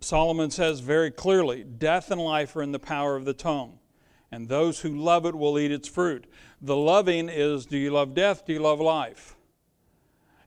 Solomon 0.00 0.50
says 0.50 0.80
very 0.80 1.10
clearly 1.10 1.62
death 1.64 2.10
and 2.10 2.20
life 2.20 2.56
are 2.56 2.62
in 2.62 2.72
the 2.72 2.78
power 2.78 3.16
of 3.16 3.24
the 3.24 3.34
tongue, 3.34 3.78
and 4.32 4.48
those 4.48 4.80
who 4.80 4.96
love 4.96 5.26
it 5.26 5.34
will 5.34 5.58
eat 5.58 5.70
its 5.70 5.88
fruit. 5.88 6.26
The 6.60 6.76
loving 6.76 7.28
is 7.28 7.66
do 7.66 7.76
you 7.76 7.90
love 7.90 8.14
death? 8.14 8.46
Do 8.46 8.52
you 8.52 8.60
love 8.60 8.80
life? 8.80 9.36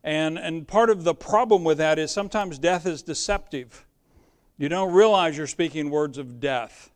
And, 0.04 0.38
and 0.38 0.68
part 0.68 0.90
of 0.90 1.04
the 1.04 1.16
problem 1.16 1.64
with 1.64 1.78
that 1.78 1.98
is 1.98 2.12
sometimes 2.12 2.60
death 2.60 2.86
is 2.86 3.02
deceptive. 3.02 3.86
You 4.58 4.70
don't 4.70 4.94
realize 4.94 5.38
you're 5.38 5.48
speaking 5.48 5.90
words 5.90 6.18
of 6.18 6.40
death. 6.40 6.92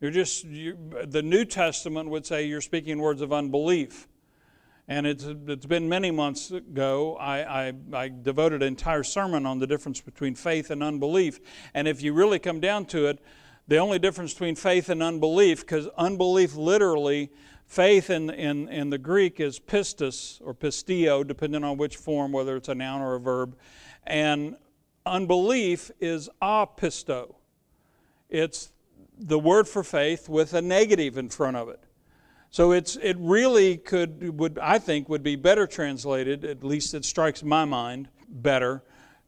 You're 0.00 0.10
just, 0.10 0.44
you, 0.44 0.76
the 1.06 1.22
New 1.22 1.44
Testament 1.44 2.08
would 2.08 2.26
say 2.26 2.46
you're 2.46 2.60
speaking 2.60 2.98
words 2.98 3.20
of 3.20 3.32
unbelief. 3.32 4.08
And 4.90 5.06
it's, 5.06 5.24
it's 5.24 5.66
been 5.66 5.88
many 5.88 6.10
months 6.10 6.50
ago, 6.50 7.14
I, 7.14 7.68
I, 7.68 7.72
I, 7.92 8.08
devoted 8.08 8.60
an 8.60 8.66
entire 8.66 9.04
sermon 9.04 9.46
on 9.46 9.60
the 9.60 9.66
difference 9.68 10.00
between 10.00 10.34
faith 10.34 10.68
and 10.68 10.82
unbelief. 10.82 11.38
And 11.74 11.86
if 11.86 12.02
you 12.02 12.12
really 12.12 12.40
come 12.40 12.58
down 12.58 12.86
to 12.86 13.06
it, 13.06 13.20
the 13.68 13.76
only 13.76 14.00
difference 14.00 14.32
between 14.32 14.56
faith 14.56 14.88
and 14.88 15.00
unbelief, 15.00 15.60
because 15.60 15.86
unbelief 15.96 16.56
literally, 16.56 17.30
faith 17.68 18.10
in, 18.10 18.30
in, 18.30 18.68
in 18.68 18.90
the 18.90 18.98
Greek 18.98 19.38
is 19.38 19.60
pistis 19.60 20.40
or 20.44 20.54
pistio, 20.54 21.22
depending 21.22 21.62
on 21.62 21.76
which 21.76 21.96
form, 21.96 22.32
whether 22.32 22.56
it's 22.56 22.68
a 22.68 22.74
noun 22.74 23.00
or 23.00 23.14
a 23.14 23.20
verb. 23.20 23.56
And 24.08 24.56
unbelief 25.06 25.92
is 26.00 26.28
apisto. 26.42 27.36
It's 28.28 28.72
the 29.16 29.38
word 29.38 29.68
for 29.68 29.84
faith 29.84 30.28
with 30.28 30.52
a 30.52 30.60
negative 30.60 31.16
in 31.16 31.28
front 31.28 31.56
of 31.56 31.68
it. 31.68 31.84
So 32.50 32.72
it's 32.72 32.96
it 32.96 33.16
really 33.18 33.76
could 33.76 34.38
would 34.38 34.58
I 34.58 34.78
think 34.78 35.08
would 35.08 35.22
be 35.22 35.36
better 35.36 35.66
translated, 35.66 36.44
at 36.44 36.64
least 36.64 36.94
it 36.94 37.04
strikes 37.04 37.42
my 37.42 37.64
mind 37.64 38.08
better, 38.28 38.82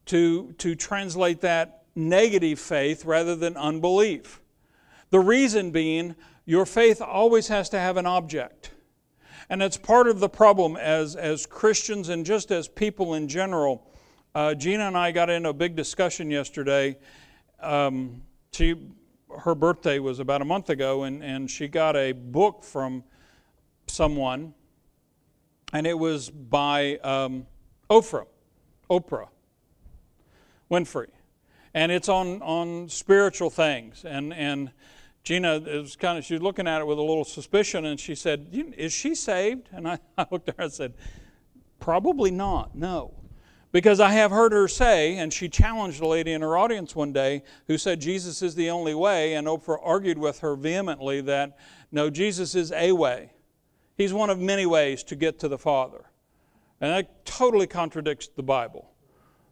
to 0.06 0.52
to 0.58 0.74
translate 0.74 1.40
that 1.42 1.84
negative 1.94 2.58
faith 2.58 3.04
rather 3.04 3.36
than 3.36 3.56
unbelief. 3.56 4.40
The 5.10 5.20
reason 5.20 5.70
being 5.70 6.16
your 6.44 6.66
faith 6.66 7.00
always 7.00 7.48
has 7.48 7.68
to 7.70 7.78
have 7.78 7.96
an 7.96 8.06
object. 8.06 8.70
And 9.48 9.62
it's 9.62 9.76
part 9.76 10.08
of 10.08 10.18
the 10.18 10.28
problem 10.28 10.76
as, 10.76 11.14
as 11.14 11.44
Christians 11.46 12.08
and 12.08 12.24
just 12.24 12.50
as 12.50 12.68
people 12.68 13.14
in 13.14 13.28
general. 13.28 13.86
Uh, 14.34 14.54
Gina 14.54 14.86
and 14.86 14.96
I 14.96 15.12
got 15.12 15.28
in 15.28 15.44
a 15.44 15.52
big 15.52 15.76
discussion 15.76 16.30
yesterday. 16.30 16.96
Um, 17.60 18.22
she, 18.52 18.74
her 19.40 19.54
birthday 19.54 19.98
was 19.98 20.20
about 20.20 20.40
a 20.40 20.44
month 20.46 20.70
ago, 20.70 21.02
and, 21.02 21.22
and 21.22 21.50
she 21.50 21.68
got 21.68 21.96
a 21.96 22.12
book 22.12 22.64
from 22.64 23.04
someone, 23.92 24.54
and 25.72 25.86
it 25.86 25.98
was 25.98 26.30
by 26.30 26.96
um, 26.98 27.46
Oprah, 27.90 28.26
Oprah 28.90 29.28
Winfrey, 30.70 31.08
and 31.74 31.92
it's 31.92 32.08
on 32.08 32.42
on 32.42 32.88
spiritual 32.88 33.50
things. 33.50 34.04
And 34.04 34.32
and 34.32 34.70
Gina 35.24 35.56
is 35.56 35.96
kind 35.96 36.18
of 36.18 36.24
she's 36.24 36.40
looking 36.40 36.66
at 36.66 36.80
it 36.80 36.86
with 36.86 36.98
a 36.98 37.02
little 37.02 37.24
suspicion, 37.24 37.84
and 37.84 38.00
she 38.00 38.14
said, 38.14 38.48
"Is 38.76 38.92
she 38.92 39.14
saved?" 39.14 39.68
And 39.72 39.86
I, 39.86 39.98
I 40.18 40.26
looked 40.30 40.48
at 40.48 40.56
her 40.56 40.64
and 40.64 40.72
said, 40.72 40.94
"Probably 41.78 42.30
not. 42.30 42.74
No." 42.74 43.14
Because 43.70 44.00
I 44.00 44.10
have 44.12 44.30
heard 44.30 44.52
her 44.52 44.68
say, 44.68 45.16
and 45.16 45.32
she 45.32 45.48
challenged 45.48 46.02
a 46.02 46.06
lady 46.06 46.32
in 46.32 46.42
her 46.42 46.58
audience 46.58 46.94
one 46.94 47.10
day 47.10 47.42
who 47.68 47.78
said 47.78 48.00
Jesus 48.00 48.42
is 48.42 48.54
the 48.54 48.68
only 48.68 48.94
way, 48.94 49.32
and 49.32 49.46
Oprah 49.46 49.78
argued 49.82 50.18
with 50.18 50.40
her 50.40 50.56
vehemently 50.56 51.22
that 51.22 51.56
no, 51.90 52.10
Jesus 52.10 52.54
is 52.54 52.70
a 52.72 52.92
way. 52.92 53.30
He's 53.96 54.12
one 54.12 54.30
of 54.30 54.38
many 54.38 54.66
ways 54.66 55.02
to 55.04 55.16
get 55.16 55.38
to 55.40 55.48
the 55.48 55.58
Father. 55.58 56.04
And 56.80 56.90
that 56.90 57.24
totally 57.24 57.66
contradicts 57.66 58.28
the 58.28 58.42
Bible. 58.42 58.90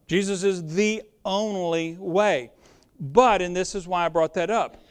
Jesus 0.06 0.42
is 0.42 0.74
the 0.74 1.02
only 1.24 1.96
way. 1.98 2.50
But, 2.98 3.42
and 3.42 3.54
this 3.54 3.74
is 3.74 3.86
why 3.86 4.06
I 4.06 4.08
brought 4.08 4.34
that 4.34 4.50
up, 4.50 4.82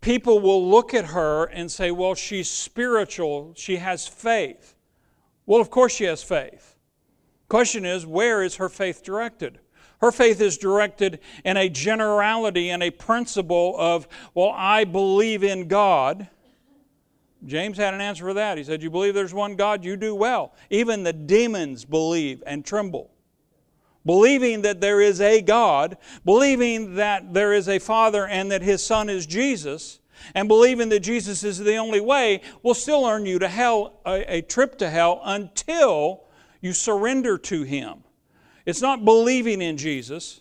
people 0.00 0.40
will 0.40 0.68
look 0.68 0.94
at 0.94 1.06
her 1.06 1.44
and 1.44 1.70
say, 1.70 1.90
well, 1.90 2.14
she's 2.14 2.50
spiritual, 2.50 3.52
she 3.56 3.76
has 3.76 4.08
faith. 4.08 4.74
Well, 5.46 5.60
of 5.60 5.70
course 5.70 5.94
she 5.94 6.04
has 6.04 6.22
faith. 6.22 6.76
Question 7.48 7.84
is, 7.84 8.06
where 8.06 8.42
is 8.42 8.56
her 8.56 8.68
faith 8.68 9.02
directed? 9.02 9.58
Her 10.00 10.10
faith 10.10 10.40
is 10.40 10.58
directed 10.58 11.20
in 11.44 11.56
a 11.56 11.68
generality 11.68 12.70
and 12.70 12.82
a 12.82 12.90
principle 12.90 13.74
of, 13.78 14.08
well, 14.34 14.52
I 14.54 14.84
believe 14.84 15.44
in 15.44 15.68
God 15.68 16.28
James 17.46 17.76
had 17.76 17.94
an 17.94 18.00
answer 18.00 18.24
for 18.24 18.34
that. 18.34 18.58
He 18.58 18.64
said, 18.64 18.82
You 18.82 18.90
believe 18.90 19.14
there's 19.14 19.34
one 19.34 19.56
God? 19.56 19.84
You 19.84 19.96
do 19.96 20.14
well. 20.14 20.54
Even 20.70 21.02
the 21.02 21.12
demons 21.12 21.84
believe 21.84 22.42
and 22.46 22.64
tremble. 22.64 23.10
Believing 24.06 24.62
that 24.62 24.80
there 24.80 25.00
is 25.00 25.20
a 25.20 25.40
God, 25.40 25.96
believing 26.24 26.96
that 26.96 27.32
there 27.32 27.52
is 27.52 27.68
a 27.68 27.78
Father 27.78 28.26
and 28.26 28.50
that 28.50 28.62
His 28.62 28.84
Son 28.84 29.08
is 29.08 29.26
Jesus, 29.26 30.00
and 30.34 30.48
believing 30.48 30.88
that 30.90 31.00
Jesus 31.00 31.42
is 31.42 31.58
the 31.58 31.76
only 31.76 32.00
way 32.00 32.42
will 32.62 32.74
still 32.74 33.06
earn 33.06 33.26
you 33.26 33.38
to 33.38 33.48
hell, 33.48 34.00
a, 34.06 34.36
a 34.36 34.42
trip 34.42 34.78
to 34.78 34.90
hell 34.90 35.20
until 35.24 36.24
you 36.60 36.72
surrender 36.72 37.38
to 37.38 37.62
Him. 37.62 38.04
It's 38.66 38.80
not 38.80 39.04
believing 39.04 39.60
in 39.60 39.76
Jesus, 39.76 40.40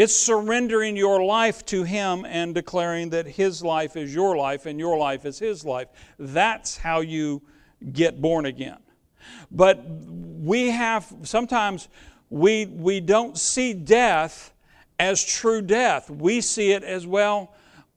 it's 0.00 0.14
surrendering 0.14 0.96
your 0.96 1.22
life 1.22 1.62
to 1.66 1.82
Him 1.82 2.24
and 2.24 2.54
declaring 2.54 3.10
that 3.10 3.26
His 3.26 3.62
life 3.62 3.98
is 3.98 4.14
your 4.14 4.34
life 4.34 4.64
and 4.64 4.78
your 4.78 4.96
life 4.96 5.26
is 5.26 5.38
His 5.38 5.62
life. 5.62 5.88
That's 6.18 6.78
how 6.78 7.00
you 7.00 7.42
get 7.92 8.18
born 8.18 8.46
again. 8.46 8.78
But 9.50 9.84
we 9.86 10.70
have, 10.70 11.12
sometimes 11.24 11.88
we, 12.30 12.64
we 12.64 13.00
don't 13.00 13.36
see 13.36 13.74
death 13.74 14.54
as 14.98 15.22
true 15.22 15.60
death. 15.60 16.08
We 16.08 16.40
see 16.40 16.72
it 16.72 16.82
as, 16.82 17.06
well, 17.06 17.54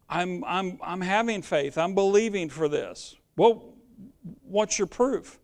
I'm, 0.09 0.43
I'm, 0.43 0.79
I'm 0.83 0.99
having 0.99 1.41
faith, 1.41 1.77
I'm 1.77 1.95
believing 1.95 2.49
for 2.49 2.67
this. 2.67 3.15
Well, 3.37 3.63
what's 4.43 4.77
your 4.77 4.87
proof? 4.87 5.39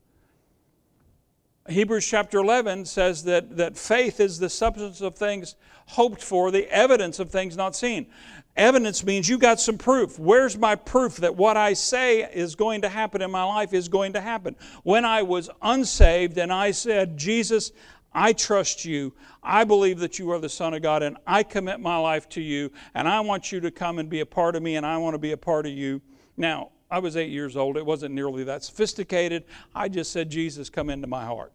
Hebrews 1.70 2.06
chapter 2.06 2.40
11 2.40 2.86
says 2.86 3.24
that, 3.26 3.58
that 3.58 3.78
faith 3.78 4.20
is 4.20 4.40
the 4.40 4.50
substance 4.50 5.02
of 5.02 5.16
things 5.16 5.56
hoped 5.86 6.22
for, 6.22 6.52
the 6.52 6.70
evidence 6.72 7.20
of 7.20 7.32
things 7.32 7.56
not 7.58 7.76
seen. 7.76 8.08
Evidence 8.56 9.04
means 9.04 9.30
you 9.30 9.38
got 9.38 9.60
some 9.60 9.78
proof. 9.78 10.20
Where's 10.20 10.58
my 10.58 10.76
proof 10.76 11.18
that 11.18 11.36
what 11.36 11.58
I 11.58 11.74
say 11.74 12.24
is 12.24 12.56
going 12.56 12.82
to 12.82 12.90
happen 12.90 13.22
in 13.22 13.32
my 13.32 13.44
life 13.44 13.74
is 13.74 13.88
going 13.88 14.14
to 14.14 14.22
happen? 14.22 14.56
When 14.84 15.06
I 15.06 15.22
was 15.22 15.50
unsaved 15.62 16.38
and 16.38 16.52
I 16.52 16.72
said, 16.72 17.18
Jesus, 17.18 17.72
I 18.14 18.34
trust 18.34 18.86
you. 18.86 19.14
I 19.44 19.64
believe 19.64 20.00
that 20.00 20.20
you 20.20 20.32
are 20.32 20.40
the 20.40 20.50
Son 20.50 20.74
of 20.74 20.82
God, 20.82 21.04
and 21.04 21.18
I 21.26 21.44
commit 21.44 21.80
my 21.80 21.98
life 21.98 22.28
to 22.30 22.42
you, 22.42 22.72
and 22.94 23.08
I 23.08 23.20
want 23.22 23.52
you 23.52 23.60
to 23.62 23.72
come 23.72 24.00
and 24.00 24.10
be 24.10 24.20
a 24.20 24.26
part 24.26 24.56
of 24.56 24.64
me, 24.64 24.76
and 24.76 24.86
I 24.86 24.98
want 24.98 25.14
to 25.14 25.20
be 25.20 25.32
a 25.32 25.38
part 25.38 25.66
of 25.66 25.72
you. 25.72 26.02
Now, 26.36 26.72
I 26.92 27.00
was 27.00 27.16
eight 27.16 27.30
years 27.30 27.56
old. 27.56 27.78
It 27.78 27.86
wasn't 27.86 28.16
nearly 28.16 28.44
that 28.46 28.64
sophisticated. 28.64 29.44
I 29.76 29.90
just 29.90 30.12
said, 30.12 30.30
Jesus, 30.30 30.70
come 30.70 30.90
into 30.90 31.08
my 31.08 31.24
heart. 31.24 31.54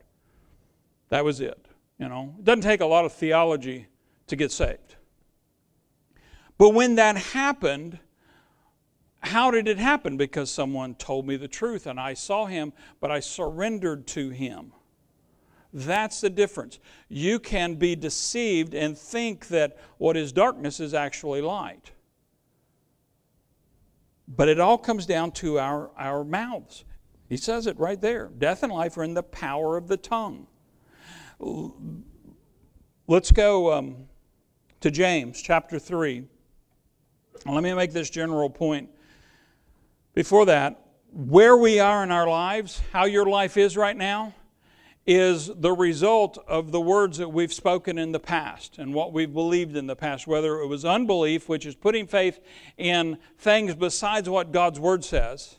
That 1.09 1.25
was 1.25 1.41
it. 1.41 1.67
You 1.99 2.09
know, 2.09 2.35
it 2.39 2.45
doesn't 2.45 2.63
take 2.63 2.81
a 2.81 2.87
lot 2.87 3.05
of 3.05 3.13
theology 3.13 3.87
to 4.27 4.37
get 4.37 4.51
saved. 4.51 4.97
But 6.59 6.71
when 6.71 6.97
that 6.97 7.17
happened, 7.17 7.99
how 9.21 9.51
did 9.51 9.69
it 9.69 9.79
happen? 9.79 10.17
Because 10.17 10.51
someone 10.51 10.95
told 10.95 11.27
me 11.27 11.37
the 11.37 11.49
truth 11.49 11.87
and 11.87 11.99
I 11.99 12.15
saw 12.15 12.47
him, 12.47 12.73
but 13.01 13.11
I 13.11 13.21
surrendered 13.21 14.06
to 14.09 14.31
him. 14.31 14.73
That's 15.73 16.21
the 16.21 16.31
difference. 16.31 16.79
You 17.09 17.41
can 17.41 17.75
be 17.75 17.97
deceived 17.97 18.75
and 18.75 18.97
think 18.97 19.49
that 19.49 19.77
what 19.99 20.17
is 20.17 20.33
darkness 20.33 20.79
is 20.79 20.95
actually 20.95 21.41
light. 21.41 21.91
But 24.29 24.49
it 24.49 24.61
all 24.61 24.79
comes 24.79 25.05
down 25.05 25.33
to 25.33 25.59
our, 25.59 25.91
our 25.97 26.23
mouths. 26.23 26.85
He 27.29 27.37
says 27.37 27.67
it 27.67 27.79
right 27.79 28.00
there. 28.00 28.31
Death 28.39 28.62
and 28.62 28.73
life 28.73 28.97
are 28.97 29.03
in 29.03 29.15
the 29.15 29.23
power 29.23 29.77
of 29.77 29.89
the 29.89 29.97
tongue. 29.97 30.47
Let's 33.06 33.31
go 33.31 33.73
um, 33.73 33.96
to 34.81 34.91
James 34.91 35.43
chapter 35.43 35.79
3. 35.79 36.25
Let 37.44 37.62
me 37.62 37.75
make 37.75 37.93
this 37.93 38.08
general 38.08 38.49
point. 38.49 38.88
Before 40.14 40.46
that, 40.46 40.81
where 41.12 41.56
we 41.56 41.81
are 41.81 42.02
in 42.02 42.11
our 42.11 42.26
lives, 42.26 42.81
how 42.93 43.05
your 43.05 43.26
life 43.26 43.58
is 43.58 43.76
right 43.76 43.96
now, 43.96 44.32
is 45.06 45.50
the 45.55 45.73
result 45.73 46.38
of 46.49 46.73
the 46.73 46.81
words 46.81 47.19
that 47.19 47.29
we've 47.29 47.52
spoken 47.52 47.99
in 47.99 48.12
the 48.12 48.20
past 48.20 48.79
and 48.79 48.94
what 48.94 49.12
we've 49.12 49.35
believed 49.35 49.76
in 49.76 49.87
the 49.87 49.97
past, 49.97 50.26
whether 50.26 50.61
it 50.61 50.67
was 50.67 50.85
unbelief, 50.85 51.47
which 51.47 51.67
is 51.67 51.75
putting 51.75 52.06
faith 52.06 52.40
in 52.79 53.19
things 53.37 53.75
besides 53.75 54.31
what 54.31 54.50
God's 54.50 54.81
Word 54.81 55.05
says. 55.05 55.56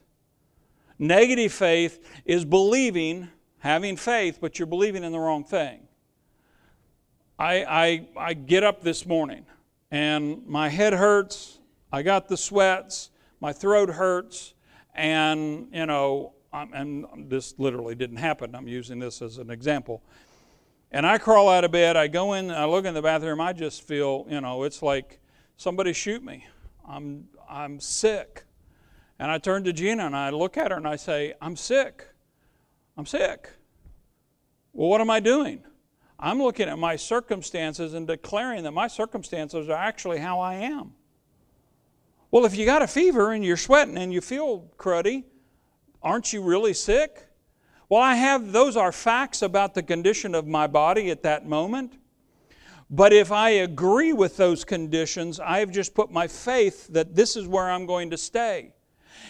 Negative 0.97 1.53
faith 1.53 2.03
is 2.25 2.43
believing, 2.43 3.29
having 3.65 3.97
faith, 3.97 4.37
but 4.39 4.59
you're 4.59 4.67
believing 4.67 5.03
in 5.03 5.11
the 5.11 5.17
wrong 5.17 5.43
thing. 5.43 5.79
I, 7.39 7.65
I, 7.65 8.07
I 8.15 8.33
get 8.35 8.63
up 8.63 8.83
this 8.83 9.07
morning 9.07 9.43
and 9.89 10.45
my 10.45 10.69
head 10.69 10.93
hurts, 10.93 11.57
I 11.91 12.03
got 12.03 12.27
the 12.27 12.37
sweats, 12.37 13.09
my 13.39 13.51
throat 13.51 13.89
hurts, 13.89 14.53
and, 14.93 15.67
you 15.73 15.87
know, 15.87 16.33
I'm, 16.53 16.73
and 16.73 17.27
this 17.27 17.55
literally 17.57 17.95
didn't 17.95 18.17
happen. 18.17 18.53
I'm 18.53 18.67
using 18.67 18.99
this 18.99 19.23
as 19.23 19.39
an 19.39 19.49
example. 19.49 20.03
And 20.91 21.03
I 21.03 21.17
crawl 21.17 21.49
out 21.49 21.63
of 21.63 21.71
bed, 21.71 21.97
I 21.97 22.05
go 22.05 22.33
in, 22.33 22.51
I 22.51 22.65
look 22.65 22.85
in 22.85 22.93
the 22.93 23.01
bathroom, 23.01 23.41
I 23.41 23.51
just 23.51 23.81
feel, 23.81 24.27
you 24.29 24.41
know, 24.41 24.61
it's 24.61 24.83
like 24.83 25.19
somebody 25.57 25.91
shoot 25.91 26.23
me. 26.23 26.45
I'm, 26.87 27.29
I'm 27.49 27.79
sick. 27.79 28.43
And 29.17 29.31
I 29.31 29.39
turn 29.39 29.63
to 29.63 29.73
Gina 29.73 30.05
and 30.05 30.15
I 30.15 30.29
look 30.29 30.55
at 30.55 30.69
her 30.69 30.77
and 30.77 30.87
I 30.87 30.97
say, 30.97 31.33
I'm 31.41 31.55
sick. 31.55 32.09
I'm 32.97 33.05
sick. 33.05 33.49
Well, 34.73 34.89
what 34.89 35.01
am 35.01 35.09
I 35.09 35.19
doing? 35.19 35.63
I'm 36.19 36.41
looking 36.41 36.69
at 36.69 36.79
my 36.79 36.95
circumstances 36.95 37.93
and 37.93 38.07
declaring 38.07 38.63
that 38.63 38.71
my 38.71 38.87
circumstances 38.87 39.69
are 39.69 39.77
actually 39.77 40.19
how 40.19 40.39
I 40.39 40.55
am. 40.55 40.93
Well, 42.31 42.45
if 42.45 42.55
you 42.55 42.65
got 42.65 42.81
a 42.81 42.87
fever 42.87 43.31
and 43.31 43.43
you're 43.43 43.57
sweating 43.57 43.97
and 43.97 44.13
you 44.13 44.21
feel 44.21 44.69
cruddy, 44.77 45.23
Aren't 46.05 46.31
you 46.31 46.43
really 46.43 46.75
sick? 46.75 47.25
Well, 47.89 47.99
I 47.99 48.13
have, 48.13 48.51
those 48.51 48.77
are 48.77 48.91
facts 48.91 49.41
about 49.41 49.73
the 49.73 49.81
condition 49.81 50.35
of 50.35 50.45
my 50.45 50.67
body 50.67 51.09
at 51.09 51.23
that 51.23 51.47
moment. 51.47 51.97
But 52.91 53.11
if 53.11 53.31
I 53.31 53.49
agree 53.49 54.13
with 54.13 54.37
those 54.37 54.63
conditions, 54.63 55.39
I've 55.39 55.71
just 55.71 55.95
put 55.95 56.11
my 56.11 56.27
faith 56.27 56.87
that 56.89 57.15
this 57.15 57.35
is 57.35 57.47
where 57.47 57.71
I'm 57.71 57.87
going 57.87 58.11
to 58.11 58.17
stay. 58.19 58.74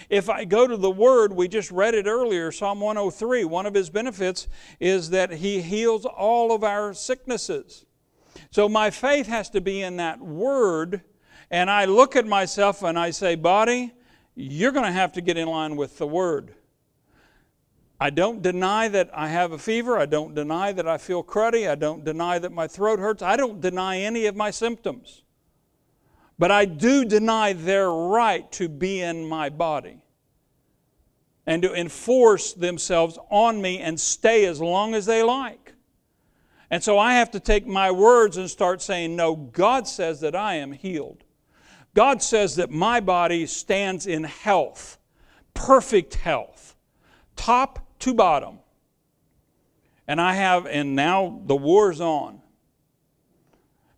If 0.10 0.30
I 0.30 0.46
go 0.46 0.68
to 0.68 0.78
the 0.78 0.92
Word, 0.92 1.34
we 1.34 1.48
just 1.48 1.72
read 1.72 1.94
it 1.94 2.08
earlier, 2.08 2.52
Psalm 2.52 2.80
103, 2.80 3.46
one 3.46 3.66
of 3.66 3.74
His 3.74 3.90
benefits 3.90 4.48
is 4.80 5.10
that 5.12 5.32
He 5.32 5.62
heals 5.62 6.06
all 6.06 6.54
of 6.54 6.64
our 6.64 6.94
sicknesses. 6.94 7.86
So 8.52 8.70
my 8.70 8.90
faith 8.90 9.28
has 9.28 9.50
to 9.52 9.62
be 9.62 9.82
in 9.82 9.98
that 9.98 10.20
Word, 10.20 11.02
and 11.50 11.70
I 11.70 11.86
look 11.86 12.16
at 12.16 12.26
myself 12.26 12.84
and 12.84 12.98
I 12.98 13.12
say, 13.12 13.36
Body, 13.36 13.94
you're 14.36 14.72
going 14.72 14.86
to 14.86 14.92
have 14.92 15.14
to 15.14 15.22
get 15.22 15.38
in 15.38 15.48
line 15.48 15.76
with 15.76 15.98
the 15.98 16.08
Word. 16.08 16.56
I 18.00 18.10
don't 18.10 18.42
deny 18.42 18.90
that 18.90 19.10
I 19.14 19.30
have 19.30 19.54
a 19.54 19.58
fever. 19.58 19.98
I 19.98 20.06
don't 20.06 20.36
deny 20.36 20.74
that 20.74 20.88
I 20.88 20.98
feel 20.98 21.24
cruddy. 21.24 21.70
I 21.70 21.76
don't 21.76 22.04
deny 22.04 22.40
that 22.40 22.52
my 22.52 22.68
throat 22.68 23.00
hurts. 23.00 23.22
I 23.22 23.38
don't 23.38 23.62
deny 23.62 24.00
any 24.00 24.26
of 24.26 24.36
my 24.36 24.52
symptoms. 24.52 25.24
But 26.38 26.52
I 26.52 26.66
do 26.66 27.06
deny 27.06 27.54
their 27.54 27.90
right 27.90 28.50
to 28.54 28.68
be 28.68 29.02
in 29.02 29.26
my 29.26 29.50
body 29.50 30.02
and 31.46 31.62
to 31.62 31.74
enforce 31.74 32.54
themselves 32.54 33.18
on 33.30 33.62
me 33.62 33.80
and 33.80 34.00
stay 34.00 34.46
as 34.46 34.60
long 34.60 34.94
as 34.94 35.06
they 35.06 35.24
like. 35.24 35.74
And 36.70 36.84
so 36.84 36.98
I 36.98 37.14
have 37.14 37.32
to 37.32 37.40
take 37.40 37.68
my 37.68 37.92
words 37.92 38.38
and 38.38 38.50
start 38.50 38.82
saying, 38.82 39.16
No, 39.16 39.36
God 39.36 39.88
says 39.88 40.20
that 40.22 40.36
I 40.36 40.56
am 40.56 40.72
healed. 40.72 41.24
God 41.94 42.22
says 42.22 42.56
that 42.58 42.72
my 42.72 43.00
body 43.00 43.46
stands 43.46 44.06
in 44.06 44.26
health, 44.26 44.98
perfect 45.54 46.16
health, 46.16 46.76
top 47.36 47.88
to 48.00 48.14
bottom. 48.14 48.60
And 50.08 50.20
I 50.20 50.34
have, 50.34 50.66
and 50.66 50.96
now 50.96 51.42
the 51.46 51.56
war's 51.56 52.02
on. 52.02 52.42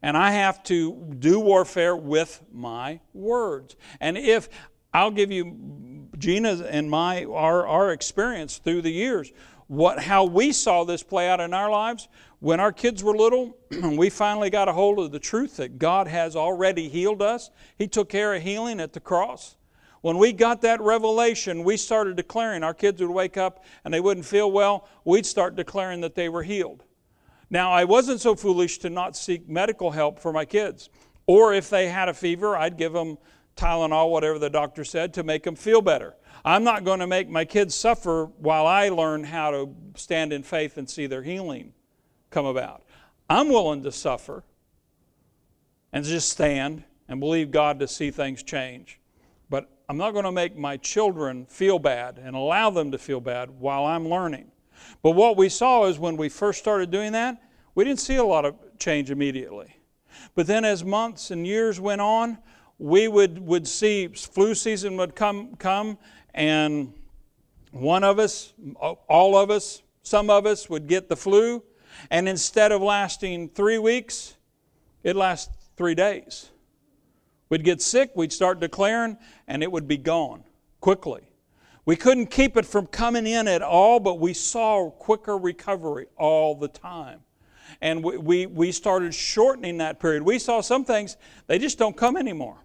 And 0.07 0.15
I 0.15 0.31
have 0.31 0.63
to 0.63 1.13
do 1.19 1.38
warfare 1.38 1.94
with 1.94 2.42
my 2.54 3.01
words. 3.13 3.75
And 4.00 4.18
if 4.18 4.48
I'll 4.94 5.12
give 5.12 5.33
you 5.33 6.07
Gina's 6.18 6.62
and 6.62 6.89
my 6.89 7.25
our, 7.25 7.68
our 7.68 7.92
experience 7.92 8.57
through 8.57 8.83
the 8.83 8.89
years, 8.89 9.33
what 9.68 10.00
how 10.00 10.24
we 10.24 10.54
saw 10.54 10.86
this 10.86 11.04
play 11.04 11.27
out 11.27 11.42
in 11.42 11.54
our 11.54 11.69
lives 11.69 12.07
when 12.39 12.62
our 12.62 12.71
kids 12.71 13.04
were 13.04 13.18
little, 13.18 13.57
we 13.83 14.09
finally 14.09 14.50
got 14.50 14.69
a 14.69 14.71
hold 14.71 14.98
of 15.00 15.12
the 15.12 15.19
truth 15.19 15.57
that 15.57 15.77
God 15.77 16.07
has 16.07 16.38
already 16.38 16.88
healed 16.88 17.21
us. 17.21 17.51
He 17.77 17.89
took 17.89 18.07
care 18.07 18.33
of 18.33 18.42
healing 18.42 18.80
at 18.80 18.94
the 18.94 19.01
cross. 19.01 19.57
When 20.00 20.18
we 20.18 20.31
got 20.31 20.62
that 20.62 20.80
revelation, 20.80 21.65
we 21.65 21.75
started 21.75 22.15
declaring. 22.15 22.63
Our 22.63 22.74
kids 22.74 23.01
would 23.01 23.12
wake 23.12 23.36
up 23.36 23.65
and 23.83 23.94
they 23.94 24.00
wouldn't 24.00 24.25
feel 24.25 24.50
well. 24.53 24.88
We'd 25.03 25.25
start 25.25 25.57
declaring 25.57 26.00
that 26.00 26.15
they 26.15 26.30
were 26.30 26.44
healed. 26.44 26.86
Now, 27.50 27.72
I 27.72 27.86
wasn't 27.86 28.22
so 28.22 28.36
foolish 28.36 28.80
to 28.80 28.90
not 28.90 29.16
seek 29.16 29.48
medical 29.48 29.92
help 29.92 30.20
for 30.20 30.34
my 30.34 30.46
kids. 30.46 30.90
Or 31.26 31.54
if 31.54 31.70
they 31.70 31.88
had 31.88 32.10
a 32.10 32.14
fever, 32.14 32.58
I'd 32.58 32.78
give 32.78 32.94
them 32.94 33.18
Tylenol, 33.56 34.12
whatever 34.12 34.40
the 34.40 34.50
doctor 34.50 34.84
said, 34.84 35.14
to 35.16 35.24
make 35.24 35.44
them 35.44 35.56
feel 35.56 35.82
better. 35.82 36.16
I'm 36.46 36.64
not 36.64 36.84
going 36.84 37.00
to 37.00 37.08
make 37.08 37.30
my 37.30 37.46
kids 37.46 37.76
suffer 37.76 38.26
while 38.38 38.66
I 38.66 38.90
learn 38.90 39.24
how 39.24 39.52
to 39.52 39.76
stand 39.96 40.32
in 40.32 40.44
faith 40.44 40.78
and 40.78 40.90
see 40.90 41.08
their 41.08 41.24
healing 41.24 41.74
come 42.30 42.46
about. 42.46 42.84
I'm 43.30 43.50
willing 43.50 43.84
to 43.84 43.92
suffer 43.92 44.44
and 45.92 46.06
just 46.06 46.30
stand 46.30 46.84
and 47.10 47.20
believe 47.20 47.52
God 47.52 47.80
to 47.80 47.88
see 47.88 48.12
things 48.12 48.44
change. 48.44 49.00
But 49.50 49.70
I'm 49.90 49.98
not 49.98 50.12
going 50.12 50.26
to 50.26 50.32
make 50.32 50.58
my 50.58 50.78
children 50.78 51.46
feel 51.48 51.80
bad 51.80 52.18
and 52.18 52.36
allow 52.36 52.70
them 52.70 52.92
to 52.92 52.98
feel 52.98 53.22
bad 53.22 53.50
while 53.50 53.86
I'm 53.86 54.08
learning. 54.08 54.52
But 55.01 55.12
what 55.12 55.38
we 55.38 55.50
saw 55.50 55.85
is 55.85 56.00
when 56.00 56.18
we 56.18 56.29
first 56.29 56.59
started 56.59 56.91
doing 56.91 57.12
that, 57.13 57.41
we 57.75 57.83
didn't 57.83 58.00
see 58.00 58.15
a 58.15 58.24
lot 58.24 58.45
of 58.45 58.56
change 58.79 59.12
immediately. 59.12 59.77
But 60.35 60.47
then 60.47 60.65
as 60.65 60.83
months 60.83 61.31
and 61.31 61.45
years 61.45 61.79
went 61.79 62.01
on, 62.01 62.38
we 62.79 63.07
would, 63.07 63.39
would 63.39 63.68
see 63.68 64.07
flu 64.07 64.56
season 64.56 64.97
would 64.97 65.15
come, 65.15 65.56
come 65.56 65.97
and 66.33 66.94
one 67.71 68.03
of 68.03 68.19
us, 68.19 68.53
all 69.07 69.38
of 69.38 69.51
us, 69.51 69.81
some 70.03 70.29
of 70.29 70.45
us 70.45 70.69
would 70.69 70.88
get 70.88 71.09
the 71.09 71.15
flu, 71.15 71.63
and 72.09 72.29
instead 72.29 72.71
of 72.71 72.81
lasting 72.81 73.50
three 73.50 73.77
weeks, 73.77 74.35
it 75.03 75.15
lasts 75.15 75.53
three 75.75 75.95
days. 75.95 76.50
We'd 77.50 77.63
get 77.63 77.81
sick, 77.81 78.12
we'd 78.15 78.33
start 78.33 78.59
declaring, 78.59 79.18
and 79.47 79.63
it 79.63 79.71
would 79.71 79.88
be 79.88 79.97
gone 79.97 80.44
quickly. 80.79 81.26
We 81.88 81.95
couldn't 81.95 82.25
keep 82.25 82.57
it 82.57 82.66
from 82.66 82.88
coming 82.88 83.25
in 83.25 83.48
at 83.48 83.62
all, 83.62 84.01
but 84.01 84.19
we 84.19 84.34
saw 84.34 84.89
quicker 84.89 85.38
recovery 85.38 86.07
all 86.18 86.54
the 86.54 86.68
time. 86.68 87.22
And 87.80 88.04
we, 88.04 88.18
we, 88.18 88.45
we 88.45 88.72
started 88.74 89.16
shortening 89.16 89.78
that 89.78 89.98
period. 89.98 90.24
We 90.24 90.38
saw 90.38 90.60
some 90.60 90.84
things, 90.84 91.16
they 91.48 91.57
just 91.57 91.78
don't 91.80 91.95
come 91.95 92.18
anymore. 92.18 92.57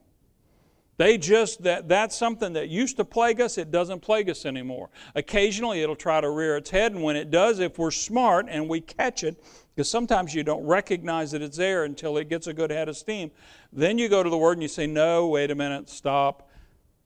They 0.97 1.19
just, 1.19 1.63
that, 1.63 1.89
that's 1.89 2.17
something 2.17 2.53
that 2.55 2.69
used 2.69 2.97
to 2.97 3.05
plague 3.05 3.41
us, 3.41 3.59
it 3.59 3.71
doesn't 3.71 4.01
plague 4.01 4.29
us 4.29 4.45
anymore. 4.45 4.91
Occasionally 5.15 5.83
it'll 5.83 5.95
try 5.95 6.21
to 6.21 6.29
rear 6.29 6.57
its 6.57 6.71
head, 6.71 6.91
and 6.91 7.05
when 7.05 7.15
it 7.15 7.31
does, 7.31 7.61
if 7.61 7.79
we're 7.79 7.93
smart 7.93 8.47
and 8.49 8.69
we 8.69 8.81
catch 8.81 9.23
it, 9.23 9.41
because 9.73 9.89
sometimes 9.89 10.35
you 10.35 10.43
don't 10.43 10.67
recognize 10.67 11.31
that 11.31 11.43
it's 11.43 11.59
there 11.59 11.85
until 11.85 12.17
it 12.17 12.29
gets 12.29 12.49
a 12.49 12.53
good 12.53 12.73
head 12.73 12.89
of 12.89 12.97
steam. 12.97 13.31
Then 13.73 13.99
you 13.99 14.09
go 14.09 14.25
to 14.25 14.31
the 14.31 14.37
Word 14.37 14.55
and 14.55 14.63
you 14.63 14.69
say, 14.69 14.89
No, 14.89 15.29
wait 15.29 15.53
a 15.53 15.55
minute, 15.55 15.89
stop. 15.89 16.49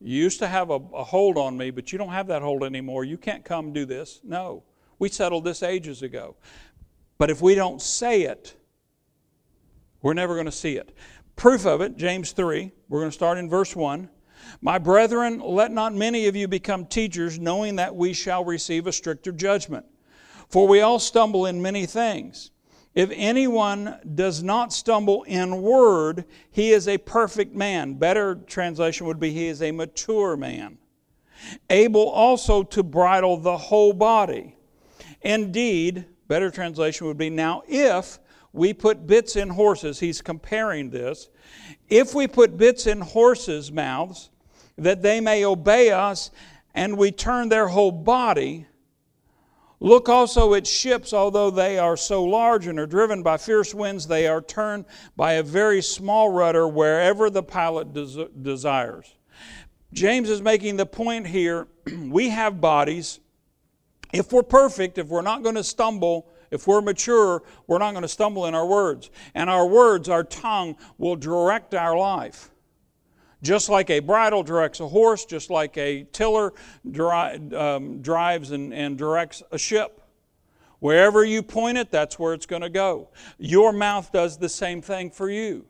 You 0.00 0.16
used 0.16 0.38
to 0.40 0.46
have 0.46 0.70
a, 0.70 0.74
a 0.74 1.04
hold 1.04 1.38
on 1.38 1.56
me, 1.56 1.70
but 1.70 1.92
you 1.92 1.98
don't 1.98 2.10
have 2.10 2.26
that 2.28 2.42
hold 2.42 2.64
anymore. 2.64 3.04
You 3.04 3.16
can't 3.16 3.44
come 3.44 3.72
do 3.72 3.84
this. 3.84 4.20
No. 4.22 4.62
We 4.98 5.08
settled 5.08 5.44
this 5.44 5.62
ages 5.62 6.02
ago. 6.02 6.36
But 7.18 7.30
if 7.30 7.40
we 7.40 7.54
don't 7.54 7.80
say 7.80 8.22
it, 8.22 8.54
we're 10.02 10.14
never 10.14 10.34
going 10.34 10.46
to 10.46 10.52
see 10.52 10.76
it. 10.76 10.96
Proof 11.34 11.66
of 11.66 11.80
it, 11.80 11.96
James 11.96 12.32
3, 12.32 12.72
we're 12.88 13.00
going 13.00 13.10
to 13.10 13.14
start 13.14 13.38
in 13.38 13.48
verse 13.48 13.74
1. 13.74 14.08
My 14.60 14.78
brethren, 14.78 15.40
let 15.40 15.70
not 15.72 15.94
many 15.94 16.26
of 16.26 16.36
you 16.36 16.48
become 16.48 16.86
teachers, 16.86 17.38
knowing 17.38 17.76
that 17.76 17.94
we 17.94 18.12
shall 18.12 18.44
receive 18.44 18.86
a 18.86 18.92
stricter 18.92 19.32
judgment. 19.32 19.84
For 20.48 20.68
we 20.68 20.80
all 20.80 20.98
stumble 20.98 21.46
in 21.46 21.60
many 21.60 21.86
things. 21.86 22.52
If 22.96 23.10
anyone 23.14 23.98
does 24.14 24.42
not 24.42 24.72
stumble 24.72 25.22
in 25.24 25.60
word, 25.60 26.24
he 26.50 26.72
is 26.72 26.88
a 26.88 26.96
perfect 26.96 27.54
man. 27.54 27.94
Better 27.94 28.36
translation 28.46 29.06
would 29.06 29.20
be 29.20 29.30
he 29.32 29.48
is 29.48 29.60
a 29.60 29.70
mature 29.70 30.34
man, 30.34 30.78
able 31.68 32.08
also 32.08 32.62
to 32.62 32.82
bridle 32.82 33.36
the 33.36 33.58
whole 33.58 33.92
body. 33.92 34.56
Indeed, 35.20 36.06
better 36.26 36.50
translation 36.50 37.06
would 37.06 37.18
be 37.18 37.28
now 37.28 37.62
if 37.68 38.18
we 38.54 38.72
put 38.72 39.06
bits 39.06 39.36
in 39.36 39.50
horses, 39.50 40.00
he's 40.00 40.22
comparing 40.22 40.88
this. 40.88 41.28
If 41.90 42.14
we 42.14 42.26
put 42.26 42.56
bits 42.56 42.86
in 42.86 43.02
horses' 43.02 43.70
mouths, 43.70 44.30
that 44.78 45.02
they 45.02 45.20
may 45.20 45.44
obey 45.44 45.90
us, 45.90 46.30
and 46.74 46.96
we 46.96 47.10
turn 47.10 47.50
their 47.50 47.68
whole 47.68 47.92
body, 47.92 48.66
Look 49.78 50.08
also 50.08 50.54
at 50.54 50.66
ships, 50.66 51.12
although 51.12 51.50
they 51.50 51.78
are 51.78 51.96
so 51.96 52.24
large 52.24 52.66
and 52.66 52.78
are 52.78 52.86
driven 52.86 53.22
by 53.22 53.36
fierce 53.36 53.74
winds, 53.74 54.06
they 54.06 54.26
are 54.26 54.40
turned 54.40 54.86
by 55.16 55.34
a 55.34 55.42
very 55.42 55.82
small 55.82 56.30
rudder 56.30 56.66
wherever 56.66 57.28
the 57.28 57.42
pilot 57.42 57.92
des- 57.92 58.28
desires. 58.40 59.14
James 59.92 60.30
is 60.30 60.40
making 60.40 60.76
the 60.76 60.86
point 60.86 61.26
here 61.26 61.68
we 62.08 62.30
have 62.30 62.60
bodies. 62.60 63.20
If 64.12 64.32
we're 64.32 64.42
perfect, 64.42 64.98
if 64.98 65.08
we're 65.08 65.22
not 65.22 65.42
going 65.42 65.56
to 65.56 65.64
stumble 65.64 66.28
If 66.50 66.66
we're 66.66 66.80
mature, 66.80 67.42
we're 67.66 67.78
not 67.78 67.92
going 67.92 68.02
to 68.02 68.08
stumble 68.08 68.46
in 68.46 68.54
our 68.54 68.66
words. 68.66 69.10
And 69.34 69.50
our 69.50 69.66
words, 69.66 70.08
our 70.08 70.24
tongue, 70.24 70.76
will 70.98 71.16
direct 71.16 71.74
our 71.74 71.96
life. 71.96 72.50
Just 73.46 73.68
like 73.68 73.90
a 73.90 74.00
bridle 74.00 74.42
directs 74.42 74.80
a 74.80 74.88
horse, 74.88 75.24
just 75.24 75.50
like 75.50 75.78
a 75.78 76.02
tiller 76.12 76.52
dri- 76.90 77.54
um, 77.54 78.02
drives 78.02 78.50
and, 78.50 78.74
and 78.74 78.98
directs 78.98 79.40
a 79.52 79.58
ship. 79.58 80.02
Wherever 80.80 81.24
you 81.24 81.44
point 81.44 81.78
it, 81.78 81.92
that's 81.92 82.18
where 82.18 82.34
it's 82.34 82.44
going 82.44 82.62
to 82.62 82.68
go. 82.68 83.10
Your 83.38 83.72
mouth 83.72 84.10
does 84.10 84.36
the 84.36 84.48
same 84.48 84.82
thing 84.82 85.12
for 85.12 85.30
you. 85.30 85.64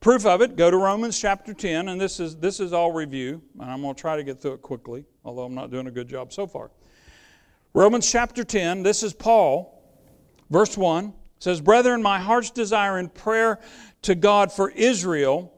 Proof 0.00 0.26
of 0.26 0.42
it, 0.42 0.56
go 0.56 0.72
to 0.72 0.76
Romans 0.76 1.20
chapter 1.20 1.54
10, 1.54 1.88
and 1.88 2.00
this 2.00 2.18
is, 2.18 2.34
this 2.36 2.58
is 2.58 2.72
all 2.72 2.90
review, 2.90 3.40
and 3.60 3.70
I'm 3.70 3.80
going 3.80 3.94
to 3.94 4.00
try 4.00 4.16
to 4.16 4.24
get 4.24 4.42
through 4.42 4.54
it 4.54 4.62
quickly, 4.62 5.04
although 5.24 5.44
I'm 5.44 5.54
not 5.54 5.70
doing 5.70 5.86
a 5.86 5.90
good 5.92 6.08
job 6.08 6.32
so 6.32 6.48
far. 6.48 6.72
Romans 7.74 8.10
chapter 8.10 8.42
10, 8.42 8.82
this 8.82 9.04
is 9.04 9.14
Paul, 9.14 9.80
verse 10.50 10.76
1 10.76 11.14
says, 11.38 11.60
Brethren, 11.60 12.02
my 12.02 12.18
heart's 12.18 12.50
desire 12.50 12.98
in 12.98 13.08
prayer 13.08 13.60
to 14.02 14.16
God 14.16 14.52
for 14.52 14.70
Israel 14.70 15.52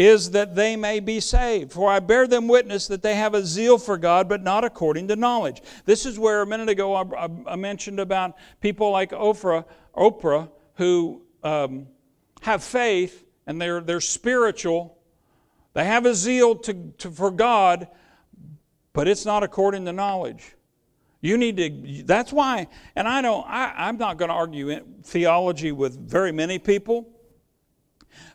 is 0.00 0.30
that 0.30 0.54
they 0.54 0.76
may 0.76 0.98
be 0.98 1.20
saved. 1.20 1.72
For 1.72 1.90
I 1.90 2.00
bear 2.00 2.26
them 2.26 2.48
witness 2.48 2.86
that 2.86 3.02
they 3.02 3.16
have 3.16 3.34
a 3.34 3.44
zeal 3.44 3.76
for 3.76 3.98
God, 3.98 4.30
but 4.30 4.42
not 4.42 4.64
according 4.64 5.08
to 5.08 5.16
knowledge. 5.16 5.60
This 5.84 6.06
is 6.06 6.18
where 6.18 6.40
a 6.40 6.46
minute 6.46 6.70
ago 6.70 6.94
I, 6.94 7.28
I 7.46 7.56
mentioned 7.56 8.00
about 8.00 8.34
people 8.62 8.90
like 8.90 9.10
Oprah, 9.10 9.66
Oprah 9.94 10.50
who 10.76 11.20
um, 11.44 11.86
have 12.40 12.64
faith 12.64 13.26
and 13.46 13.60
they're, 13.60 13.82
they're 13.82 14.00
spiritual. 14.00 14.96
They 15.74 15.84
have 15.84 16.06
a 16.06 16.14
zeal 16.14 16.54
to, 16.54 16.92
to, 16.96 17.10
for 17.10 17.30
God, 17.30 17.86
but 18.94 19.06
it's 19.06 19.26
not 19.26 19.42
according 19.42 19.84
to 19.84 19.92
knowledge. 19.92 20.56
You 21.20 21.36
need 21.36 21.58
to, 21.58 22.04
that's 22.04 22.32
why, 22.32 22.68
and 22.96 23.06
I 23.06 23.20
don't, 23.20 23.46
I, 23.46 23.74
I'm 23.76 23.98
not 23.98 24.16
going 24.16 24.30
to 24.30 24.34
argue 24.34 24.80
theology 25.02 25.72
with 25.72 25.98
very 26.08 26.32
many 26.32 26.58
people. 26.58 27.06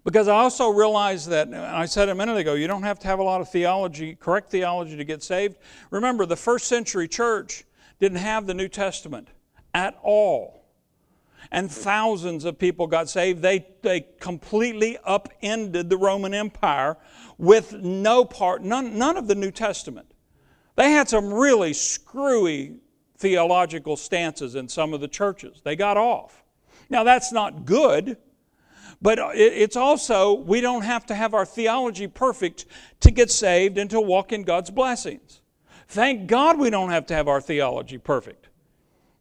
Because 0.04 0.28
I 0.28 0.36
also 0.36 0.70
realize 0.70 1.26
that, 1.28 1.54
I 1.54 1.86
said 1.86 2.10
a 2.10 2.16
minute 2.16 2.38
ago, 2.38 2.54
you 2.54 2.68
don't 2.68 2.84
have 2.84 3.00
to 3.00 3.08
have 3.08 3.20
a 3.20 3.24
lot 3.24 3.42
of 3.42 3.50
theology, 3.50 4.16
correct 4.16 4.52
theology, 4.52 4.96
to 4.96 5.04
get 5.04 5.24
saved. 5.24 5.58
Remember, 5.90 6.26
the 6.26 6.36
first 6.36 6.68
century 6.68 7.08
church 7.08 7.66
didn't 8.00 8.20
have 8.20 8.46
the 8.46 8.54
New 8.54 8.68
Testament 8.68 9.30
at 9.74 9.98
all. 10.04 10.64
And 11.52 11.72
thousands 11.72 12.46
of 12.46 12.58
people 12.60 12.88
got 12.88 13.10
saved. 13.10 13.42
They, 13.42 13.66
they 13.82 14.08
completely 14.20 14.98
upended 15.04 15.90
the 15.90 15.98
Roman 15.98 16.34
Empire 16.34 16.98
with 17.38 17.74
no 17.74 18.26
part, 18.26 18.64
none, 18.64 18.98
none 18.98 19.18
of 19.18 19.28
the 19.28 19.36
New 19.36 19.52
Testament. 19.52 20.12
They 20.76 20.92
had 20.92 21.08
some 21.08 21.34
really 21.34 21.74
screwy 21.74 22.80
theological 23.18 23.96
stances 23.96 24.56
in 24.56 24.68
some 24.68 24.94
of 24.94 25.02
the 25.02 25.08
churches. 25.08 25.62
They 25.64 25.76
got 25.76 25.98
off. 25.98 26.44
Now, 26.90 27.04
that's 27.04 27.32
not 27.32 27.66
good 27.66 28.18
but 29.06 29.20
it's 29.36 29.76
also, 29.76 30.34
we 30.34 30.62
don't 30.62 30.82
have 30.82 31.06
to 31.06 31.14
have 31.14 31.36
our 31.36 31.46
theology 31.46 32.08
perfect 32.08 32.66
to 33.02 33.12
get 33.12 33.30
saved 33.30 33.78
and 33.78 33.88
to 33.92 34.02
walk 34.02 34.34
in 34.34 34.42
God's 34.42 34.72
blessings. 34.72 35.42
Thank 35.88 36.26
God 36.26 36.58
we 36.58 36.72
don't 36.72 36.90
have 36.90 37.06
to 37.06 37.14
have 37.14 37.28
our 37.28 37.40
theology 37.40 38.00
perfect. 38.00 38.50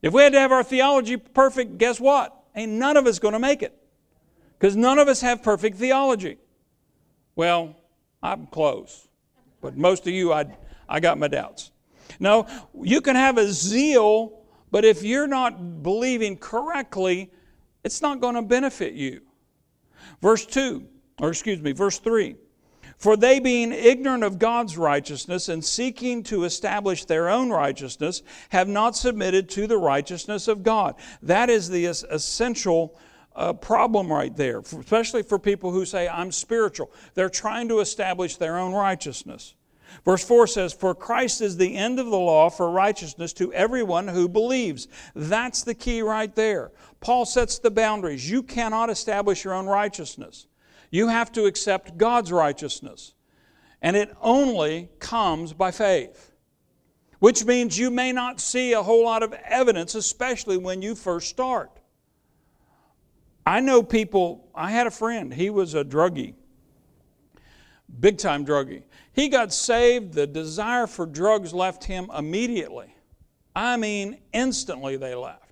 If 0.01 0.11
we 0.11 0.23
had 0.23 0.33
to 0.33 0.39
have 0.39 0.51
our 0.51 0.63
theology 0.63 1.17
perfect, 1.17 1.77
guess 1.77 1.99
what? 1.99 2.35
Ain't 2.55 2.71
none 2.71 2.97
of 2.97 3.05
us 3.05 3.19
going 3.19 3.33
to 3.33 3.39
make 3.39 3.61
it. 3.61 3.77
Because 4.57 4.75
none 4.75 4.97
of 4.97 5.07
us 5.07 5.21
have 5.21 5.43
perfect 5.43 5.77
theology. 5.77 6.39
Well, 7.35 7.75
I'm 8.23 8.47
close. 8.47 9.07
But 9.61 9.77
most 9.77 10.07
of 10.07 10.13
you, 10.13 10.33
I, 10.33 10.47
I 10.89 10.99
got 10.99 11.19
my 11.19 11.27
doubts. 11.27 11.69
No, 12.19 12.47
you 12.81 13.01
can 13.01 13.15
have 13.15 13.37
a 13.37 13.51
zeal, 13.51 14.45
but 14.71 14.83
if 14.83 15.03
you're 15.03 15.27
not 15.27 15.83
believing 15.83 16.37
correctly, 16.37 17.29
it's 17.83 18.01
not 18.01 18.19
going 18.19 18.33
to 18.33 18.41
benefit 18.41 18.95
you. 18.95 19.21
Verse 20.21 20.45
2, 20.45 20.85
or 21.19 21.29
excuse 21.29 21.61
me, 21.61 21.71
verse 21.71 21.99
3. 21.99 22.35
For 22.97 23.17
they, 23.17 23.39
being 23.39 23.71
ignorant 23.71 24.23
of 24.23 24.39
God's 24.39 24.77
righteousness 24.77 25.49
and 25.49 25.63
seeking 25.63 26.23
to 26.23 26.45
establish 26.45 27.05
their 27.05 27.29
own 27.29 27.49
righteousness, 27.49 28.23
have 28.49 28.67
not 28.67 28.95
submitted 28.95 29.49
to 29.49 29.67
the 29.67 29.77
righteousness 29.77 30.47
of 30.47 30.63
God. 30.63 30.95
That 31.21 31.49
is 31.49 31.69
the 31.69 31.85
essential 31.85 32.97
uh, 33.35 33.51
problem 33.53 34.11
right 34.11 34.35
there, 34.35 34.59
especially 34.59 35.23
for 35.23 35.37
people 35.37 35.71
who 35.71 35.85
say, 35.85 36.07
I'm 36.07 36.31
spiritual. 36.31 36.91
They're 37.15 37.29
trying 37.29 37.67
to 37.69 37.79
establish 37.79 38.37
their 38.37 38.57
own 38.57 38.73
righteousness. 38.73 39.55
Verse 40.03 40.23
4 40.23 40.47
says, 40.47 40.73
For 40.73 40.95
Christ 40.95 41.41
is 41.41 41.57
the 41.57 41.75
end 41.75 41.99
of 41.99 42.07
the 42.07 42.17
law 42.17 42.49
for 42.49 42.69
righteousness 42.69 43.33
to 43.33 43.53
everyone 43.53 44.07
who 44.07 44.27
believes. 44.27 44.87
That's 45.15 45.63
the 45.63 45.75
key 45.75 46.01
right 46.01 46.33
there. 46.35 46.71
Paul 47.05 47.25
sets 47.25 47.59
the 47.59 47.69
boundaries. 47.69 48.27
You 48.27 48.41
cannot 48.41 48.89
establish 48.89 49.43
your 49.43 49.53
own 49.53 49.67
righteousness, 49.67 50.47
you 50.89 51.07
have 51.07 51.31
to 51.33 51.45
accept 51.45 51.99
God's 51.99 52.31
righteousness. 52.31 53.13
And 53.79 53.95
it 53.95 54.09
only 54.21 54.89
comes 54.97 55.53
by 55.53 55.69
faith, 55.69 56.33
which 57.19 57.45
means 57.45 57.77
you 57.77 57.91
may 57.91 58.11
not 58.11 58.39
see 58.39 58.73
a 58.73 58.81
whole 58.81 59.03
lot 59.03 59.21
of 59.21 59.33
evidence, 59.33 59.93
especially 59.93 60.57
when 60.57 60.81
you 60.81 60.95
first 60.95 61.29
start. 61.29 61.79
I 63.45 63.59
know 63.59 63.83
people, 63.83 64.49
I 64.55 64.71
had 64.71 64.87
a 64.87 64.91
friend, 64.91 65.31
he 65.31 65.51
was 65.51 65.75
a 65.75 65.83
druggie, 65.85 66.33
big 67.99 68.17
time 68.17 68.43
druggie. 68.47 68.81
He 69.13 69.29
got 69.29 69.53
saved, 69.53 70.13
the 70.13 70.25
desire 70.25 70.87
for 70.87 71.05
drugs 71.05 71.53
left 71.53 71.83
him 71.83 72.09
immediately. 72.17 72.95
I 73.55 73.77
mean, 73.77 74.21
instantly 74.33 74.97
they 74.97 75.13
left. 75.13 75.44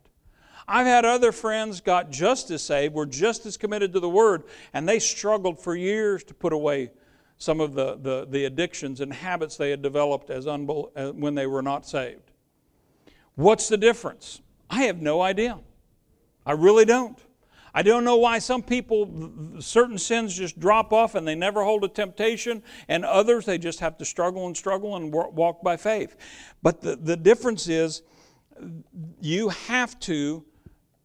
I've 0.74 0.88
had 0.88 1.06
other 1.06 1.32
friends 1.32 1.82
got 1.82 2.10
just 2.10 2.50
as 2.50 2.64
saved, 2.64 2.96
were 2.96 3.06
just 3.06 3.46
as 3.46 3.58
committed 3.58 3.94
to 3.94 4.00
the 4.00 4.10
Word, 4.10 4.46
and 4.74 4.90
they 4.90 4.98
struggled 4.98 5.60
for 5.60 5.76
years 5.76 6.24
to 6.24 6.34
put 6.34 6.52
away 6.52 6.90
some 7.38 7.60
of 7.60 7.76
the, 7.76 8.00
the, 8.02 8.26
the 8.28 8.46
addictions 8.46 9.00
and 9.00 9.14
habits 9.14 9.56
they 9.56 9.70
had 9.70 9.84
developed 9.84 10.32
as 10.32 10.48
unbel- 10.48 11.14
when 11.14 11.36
they 11.36 11.46
were 11.46 11.62
not 11.62 11.86
saved. 11.86 12.32
What's 13.36 13.70
the 13.70 13.78
difference? 13.78 14.42
I 14.68 14.86
have 14.86 15.00
no 15.00 15.22
idea. 15.22 15.60
I 16.44 16.54
really 16.54 16.86
don't. 16.86 17.20
I 17.76 17.84
don't 17.84 18.04
know 18.04 18.18
why 18.18 18.40
some 18.40 18.64
people, 18.64 19.60
certain 19.60 20.00
sins 20.00 20.36
just 20.36 20.60
drop 20.60 20.92
off 20.92 21.14
and 21.14 21.28
they 21.28 21.36
never 21.36 21.64
hold 21.64 21.84
a 21.84 21.88
temptation, 21.88 22.64
and 22.88 23.06
others 23.06 23.46
they 23.46 23.60
just 23.60 23.80
have 23.80 24.00
to 24.00 24.06
struggle 24.06 24.48
and 24.48 24.58
struggle 24.58 24.96
and 24.96 25.14
walk 25.14 25.62
by 25.62 25.78
faith. 25.78 26.16
But 26.64 26.82
the, 26.82 26.96
the 26.96 27.16
difference 27.16 27.68
is 27.68 28.02
you 29.22 29.50
have 29.50 30.00
to 30.00 30.44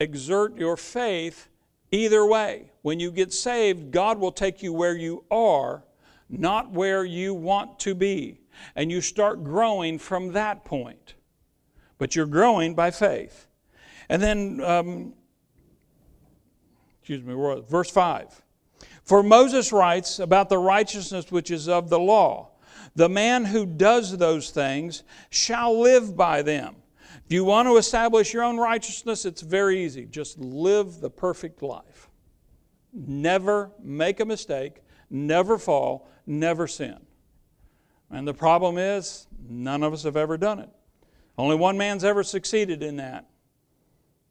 exert 0.01 0.57
your 0.57 0.77
faith 0.77 1.49
either 1.91 2.25
way. 2.25 2.71
When 2.83 3.01
you 3.01 3.11
get 3.11 3.33
saved, 3.33 3.91
God 3.91 4.19
will 4.19 4.33
take 4.33 4.63
you 4.63 4.73
where 4.73 4.97
you 4.97 5.25
are, 5.31 5.85
not 6.29 6.71
where 6.71 7.05
you 7.05 7.35
want 7.35 7.79
to 7.81 7.95
be. 7.95 8.41
And 8.75 8.91
you 8.91 9.01
start 9.01 9.45
growing 9.45 9.99
from 9.99 10.33
that 10.33 10.65
point. 10.65 11.15
But 11.99 12.15
you're 12.15 12.27
growing 12.27 12.75
by 12.75 12.91
faith. 12.91 13.47
And 14.09 14.23
then, 14.23 14.61
um, 14.63 15.15
excuse 17.01 17.23
me, 17.23 17.35
verse 17.69 17.91
5. 17.91 18.43
For 19.03 19.23
Moses 19.23 19.73
writes 19.73 20.19
about 20.19 20.49
the 20.49 20.59
righteousness 20.59 21.31
which 21.33 21.51
is 21.51 21.69
of 21.69 21.89
the 21.89 21.99
law. 21.99 22.51
The 22.95 23.09
man 23.09 23.47
who 23.47 23.65
does 23.65 24.17
those 24.19 24.51
things 24.51 25.03
shall 25.31 25.79
live 25.81 26.17
by 26.17 26.43
them. 26.43 26.77
If 27.29 27.35
you 27.35 27.45
want 27.45 27.69
to 27.69 27.77
establish 27.77 28.33
your 28.33 28.43
own 28.43 28.57
righteousness, 28.57 29.27
it's 29.27 29.43
very 29.43 29.85
easy. 29.85 30.07
Just 30.07 30.39
live 30.39 31.01
the 31.01 31.11
perfect 31.11 31.63
life. 31.63 32.09
Never 32.91 33.71
make 33.83 34.21
a 34.21 34.25
mistake, 34.25 34.79
never 35.11 35.59
fall, 35.59 36.09
never 36.27 36.67
sin. 36.67 36.97
And 38.11 38.27
the 38.27 38.33
problem 38.33 38.79
is, 38.79 39.27
none 39.47 39.83
of 39.83 39.93
us 39.93 40.05
have 40.05 40.17
ever 40.17 40.39
done 40.39 40.59
it. 40.59 40.71
Only 41.37 41.55
one 41.55 41.77
man's 41.77 42.03
ever 42.03 42.23
succeeded 42.23 42.83
in 42.83 42.97
that, 42.97 43.29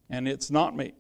and 0.10 0.28
it's 0.28 0.50
not 0.50 0.76
me. 0.76 0.96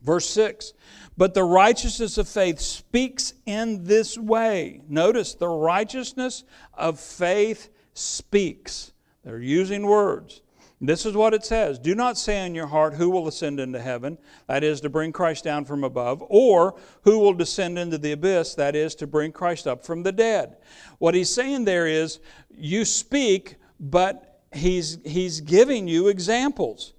Verse 0.00 0.30
6 0.30 0.74
But 1.16 1.34
the 1.34 1.42
righteousness 1.42 2.18
of 2.18 2.28
faith 2.28 2.60
speaks 2.60 3.34
in 3.46 3.82
this 3.82 4.16
way. 4.16 4.82
Notice 4.88 5.34
the 5.34 5.48
righteousness 5.48 6.44
of 6.72 7.00
faith 7.00 7.68
speaks. 7.94 8.92
They're 9.24 9.40
using 9.40 9.84
words. 9.84 10.40
This 10.80 11.04
is 11.04 11.14
what 11.14 11.34
it 11.34 11.44
says 11.44 11.78
Do 11.78 11.94
not 11.94 12.16
say 12.16 12.46
in 12.46 12.54
your 12.54 12.68
heart, 12.68 12.94
Who 12.94 13.10
will 13.10 13.26
ascend 13.26 13.58
into 13.58 13.80
heaven? 13.80 14.18
That 14.46 14.62
is, 14.62 14.80
to 14.82 14.88
bring 14.88 15.12
Christ 15.12 15.44
down 15.44 15.64
from 15.64 15.84
above. 15.84 16.22
Or, 16.28 16.78
Who 17.02 17.18
will 17.18 17.34
descend 17.34 17.78
into 17.78 17.98
the 17.98 18.12
abyss? 18.12 18.54
That 18.54 18.76
is, 18.76 18.94
to 18.96 19.06
bring 19.06 19.32
Christ 19.32 19.66
up 19.66 19.84
from 19.84 20.02
the 20.02 20.12
dead. 20.12 20.56
What 20.98 21.14
he's 21.14 21.32
saying 21.32 21.64
there 21.64 21.86
is, 21.86 22.20
You 22.54 22.84
speak, 22.84 23.56
but 23.80 24.40
he's, 24.52 24.98
he's 25.04 25.40
giving 25.40 25.88
you 25.88 26.08
examples. 26.08 26.94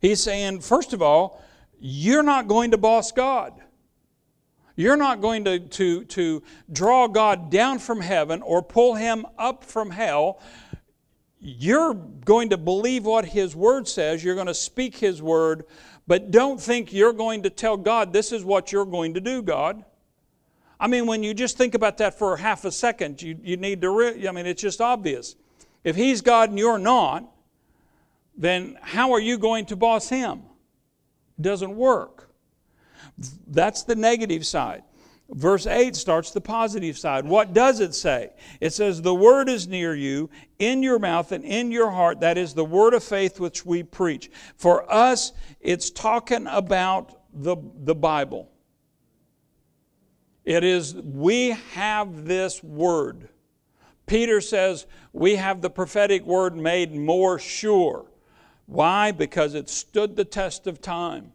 He's 0.00 0.22
saying, 0.22 0.60
first 0.60 0.92
of 0.92 1.02
all, 1.02 1.42
you're 1.80 2.22
not 2.22 2.48
going 2.48 2.70
to 2.70 2.78
boss 2.78 3.12
God. 3.12 3.60
You're 4.76 4.96
not 4.96 5.22
going 5.22 5.44
to, 5.46 5.58
to, 5.58 6.04
to 6.04 6.42
draw 6.70 7.08
God 7.08 7.50
down 7.50 7.78
from 7.78 8.02
heaven 8.02 8.42
or 8.42 8.62
pull 8.62 8.94
him 8.94 9.24
up 9.38 9.64
from 9.64 9.90
hell 9.90 10.38
you're 11.46 11.94
going 11.94 12.50
to 12.50 12.56
believe 12.56 13.04
what 13.04 13.24
His 13.24 13.54
Word 13.54 13.86
says, 13.86 14.24
you're 14.24 14.34
going 14.34 14.48
to 14.48 14.54
speak 14.54 14.96
His 14.96 15.22
Word, 15.22 15.64
but 16.06 16.32
don't 16.32 16.60
think 16.60 16.92
you're 16.92 17.12
going 17.12 17.44
to 17.44 17.50
tell 17.50 17.76
God, 17.76 18.12
this 18.12 18.32
is 18.32 18.44
what 18.44 18.72
you're 18.72 18.84
going 18.84 19.14
to 19.14 19.20
do, 19.20 19.42
God. 19.42 19.84
I 20.80 20.88
mean, 20.88 21.06
when 21.06 21.22
you 21.22 21.32
just 21.34 21.56
think 21.56 21.74
about 21.74 21.98
that 21.98 22.18
for 22.18 22.36
half 22.36 22.64
a 22.64 22.72
second, 22.72 23.22
you, 23.22 23.38
you 23.42 23.56
need 23.56 23.80
to, 23.82 23.90
re- 23.90 24.28
I 24.28 24.32
mean, 24.32 24.46
it's 24.46 24.60
just 24.60 24.80
obvious. 24.80 25.36
If 25.84 25.94
He's 25.94 26.20
God 26.20 26.50
and 26.50 26.58
you're 26.58 26.78
not, 26.78 27.24
then 28.36 28.76
how 28.82 29.12
are 29.12 29.20
you 29.20 29.38
going 29.38 29.66
to 29.66 29.76
boss 29.76 30.08
Him? 30.08 30.42
It 31.38 31.42
doesn't 31.42 31.76
work. 31.76 32.28
That's 33.46 33.84
the 33.84 33.94
negative 33.94 34.44
side. 34.44 34.82
Verse 35.28 35.66
8 35.66 35.96
starts 35.96 36.30
the 36.30 36.40
positive 36.40 36.96
side. 36.96 37.24
What 37.24 37.52
does 37.52 37.80
it 37.80 37.94
say? 37.94 38.30
It 38.60 38.72
says, 38.72 39.02
The 39.02 39.14
word 39.14 39.48
is 39.48 39.66
near 39.66 39.94
you, 39.94 40.30
in 40.58 40.82
your 40.82 41.00
mouth 41.00 41.32
and 41.32 41.44
in 41.44 41.72
your 41.72 41.90
heart. 41.90 42.20
That 42.20 42.38
is 42.38 42.54
the 42.54 42.64
word 42.64 42.94
of 42.94 43.02
faith 43.02 43.40
which 43.40 43.66
we 43.66 43.82
preach. 43.82 44.30
For 44.56 44.90
us, 44.92 45.32
it's 45.60 45.90
talking 45.90 46.46
about 46.46 47.20
the, 47.32 47.56
the 47.82 47.94
Bible. 47.94 48.48
It 50.44 50.62
is, 50.62 50.94
we 50.94 51.50
have 51.72 52.24
this 52.24 52.62
word. 52.62 53.28
Peter 54.06 54.40
says, 54.40 54.86
We 55.12 55.34
have 55.34 55.60
the 55.60 55.70
prophetic 55.70 56.24
word 56.24 56.56
made 56.56 56.94
more 56.94 57.40
sure. 57.40 58.06
Why? 58.66 59.10
Because 59.10 59.54
it 59.54 59.68
stood 59.68 60.14
the 60.14 60.24
test 60.24 60.68
of 60.68 60.80
time. 60.80 61.32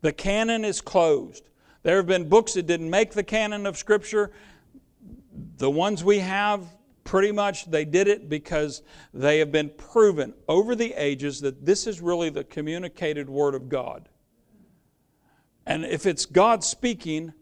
The 0.00 0.12
canon 0.12 0.64
is 0.64 0.80
closed. 0.80 1.44
There 1.86 1.98
have 1.98 2.08
been 2.08 2.28
books 2.28 2.54
that 2.54 2.66
didn't 2.66 2.90
make 2.90 3.12
the 3.12 3.22
canon 3.22 3.64
of 3.64 3.78
Scripture. 3.78 4.32
The 5.58 5.70
ones 5.70 6.02
we 6.02 6.18
have, 6.18 6.66
pretty 7.04 7.30
much 7.30 7.70
they 7.70 7.84
did 7.84 8.08
it 8.08 8.28
because 8.28 8.82
they 9.14 9.38
have 9.38 9.52
been 9.52 9.70
proven 9.70 10.34
over 10.48 10.74
the 10.74 10.94
ages 10.94 11.42
that 11.42 11.64
this 11.64 11.86
is 11.86 12.00
really 12.00 12.28
the 12.28 12.42
communicated 12.42 13.30
Word 13.30 13.54
of 13.54 13.68
God. 13.68 14.08
And 15.64 15.84
if 15.84 16.06
it's 16.06 16.26
God 16.26 16.64
speaking, 16.64 17.32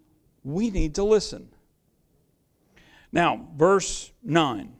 we 0.42 0.68
need 0.68 0.96
to 0.96 1.04
listen. 1.04 1.48
Now, 3.12 3.48
verse 3.56 4.12
9. 4.22 4.74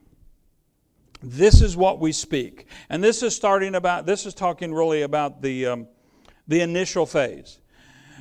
This 1.23 1.63
is 1.63 1.75
what 1.75 2.01
we 2.01 2.13
speak. 2.13 2.67
And 2.91 3.03
this 3.03 3.23
is 3.23 3.35
starting 3.35 3.75
about, 3.75 4.05
this 4.05 4.27
is 4.27 4.35
talking 4.35 4.75
really 4.75 5.01
about 5.01 5.41
the, 5.41 5.65
um, 5.65 5.89
the 6.47 6.61
initial 6.61 7.07
phase 7.07 7.61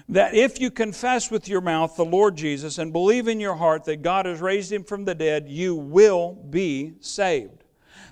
that 0.10 0.36
if 0.36 0.60
you 0.60 0.70
confess 0.70 1.32
with 1.32 1.48
your 1.48 1.62
mouth 1.62 1.96
the 1.96 2.06
Lord 2.06 2.36
Jesus 2.36 2.78
and 2.78 2.92
believe 2.92 3.28
in 3.28 3.40
your 3.40 3.56
heart 3.56 3.86
that 3.86 4.02
God 4.02 4.26
has 4.26 4.42
raised 4.42 4.72
him 4.72 4.84
from 4.84 5.06
the 5.06 5.16
dead, 5.16 5.48
you 5.48 5.76
will 5.76 6.34
be 6.50 6.94
saved. 7.00 7.64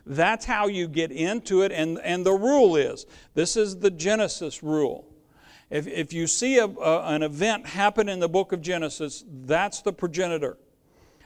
That's 0.05 0.45
how 0.45 0.67
you 0.67 0.88
get 0.88 1.12
into 1.12 1.62
it. 1.62 1.71
And, 1.71 2.00
and 2.00 2.25
the 2.25 2.33
rule 2.33 2.75
is 2.75 3.05
this 3.33 3.55
is 3.55 3.79
the 3.79 3.91
Genesis 3.91 4.63
rule. 4.63 5.05
If, 5.69 5.88
if 5.88 6.12
you 6.12 6.27
see 6.27 6.57
a, 6.57 6.65
a, 6.65 7.13
an 7.13 7.24
event 7.24 7.65
happen 7.65 8.10
in 8.10 8.19
the 8.19 8.27
book 8.27 8.51
of 8.51 8.62
Genesis, 8.62 9.24
that's 9.27 9.81
the 9.81 9.93
progenitor. 9.93 10.57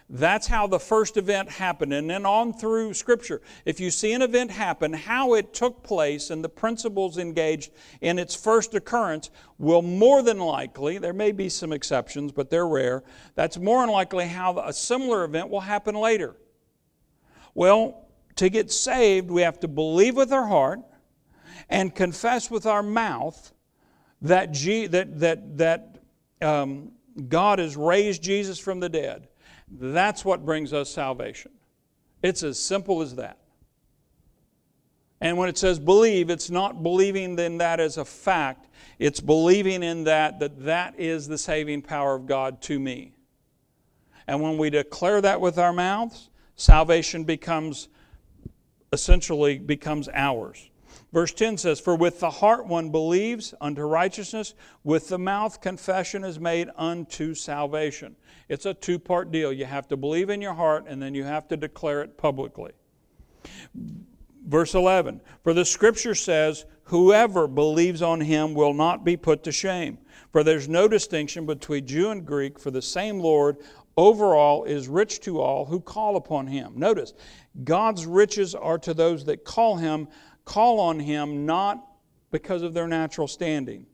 That's 0.07 0.45
how 0.45 0.67
the 0.67 0.79
first 0.79 1.17
event 1.17 1.49
happened. 1.49 1.91
And 1.91 2.07
then 2.07 2.27
on 2.27 2.53
through 2.53 2.93
Scripture, 2.93 3.41
if 3.65 3.79
you 3.79 3.89
see 3.89 4.13
an 4.13 4.21
event 4.21 4.51
happen, 4.51 4.93
how 4.93 5.33
it 5.33 5.51
took 5.51 5.81
place 5.81 6.29
and 6.29 6.43
the 6.43 6.49
principles 6.49 7.17
engaged 7.17 7.71
in 8.01 8.19
its 8.19 8.35
first 8.35 8.75
occurrence 8.75 9.31
will 9.57 9.81
more 9.81 10.21
than 10.21 10.37
likely, 10.37 10.99
there 10.99 11.13
may 11.13 11.31
be 11.31 11.49
some 11.49 11.73
exceptions, 11.73 12.31
but 12.31 12.51
they're 12.51 12.67
rare, 12.67 13.03
that's 13.33 13.57
more 13.57 13.81
than 13.81 13.89
likely 13.89 14.27
how 14.27 14.59
a 14.59 14.73
similar 14.73 15.23
event 15.23 15.49
will 15.49 15.61
happen 15.61 15.95
later. 15.95 16.35
Well, 17.55 18.05
to 18.35 18.49
get 18.49 18.71
saved, 18.71 19.31
we 19.31 19.41
have 19.41 19.59
to 19.61 19.67
believe 19.67 20.15
with 20.15 20.31
our 20.31 20.45
heart 20.45 20.81
and 21.67 21.95
confess 21.95 22.51
with 22.51 22.67
our 22.67 22.83
mouth 22.83 23.53
that, 24.21 24.51
G, 24.51 24.85
that, 24.87 25.19
that, 25.19 25.57
that 25.57 25.99
um, 26.41 26.91
God 27.27 27.57
has 27.57 27.75
raised 27.75 28.21
Jesus 28.21 28.59
from 28.59 28.79
the 28.79 28.89
dead. 28.89 29.29
That's 29.69 30.23
what 30.23 30.45
brings 30.45 30.73
us 30.73 30.89
salvation. 30.89 31.51
It's 32.21 32.43
as 32.43 32.59
simple 32.59 33.01
as 33.01 33.15
that. 33.15 33.37
And 35.21 35.37
when 35.37 35.49
it 35.49 35.57
says 35.57 35.79
believe, 35.79 36.29
it's 36.29 36.49
not 36.49 36.83
believing 36.83 37.39
in 37.39 37.57
that 37.57 37.79
as 37.79 37.97
a 37.97 38.05
fact. 38.05 38.67
It's 38.99 39.19
believing 39.19 39.81
in 39.81 40.03
that 40.03 40.39
that 40.39 40.63
that 40.65 40.99
is 40.99 41.27
the 41.27 41.37
saving 41.37 41.81
power 41.81 42.15
of 42.15 42.25
God 42.25 42.61
to 42.63 42.79
me. 42.79 43.13
And 44.27 44.41
when 44.41 44.57
we 44.57 44.69
declare 44.69 45.21
that 45.21 45.39
with 45.39 45.57
our 45.57 45.73
mouths, 45.73 46.29
salvation 46.55 47.23
becomes 47.23 47.87
essentially 48.91 49.59
becomes 49.59 50.09
ours. 50.13 50.69
Verse 51.15 51.33
10 51.33 51.57
says, 51.59 51.79
For 51.79 51.95
with 51.95 52.19
the 52.19 52.29
heart 52.29 52.67
one 52.67 52.89
believes 52.89 53.53
unto 53.61 53.83
righteousness, 53.83 54.53
with 54.83 55.07
the 55.07 55.17
mouth 55.17 55.61
confession 55.61 56.25
is 56.25 56.41
made 56.41 56.69
unto 56.75 57.33
salvation. 57.33 58.17
It's 58.49 58.65
a 58.65 58.73
two 58.73 58.99
part 58.99 59.31
deal. 59.31 59.53
You 59.53 59.63
have 59.63 59.87
to 59.87 59.95
believe 59.95 60.29
in 60.29 60.41
your 60.41 60.55
heart, 60.55 60.83
and 60.89 61.01
then 61.01 61.15
you 61.15 61.23
have 61.23 61.47
to 61.47 61.55
declare 61.55 62.01
it 62.01 62.17
publicly. 62.17 62.73
Verse 64.45 64.75
11 64.75 65.21
For 65.41 65.53
the 65.53 65.63
scripture 65.63 66.15
says, 66.15 66.65
Whoever 66.83 67.47
believes 67.47 68.01
on 68.01 68.19
him 68.19 68.53
will 68.53 68.73
not 68.73 69.05
be 69.05 69.15
put 69.15 69.41
to 69.45 69.53
shame. 69.53 69.99
For 70.33 70.43
there's 70.43 70.67
no 70.67 70.89
distinction 70.89 71.45
between 71.45 71.87
Jew 71.87 72.09
and 72.09 72.25
Greek, 72.25 72.59
for 72.59 72.71
the 72.71 72.81
same 72.81 73.21
Lord 73.21 73.55
over 73.97 74.35
all 74.35 74.65
is 74.65 74.87
rich 74.87 75.21
to 75.21 75.39
all 75.39 75.65
who 75.65 75.79
call 75.79 76.17
upon 76.17 76.47
him. 76.47 76.73
Notice, 76.75 77.13
God's 77.63 78.05
riches 78.05 78.53
are 78.53 78.77
to 78.79 78.93
those 78.93 79.23
that 79.25 79.45
call 79.45 79.77
him, 79.77 80.09
call 80.45 80.79
on 80.79 80.99
him 80.99 81.45
not 81.45 81.85
because 82.31 82.61
of 82.61 82.73
their 82.73 82.87
natural 82.87 83.27
standing. 83.27 83.85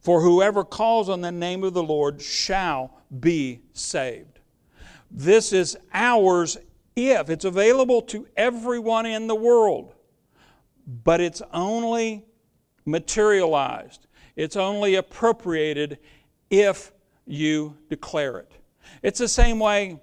For 0.00 0.20
whoever 0.20 0.64
calls 0.64 1.08
on 1.08 1.20
the 1.20 1.32
name 1.32 1.64
of 1.64 1.74
the 1.74 1.82
Lord 1.82 2.20
shall 2.20 2.98
be 3.20 3.60
saved. 3.72 4.40
This 5.10 5.52
is 5.52 5.76
ours 5.92 6.58
if 6.94 7.30
it's 7.30 7.44
available 7.44 8.02
to 8.02 8.26
everyone 8.36 9.06
in 9.06 9.26
the 9.26 9.34
world, 9.34 9.94
but 11.04 11.20
it's 11.20 11.42
only 11.52 12.24
materialized, 12.84 14.06
it's 14.36 14.56
only 14.56 14.96
appropriated 14.96 15.98
if 16.50 16.92
you 17.26 17.76
declare 17.88 18.38
it. 18.38 18.52
It's 19.02 19.18
the 19.18 19.28
same 19.28 19.58
way 19.58 20.00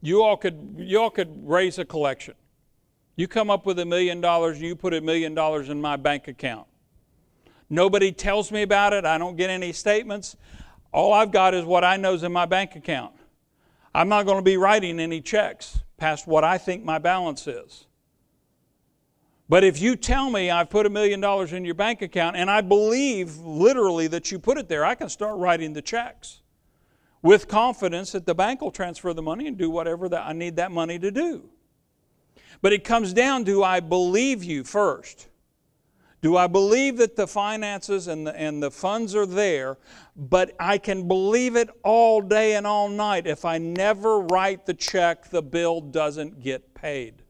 you 0.00 0.22
all 0.22 0.36
could 0.36 0.74
you 0.78 1.00
all 1.00 1.10
could 1.10 1.46
raise 1.46 1.78
a 1.78 1.84
collection. 1.84 2.34
You 3.16 3.28
come 3.28 3.50
up 3.50 3.66
with 3.66 3.78
a 3.78 3.84
million 3.84 4.20
dollars 4.20 4.56
and 4.58 4.66
you 4.66 4.74
put 4.74 4.94
a 4.94 5.00
million 5.00 5.34
dollars 5.34 5.68
in 5.68 5.80
my 5.80 5.96
bank 5.96 6.28
account. 6.28 6.66
Nobody 7.68 8.12
tells 8.12 8.50
me 8.50 8.62
about 8.62 8.92
it. 8.92 9.04
I 9.04 9.18
don't 9.18 9.36
get 9.36 9.50
any 9.50 9.72
statements. 9.72 10.36
All 10.92 11.12
I've 11.12 11.30
got 11.30 11.54
is 11.54 11.64
what 11.64 11.84
I 11.84 11.96
know 11.96 12.14
is 12.14 12.22
in 12.22 12.32
my 12.32 12.46
bank 12.46 12.76
account. 12.76 13.14
I'm 13.94 14.08
not 14.08 14.24
going 14.24 14.38
to 14.38 14.42
be 14.42 14.56
writing 14.56 14.98
any 14.98 15.20
checks 15.20 15.80
past 15.96 16.26
what 16.26 16.44
I 16.44 16.58
think 16.58 16.84
my 16.84 16.98
balance 16.98 17.46
is. 17.46 17.86
But 19.48 19.64
if 19.64 19.80
you 19.80 19.96
tell 19.96 20.30
me 20.30 20.50
I've 20.50 20.70
put 20.70 20.86
a 20.86 20.90
million 20.90 21.20
dollars 21.20 21.52
in 21.52 21.64
your 21.64 21.74
bank 21.74 22.00
account 22.00 22.36
and 22.36 22.50
I 22.50 22.62
believe 22.62 23.36
literally 23.36 24.06
that 24.08 24.32
you 24.32 24.38
put 24.38 24.56
it 24.56 24.68
there, 24.68 24.84
I 24.84 24.94
can 24.94 25.10
start 25.10 25.38
writing 25.38 25.74
the 25.74 25.82
checks 25.82 26.40
with 27.20 27.48
confidence 27.48 28.12
that 28.12 28.24
the 28.24 28.34
bank 28.34 28.62
will 28.62 28.70
transfer 28.70 29.12
the 29.12 29.22
money 29.22 29.46
and 29.46 29.58
do 29.58 29.68
whatever 29.68 30.08
that 30.08 30.26
I 30.26 30.32
need 30.32 30.56
that 30.56 30.72
money 30.72 30.98
to 30.98 31.10
do. 31.10 31.50
But 32.62 32.72
it 32.72 32.84
comes 32.84 33.12
down 33.12 33.44
to 33.44 33.62
I 33.62 33.80
believe 33.80 34.42
you 34.42 34.64
first. 34.64 35.28
Do 36.22 36.36
I 36.36 36.46
believe 36.46 36.98
that 36.98 37.16
the 37.16 37.26
finances 37.26 38.06
and 38.06 38.24
the, 38.24 38.40
and 38.40 38.62
the 38.62 38.70
funds 38.70 39.16
are 39.16 39.26
there, 39.26 39.76
but 40.16 40.54
I 40.58 40.78
can 40.78 41.08
believe 41.08 41.56
it 41.56 41.68
all 41.82 42.22
day 42.22 42.54
and 42.54 42.64
all 42.64 42.88
night. 42.88 43.26
If 43.26 43.44
I 43.44 43.58
never 43.58 44.20
write 44.20 44.64
the 44.64 44.74
check, 44.74 45.30
the 45.30 45.42
bill 45.42 45.80
doesn't 45.80 46.40
get 46.40 46.74
paid. 46.74 47.22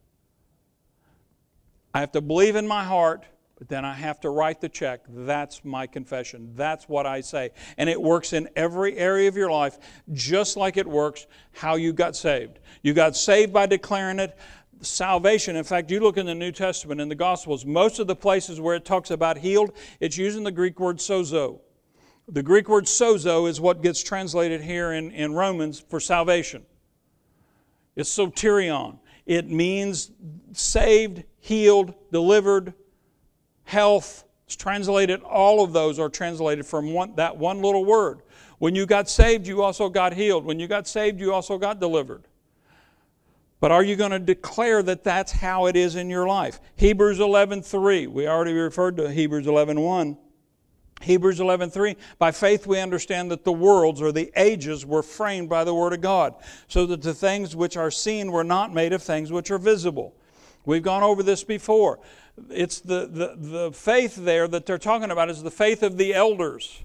I 1.91 2.01
have 2.01 2.11
to 2.11 2.21
believe 2.21 2.55
in 2.55 2.67
my 2.67 2.83
heart, 2.83 3.25
but 3.57 3.67
then 3.67 3.83
I 3.83 3.93
have 3.93 4.19
to 4.21 4.29
write 4.29 4.61
the 4.61 4.69
check. 4.69 5.01
That's 5.07 5.65
my 5.65 5.87
confession. 5.87 6.51
That's 6.55 6.87
what 6.87 7.07
I 7.07 7.21
say. 7.21 7.49
And 7.77 7.89
it 7.89 7.99
works 7.99 8.33
in 8.33 8.47
every 8.55 8.95
area 8.97 9.27
of 9.27 9.35
your 9.35 9.49
life, 9.49 9.79
just 10.11 10.55
like 10.55 10.77
it 10.77 10.87
works 10.87 11.25
how 11.51 11.75
you 11.75 11.93
got 11.93 12.15
saved. 12.15 12.59
You 12.83 12.93
got 12.93 13.15
saved 13.15 13.53
by 13.53 13.65
declaring 13.65 14.19
it 14.19 14.37
salvation. 14.83 15.55
In 15.55 15.63
fact, 15.63 15.91
you 15.91 15.99
look 15.99 16.17
in 16.17 16.25
the 16.25 16.35
New 16.35 16.51
Testament, 16.51 17.01
in 17.01 17.09
the 17.09 17.15
Gospels, 17.15 17.65
most 17.65 17.99
of 17.99 18.07
the 18.07 18.15
places 18.15 18.59
where 18.59 18.75
it 18.75 18.85
talks 18.85 19.11
about 19.11 19.37
healed, 19.37 19.71
it's 19.99 20.17
using 20.17 20.43
the 20.43 20.51
Greek 20.51 20.79
word 20.79 20.97
sozo. 20.97 21.59
The 22.27 22.43
Greek 22.43 22.69
word 22.69 22.85
sozo 22.85 23.49
is 23.49 23.59
what 23.59 23.81
gets 23.81 24.01
translated 24.01 24.61
here 24.61 24.93
in, 24.93 25.11
in 25.11 25.33
Romans 25.33 25.79
for 25.79 25.99
salvation. 25.99 26.65
It's 27.95 28.09
soterion. 28.09 28.99
It 29.25 29.49
means 29.49 30.11
saved, 30.53 31.23
healed, 31.39 31.93
delivered, 32.11 32.73
health. 33.63 34.25
It's 34.45 34.55
translated, 34.55 35.21
all 35.21 35.63
of 35.63 35.73
those 35.73 35.99
are 35.99 36.09
translated 36.09 36.65
from 36.65 36.93
one, 36.93 37.15
that 37.15 37.37
one 37.37 37.61
little 37.61 37.85
word. 37.85 38.21
When 38.59 38.75
you 38.75 38.85
got 38.85 39.09
saved, 39.09 39.47
you 39.47 39.61
also 39.61 39.89
got 39.89 40.13
healed. 40.13 40.45
When 40.45 40.59
you 40.59 40.67
got 40.67 40.87
saved, 40.87 41.19
you 41.19 41.33
also 41.33 41.57
got 41.57 41.79
delivered. 41.79 42.23
But 43.63 43.71
are 43.71 43.81
you 43.81 43.95
going 43.95 44.11
to 44.11 44.19
declare 44.19 44.83
that 44.83 45.05
that's 45.05 45.31
how 45.31 45.67
it 45.67 45.77
is 45.77 45.95
in 45.95 46.09
your 46.09 46.27
life? 46.27 46.59
Hebrews 46.75 47.19
11:3. 47.19 48.07
We 48.07 48.27
already 48.27 48.51
referred 48.51 48.97
to 48.97 49.09
Hebrews 49.09 49.45
11:1. 49.45 50.17
Hebrews 51.01 51.39
11:3 51.39 51.95
By 52.19 52.31
faith 52.31 52.67
we 52.67 52.81
understand 52.81 53.31
that 53.31 53.45
the 53.45 53.53
worlds 53.53 54.01
or 54.01 54.11
the 54.11 54.33
ages 54.35 54.85
were 54.85 55.01
framed 55.01 55.47
by 55.47 55.63
the 55.63 55.73
word 55.73 55.93
of 55.93 56.01
God, 56.01 56.35
so 56.67 56.85
that 56.87 57.03
the 57.03 57.13
things 57.13 57.55
which 57.55 57.77
are 57.77 57.89
seen 57.89 58.33
were 58.33 58.43
not 58.43 58.73
made 58.73 58.91
of 58.91 59.01
things 59.01 59.31
which 59.31 59.49
are 59.49 59.57
visible. 59.57 60.13
We've 60.65 60.83
gone 60.83 61.01
over 61.01 61.23
this 61.23 61.45
before. 61.45 62.01
It's 62.49 62.81
the, 62.81 63.07
the, 63.07 63.35
the 63.37 63.71
faith 63.71 64.17
there 64.17 64.49
that 64.49 64.65
they're 64.65 64.77
talking 64.77 65.09
about 65.09 65.29
is 65.29 65.41
the 65.41 65.49
faith 65.49 65.83
of 65.83 65.95
the 65.95 66.13
elders. 66.13 66.82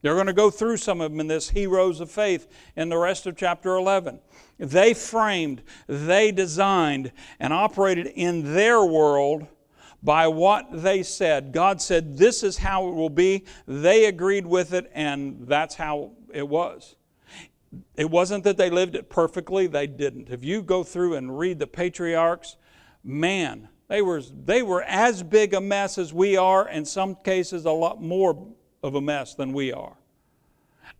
They're 0.00 0.14
going 0.14 0.26
to 0.26 0.32
go 0.32 0.50
through 0.50 0.76
some 0.76 1.00
of 1.00 1.10
them 1.10 1.20
in 1.20 1.26
this 1.26 1.50
heroes 1.50 2.00
of 2.00 2.10
faith 2.10 2.46
in 2.76 2.88
the 2.88 2.98
rest 2.98 3.26
of 3.26 3.36
chapter 3.36 3.74
11. 3.74 4.20
They 4.58 4.94
framed, 4.94 5.62
they 5.86 6.30
designed, 6.30 7.12
and 7.40 7.52
operated 7.52 8.06
in 8.06 8.54
their 8.54 8.84
world 8.84 9.46
by 10.02 10.28
what 10.28 10.66
they 10.70 11.02
said. 11.02 11.52
God 11.52 11.82
said, 11.82 12.16
This 12.16 12.42
is 12.42 12.58
how 12.58 12.88
it 12.88 12.94
will 12.94 13.10
be. 13.10 13.44
They 13.66 14.04
agreed 14.04 14.46
with 14.46 14.72
it, 14.72 14.90
and 14.94 15.46
that's 15.48 15.74
how 15.74 16.12
it 16.32 16.46
was. 16.46 16.94
It 17.96 18.08
wasn't 18.08 18.44
that 18.44 18.56
they 18.56 18.70
lived 18.70 18.94
it 18.94 19.10
perfectly, 19.10 19.66
they 19.66 19.86
didn't. 19.86 20.30
If 20.30 20.44
you 20.44 20.62
go 20.62 20.84
through 20.84 21.14
and 21.14 21.38
read 21.38 21.58
the 21.58 21.66
patriarchs, 21.66 22.56
man, 23.02 23.68
they 23.88 24.00
were, 24.02 24.22
they 24.22 24.62
were 24.62 24.82
as 24.82 25.22
big 25.22 25.54
a 25.54 25.60
mess 25.60 25.98
as 25.98 26.12
we 26.14 26.36
are, 26.36 26.68
in 26.68 26.84
some 26.84 27.16
cases, 27.16 27.64
a 27.64 27.70
lot 27.70 28.00
more 28.00 28.46
of 28.82 28.94
a 28.94 29.00
mess 29.00 29.34
than 29.34 29.52
we 29.52 29.72
are. 29.72 29.96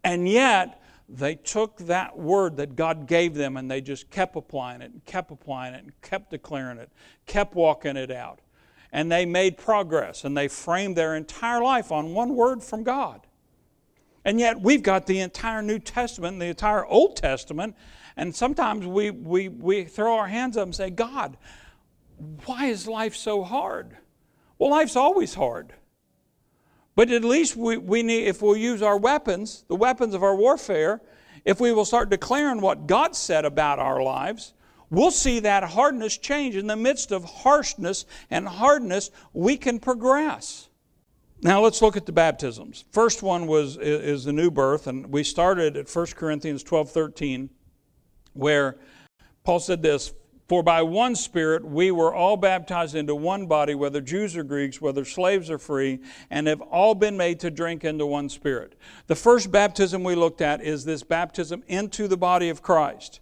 And 0.04 0.28
yet, 0.28 0.82
they 1.08 1.34
took 1.34 1.78
that 1.78 2.18
word 2.18 2.56
that 2.58 2.76
God 2.76 3.06
gave 3.06 3.34
them 3.34 3.56
and 3.56 3.70
they 3.70 3.80
just 3.80 4.10
kept 4.10 4.36
applying 4.36 4.82
it 4.82 4.92
and 4.92 5.04
kept 5.06 5.30
applying 5.30 5.74
it 5.74 5.84
and 5.84 6.00
kept 6.02 6.30
declaring 6.30 6.78
it, 6.78 6.90
kept 7.26 7.54
walking 7.54 7.96
it 7.96 8.10
out 8.10 8.40
and 8.92 9.10
they 9.10 9.26
made 9.26 9.56
progress 9.56 10.24
and 10.24 10.36
they 10.36 10.48
framed 10.48 10.96
their 10.96 11.14
entire 11.14 11.62
life 11.62 11.92
on 11.92 12.14
one 12.14 12.34
word 12.34 12.62
from 12.62 12.82
God. 12.82 13.26
And 14.24 14.40
yet 14.40 14.60
we've 14.60 14.82
got 14.82 15.06
the 15.06 15.20
entire 15.20 15.62
New 15.62 15.78
Testament, 15.78 16.38
the 16.38 16.46
entire 16.46 16.84
Old 16.86 17.16
Testament, 17.16 17.76
and 18.16 18.34
sometimes 18.34 18.86
we, 18.86 19.10
we, 19.10 19.48
we 19.48 19.84
throw 19.84 20.16
our 20.16 20.26
hands 20.26 20.56
up 20.56 20.64
and 20.64 20.74
say, 20.74 20.90
God, 20.90 21.36
why 22.44 22.66
is 22.66 22.88
life 22.88 23.14
so 23.14 23.44
hard? 23.44 23.96
Well, 24.58 24.70
life's 24.70 24.96
always 24.96 25.34
hard. 25.34 25.72
But 26.98 27.12
at 27.12 27.22
least 27.22 27.54
we, 27.54 27.76
we 27.76 28.02
need, 28.02 28.26
if 28.26 28.42
we'll 28.42 28.56
use 28.56 28.82
our 28.82 28.98
weapons, 28.98 29.62
the 29.68 29.76
weapons 29.76 30.14
of 30.14 30.24
our 30.24 30.34
warfare, 30.34 31.00
if 31.44 31.60
we 31.60 31.70
will 31.70 31.84
start 31.84 32.10
declaring 32.10 32.60
what 32.60 32.88
God 32.88 33.14
said 33.14 33.44
about 33.44 33.78
our 33.78 34.02
lives, 34.02 34.52
we'll 34.90 35.12
see 35.12 35.38
that 35.38 35.62
hardness 35.62 36.18
change. 36.18 36.56
In 36.56 36.66
the 36.66 36.74
midst 36.74 37.12
of 37.12 37.24
harshness 37.24 38.04
and 38.30 38.48
hardness, 38.48 39.12
we 39.32 39.56
can 39.56 39.78
progress. 39.78 40.70
Now 41.40 41.60
let's 41.60 41.80
look 41.82 41.96
at 41.96 42.04
the 42.04 42.10
baptisms. 42.10 42.84
First 42.90 43.22
one 43.22 43.46
was 43.46 43.76
is 43.76 44.24
the 44.24 44.32
new 44.32 44.50
birth, 44.50 44.88
and 44.88 45.06
we 45.06 45.22
started 45.22 45.76
at 45.76 45.88
1 45.88 46.06
Corinthians 46.16 46.64
12, 46.64 46.90
13, 46.90 47.48
where 48.32 48.76
Paul 49.44 49.60
said 49.60 49.82
this 49.82 50.12
For 50.48 50.62
by 50.62 50.80
one 50.80 51.14
Spirit 51.14 51.62
we 51.62 51.90
were 51.90 52.14
all 52.14 52.38
baptized 52.38 52.94
into 52.94 53.14
one 53.14 53.46
body, 53.46 53.74
whether 53.74 54.00
Jews 54.00 54.34
or 54.34 54.42
Greeks, 54.42 54.80
whether 54.80 55.04
slaves 55.04 55.50
or 55.50 55.58
free, 55.58 56.00
and 56.30 56.46
have 56.46 56.62
all 56.62 56.94
been 56.94 57.18
made 57.18 57.38
to 57.40 57.50
drink 57.50 57.84
into 57.84 58.06
one 58.06 58.30
Spirit. 58.30 58.74
The 59.08 59.14
first 59.14 59.52
baptism 59.52 60.02
we 60.02 60.14
looked 60.14 60.40
at 60.40 60.62
is 60.62 60.86
this 60.86 61.02
baptism 61.02 61.62
into 61.68 62.08
the 62.08 62.16
body 62.16 62.48
of 62.48 62.62
Christ. 62.62 63.20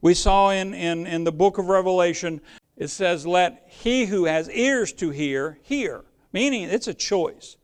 We 0.00 0.14
saw 0.14 0.50
in, 0.50 0.74
in, 0.74 1.06
in 1.06 1.22
the 1.22 1.32
book 1.32 1.58
of 1.58 1.66
Revelation, 1.66 2.40
it 2.76 2.88
says, 2.88 3.26
Let 3.26 3.64
he 3.68 4.06
who 4.06 4.24
has 4.24 4.50
ears 4.50 4.92
to 4.94 5.10
hear, 5.10 5.58
hear. 5.62 6.04
Meaning 6.32 6.64
it's 6.64 6.88
a 6.88 6.94
choice. 6.94 7.56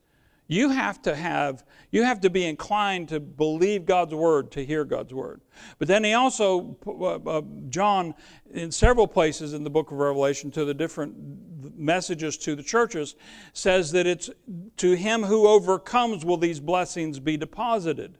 You 0.47 0.69
have 0.69 1.01
to 1.01 1.15
have, 1.15 1.65
you 1.91 2.03
have 2.03 2.21
to 2.21 2.29
be 2.29 2.45
inclined 2.45 3.09
to 3.09 3.19
believe 3.19 3.85
God's 3.85 4.13
word, 4.13 4.51
to 4.51 4.65
hear 4.65 4.85
God's 4.85 5.13
word. 5.13 5.41
But 5.79 5.87
then 5.87 6.03
he 6.03 6.13
also, 6.13 6.77
uh, 6.85 7.19
uh, 7.29 7.41
John, 7.69 8.13
in 8.53 8.71
several 8.71 9.07
places 9.07 9.53
in 9.53 9.63
the 9.63 9.69
book 9.69 9.91
of 9.91 9.97
Revelation, 9.97 10.51
to 10.51 10.65
the 10.65 10.73
different 10.73 11.15
messages 11.77 12.37
to 12.39 12.55
the 12.55 12.63
churches, 12.63 13.15
says 13.53 13.91
that 13.91 14.07
it's 14.07 14.29
to 14.77 14.93
him 14.93 15.23
who 15.23 15.47
overcomes 15.47 16.25
will 16.25 16.37
these 16.37 16.59
blessings 16.59 17.19
be 17.19 17.37
deposited. 17.37 18.17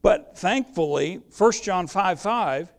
But 0.00 0.38
thankfully, 0.38 1.20
1 1.36 1.52
John 1.62 1.86
5 1.86 2.20
5 2.20 2.72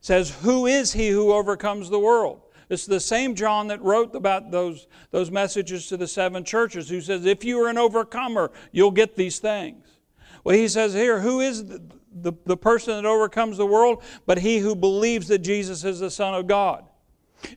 says, 0.00 0.30
Who 0.42 0.66
is 0.66 0.92
he 0.92 1.08
who 1.08 1.32
overcomes 1.32 1.90
the 1.90 1.98
world? 1.98 2.42
It's 2.68 2.86
the 2.86 3.00
same 3.00 3.34
John 3.34 3.68
that 3.68 3.82
wrote 3.82 4.14
about 4.14 4.50
those, 4.50 4.88
those 5.10 5.30
messages 5.30 5.86
to 5.88 5.96
the 5.96 6.06
seven 6.06 6.44
churches, 6.44 6.88
who 6.88 7.00
says, 7.00 7.24
If 7.24 7.44
you 7.44 7.62
are 7.64 7.68
an 7.68 7.78
overcomer, 7.78 8.50
you'll 8.72 8.90
get 8.90 9.16
these 9.16 9.38
things. 9.38 9.86
Well, 10.44 10.56
he 10.56 10.68
says 10.68 10.92
here, 10.92 11.20
Who 11.20 11.40
is 11.40 11.66
the, 11.66 11.82
the, 12.12 12.32
the 12.44 12.56
person 12.56 12.94
that 12.94 13.06
overcomes 13.06 13.56
the 13.56 13.66
world? 13.66 14.02
But 14.26 14.38
he 14.38 14.58
who 14.58 14.74
believes 14.74 15.28
that 15.28 15.38
Jesus 15.38 15.84
is 15.84 16.00
the 16.00 16.10
Son 16.10 16.34
of 16.34 16.46
God. 16.46 16.84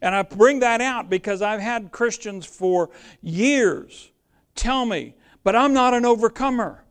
And 0.02 0.14
I 0.14 0.22
bring 0.22 0.60
that 0.60 0.82
out 0.82 1.10
because 1.10 1.42
I've 1.42 1.60
had 1.60 1.92
Christians 1.92 2.46
for 2.46 2.90
years 3.22 4.12
tell 4.56 4.86
me, 4.86 5.16
But 5.44 5.56
I'm 5.56 5.74
not 5.74 5.94
an 5.94 6.06
overcomer. 6.06 6.84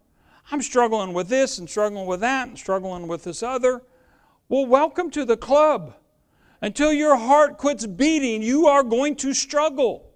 I'm 0.50 0.62
struggling 0.62 1.12
with 1.12 1.28
this 1.28 1.58
and 1.58 1.70
struggling 1.70 2.06
with 2.06 2.20
that 2.20 2.48
and 2.48 2.58
struggling 2.58 3.06
with 3.06 3.22
this 3.22 3.42
other. 3.42 3.82
Well, 4.48 4.66
welcome 4.66 5.10
to 5.12 5.24
the 5.24 5.36
club. 5.36 5.94
Until 6.60 6.92
your 6.92 7.16
heart 7.16 7.56
quits 7.56 7.86
beating, 7.86 8.42
you 8.42 8.66
are 8.66 8.82
going 8.82 9.14
to 9.16 9.32
struggle. 9.32 10.10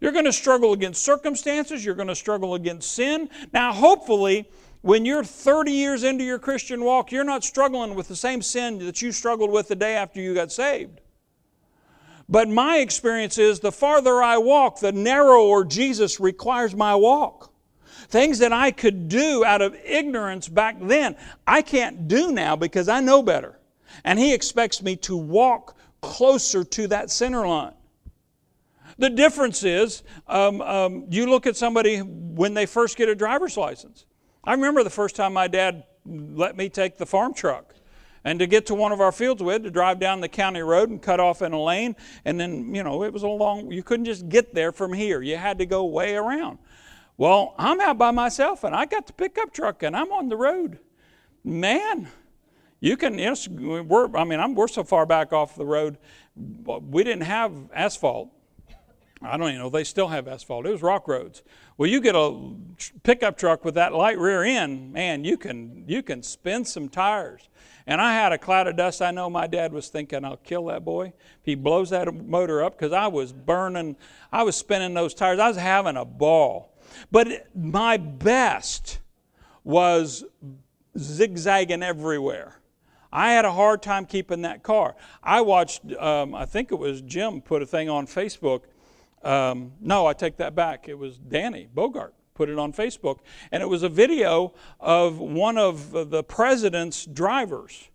You're 0.00 0.12
going 0.12 0.26
to 0.26 0.32
struggle 0.32 0.72
against 0.72 1.02
circumstances, 1.02 1.84
you're 1.84 1.96
going 1.96 2.08
to 2.08 2.14
struggle 2.14 2.54
against 2.54 2.92
sin. 2.92 3.28
Now, 3.52 3.72
hopefully, 3.72 4.48
when 4.82 5.04
you're 5.04 5.24
30 5.24 5.72
years 5.72 6.04
into 6.04 6.24
your 6.24 6.38
Christian 6.38 6.84
walk, 6.84 7.10
you're 7.10 7.24
not 7.24 7.44
struggling 7.44 7.94
with 7.94 8.08
the 8.08 8.16
same 8.16 8.42
sin 8.42 8.78
that 8.78 9.02
you 9.02 9.12
struggled 9.12 9.50
with 9.50 9.68
the 9.68 9.74
day 9.74 9.94
after 9.94 10.20
you 10.20 10.34
got 10.34 10.52
saved. 10.52 11.00
But 12.28 12.48
my 12.48 12.78
experience 12.78 13.38
is 13.38 13.60
the 13.60 13.72
farther 13.72 14.22
I 14.22 14.38
walk, 14.38 14.80
the 14.80 14.92
narrower 14.92 15.64
Jesus 15.64 16.20
requires 16.20 16.74
my 16.74 16.94
walk. 16.94 17.52
Things 18.08 18.38
that 18.38 18.52
I 18.52 18.70
could 18.70 19.08
do 19.08 19.44
out 19.44 19.62
of 19.62 19.74
ignorance 19.84 20.48
back 20.48 20.76
then, 20.80 21.16
I 21.46 21.62
can't 21.62 22.06
do 22.06 22.30
now 22.30 22.54
because 22.54 22.88
I 22.88 23.00
know 23.00 23.22
better. 23.22 23.58
And 24.04 24.18
He 24.18 24.32
expects 24.32 24.82
me 24.82 24.96
to 24.96 25.16
walk 25.16 25.76
closer 26.00 26.64
to 26.64 26.86
that 26.88 27.10
center 27.10 27.46
line. 27.46 27.74
The 28.98 29.10
difference 29.10 29.62
is, 29.62 30.02
um, 30.26 30.60
um, 30.60 31.06
you 31.10 31.28
look 31.28 31.46
at 31.46 31.56
somebody 31.56 31.98
when 31.98 32.54
they 32.54 32.66
first 32.66 32.96
get 32.96 33.08
a 33.08 33.14
driver's 33.14 33.56
license. 33.56 34.04
I 34.44 34.52
remember 34.52 34.82
the 34.82 34.90
first 34.90 35.16
time 35.16 35.32
my 35.34 35.48
dad 35.48 35.84
let 36.04 36.56
me 36.56 36.68
take 36.68 36.96
the 36.96 37.06
farm 37.06 37.34
truck. 37.34 37.74
And 38.24 38.38
to 38.40 38.46
get 38.46 38.66
to 38.66 38.74
one 38.74 38.92
of 38.92 39.00
our 39.00 39.12
fields, 39.12 39.42
we 39.42 39.52
had 39.52 39.62
to 39.64 39.70
drive 39.70 40.00
down 40.00 40.20
the 40.20 40.28
county 40.28 40.60
road 40.60 40.90
and 40.90 41.00
cut 41.00 41.20
off 41.20 41.40
in 41.40 41.52
a 41.52 41.62
lane. 41.62 41.96
And 42.24 42.38
then, 42.38 42.74
you 42.74 42.82
know, 42.82 43.04
it 43.04 43.12
was 43.12 43.22
a 43.22 43.28
long, 43.28 43.70
you 43.70 43.82
couldn't 43.82 44.06
just 44.06 44.28
get 44.28 44.54
there 44.54 44.72
from 44.72 44.92
here. 44.92 45.22
You 45.22 45.36
had 45.36 45.58
to 45.58 45.66
go 45.66 45.84
way 45.84 46.16
around. 46.16 46.58
Well, 47.16 47.54
I'm 47.58 47.80
out 47.80 47.98
by 47.98 48.10
myself 48.10 48.64
and 48.64 48.74
I 48.74 48.86
got 48.86 49.06
the 49.06 49.12
pickup 49.12 49.52
truck 49.52 49.82
and 49.82 49.96
I'm 49.96 50.12
on 50.12 50.28
the 50.28 50.36
road. 50.36 50.78
Man, 51.44 52.08
you 52.80 52.96
can, 52.96 53.16
we're, 53.88 54.16
I 54.16 54.24
mean, 54.24 54.40
I'm, 54.40 54.54
we're 54.54 54.68
so 54.68 54.84
far 54.84 55.06
back 55.06 55.32
off 55.32 55.56
the 55.56 55.66
road, 55.66 55.98
we 56.36 57.02
didn't 57.02 57.22
have 57.22 57.52
asphalt. 57.74 58.30
I 59.20 59.36
don't 59.36 59.48
even 59.48 59.60
know, 59.60 59.70
they 59.70 59.84
still 59.84 60.08
have 60.08 60.28
asphalt. 60.28 60.66
It 60.66 60.70
was 60.70 60.82
rock 60.82 61.08
roads. 61.08 61.42
Well, 61.78 61.88
you 61.88 62.00
get 62.00 62.16
a 62.16 62.36
pickup 63.04 63.38
truck 63.38 63.64
with 63.64 63.74
that 63.76 63.94
light 63.94 64.18
rear 64.18 64.42
end, 64.42 64.92
man, 64.92 65.24
you 65.24 65.36
can, 65.36 65.84
you 65.86 66.02
can 66.02 66.24
spin 66.24 66.64
some 66.64 66.88
tires. 66.88 67.48
And 67.86 68.00
I 68.00 68.14
had 68.14 68.32
a 68.32 68.38
cloud 68.38 68.66
of 68.66 68.76
dust. 68.76 69.00
I 69.00 69.12
know 69.12 69.30
my 69.30 69.46
dad 69.46 69.72
was 69.72 69.88
thinking, 69.88 70.24
I'll 70.24 70.38
kill 70.38 70.66
that 70.66 70.84
boy. 70.84 71.12
If 71.40 71.44
he 71.44 71.54
blows 71.54 71.90
that 71.90 72.12
motor 72.12 72.64
up, 72.64 72.76
because 72.76 72.92
I 72.92 73.06
was 73.06 73.32
burning, 73.32 73.96
I 74.32 74.42
was 74.42 74.56
spinning 74.56 74.92
those 74.92 75.14
tires. 75.14 75.38
I 75.38 75.46
was 75.46 75.56
having 75.56 75.96
a 75.96 76.04
ball. 76.04 76.74
But 77.12 77.46
my 77.54 77.96
best 77.96 78.98
was 79.62 80.24
zigzagging 80.98 81.84
everywhere. 81.84 82.60
I 83.12 83.30
had 83.30 83.44
a 83.44 83.52
hard 83.52 83.82
time 83.82 84.04
keeping 84.04 84.42
that 84.42 84.64
car. 84.64 84.96
I 85.22 85.42
watched, 85.42 85.92
um, 85.92 86.34
I 86.34 86.44
think 86.44 86.72
it 86.72 86.78
was 86.78 87.02
Jim 87.02 87.40
put 87.40 87.62
a 87.62 87.66
thing 87.66 87.88
on 87.88 88.06
Facebook. 88.08 88.62
Um, 89.22 89.72
no, 89.80 90.06
I 90.06 90.12
take 90.12 90.36
that 90.36 90.54
back. 90.54 90.88
It 90.88 90.98
was 90.98 91.18
Danny 91.18 91.68
Bogart 91.72 92.14
put 92.38 92.48
it 92.48 92.56
on 92.56 92.72
Facebook. 92.72 93.18
And 93.50 93.64
it 93.64 93.66
was 93.66 93.82
a 93.82 93.88
video 93.88 94.54
of 94.78 95.18
one 95.18 95.58
of 95.58 95.90
the 95.90 96.22
president's 96.22 97.04
drivers 97.04 97.90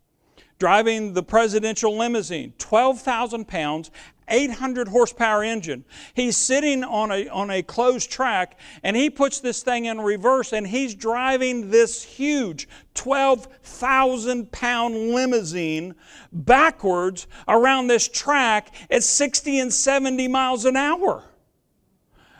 driving 0.60 1.14
the 1.14 1.24
presidential 1.24 1.98
limousine, 1.98 2.54
12,000 2.58 3.48
pounds, 3.48 3.92
800 4.28 4.88
horsepower 4.88 5.44
engine. 5.44 5.84
He's 6.14 6.38
sitting 6.38 6.84
on 6.84 7.12
a, 7.12 7.28
on 7.28 7.50
a 7.50 7.62
closed 7.62 8.10
track 8.10 8.60
and 8.82 8.96
he 8.96 9.10
puts 9.10 9.40
this 9.40 9.64
thing 9.64 9.86
in 9.86 10.00
reverse 10.00 10.54
and 10.54 10.66
he's 10.68 10.96
driving 10.96 11.70
this 11.70 12.04
huge 12.04 12.68
12,000 12.94 14.52
pound 14.52 14.96
limousine 15.14 15.96
backwards 16.32 17.28
around 17.48 17.88
this 17.88 18.08
track 18.08 18.74
at 18.90 19.04
60 19.04 19.60
and 19.60 19.74
70 19.74 20.28
miles 20.28 20.66
an 20.66 20.78
hour. 20.78 21.24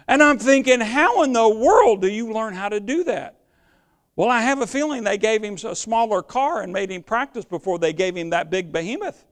And 0.08 0.22
I'm 0.22 0.38
thinking, 0.38 0.82
how 0.82 1.24
in 1.24 1.34
the 1.34 1.48
world 1.48 2.02
do 2.02 2.08
you 2.08 2.32
learn 2.32 2.54
how 2.54 2.70
to 2.70 2.80
do 2.80 3.04
that? 3.06 3.40
Well, 4.16 4.30
I 4.30 4.42
have 4.42 4.62
a 4.62 4.68
feeling 4.68 5.04
they 5.04 5.18
gave 5.18 5.44
him 5.44 5.56
a 5.64 5.76
smaller 5.76 6.22
car 6.22 6.62
and 6.62 6.72
made 6.72 6.92
him 6.92 7.02
practice 7.02 7.46
before 7.46 7.80
they 7.80 7.94
gave 7.94 8.16
him 8.16 8.30
that 8.30 8.52
big 8.52 8.72
behemoth. 8.72 9.26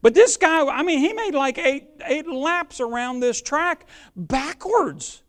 But 0.00 0.14
this 0.14 0.36
guy, 0.36 0.66
I 0.66 0.82
mean, 0.82 0.98
he 0.98 1.12
made 1.12 1.34
like 1.34 1.58
eight, 1.58 1.88
eight 2.04 2.26
laps 2.26 2.80
around 2.80 3.20
this 3.20 3.40
track 3.40 3.86
backwards, 4.16 5.22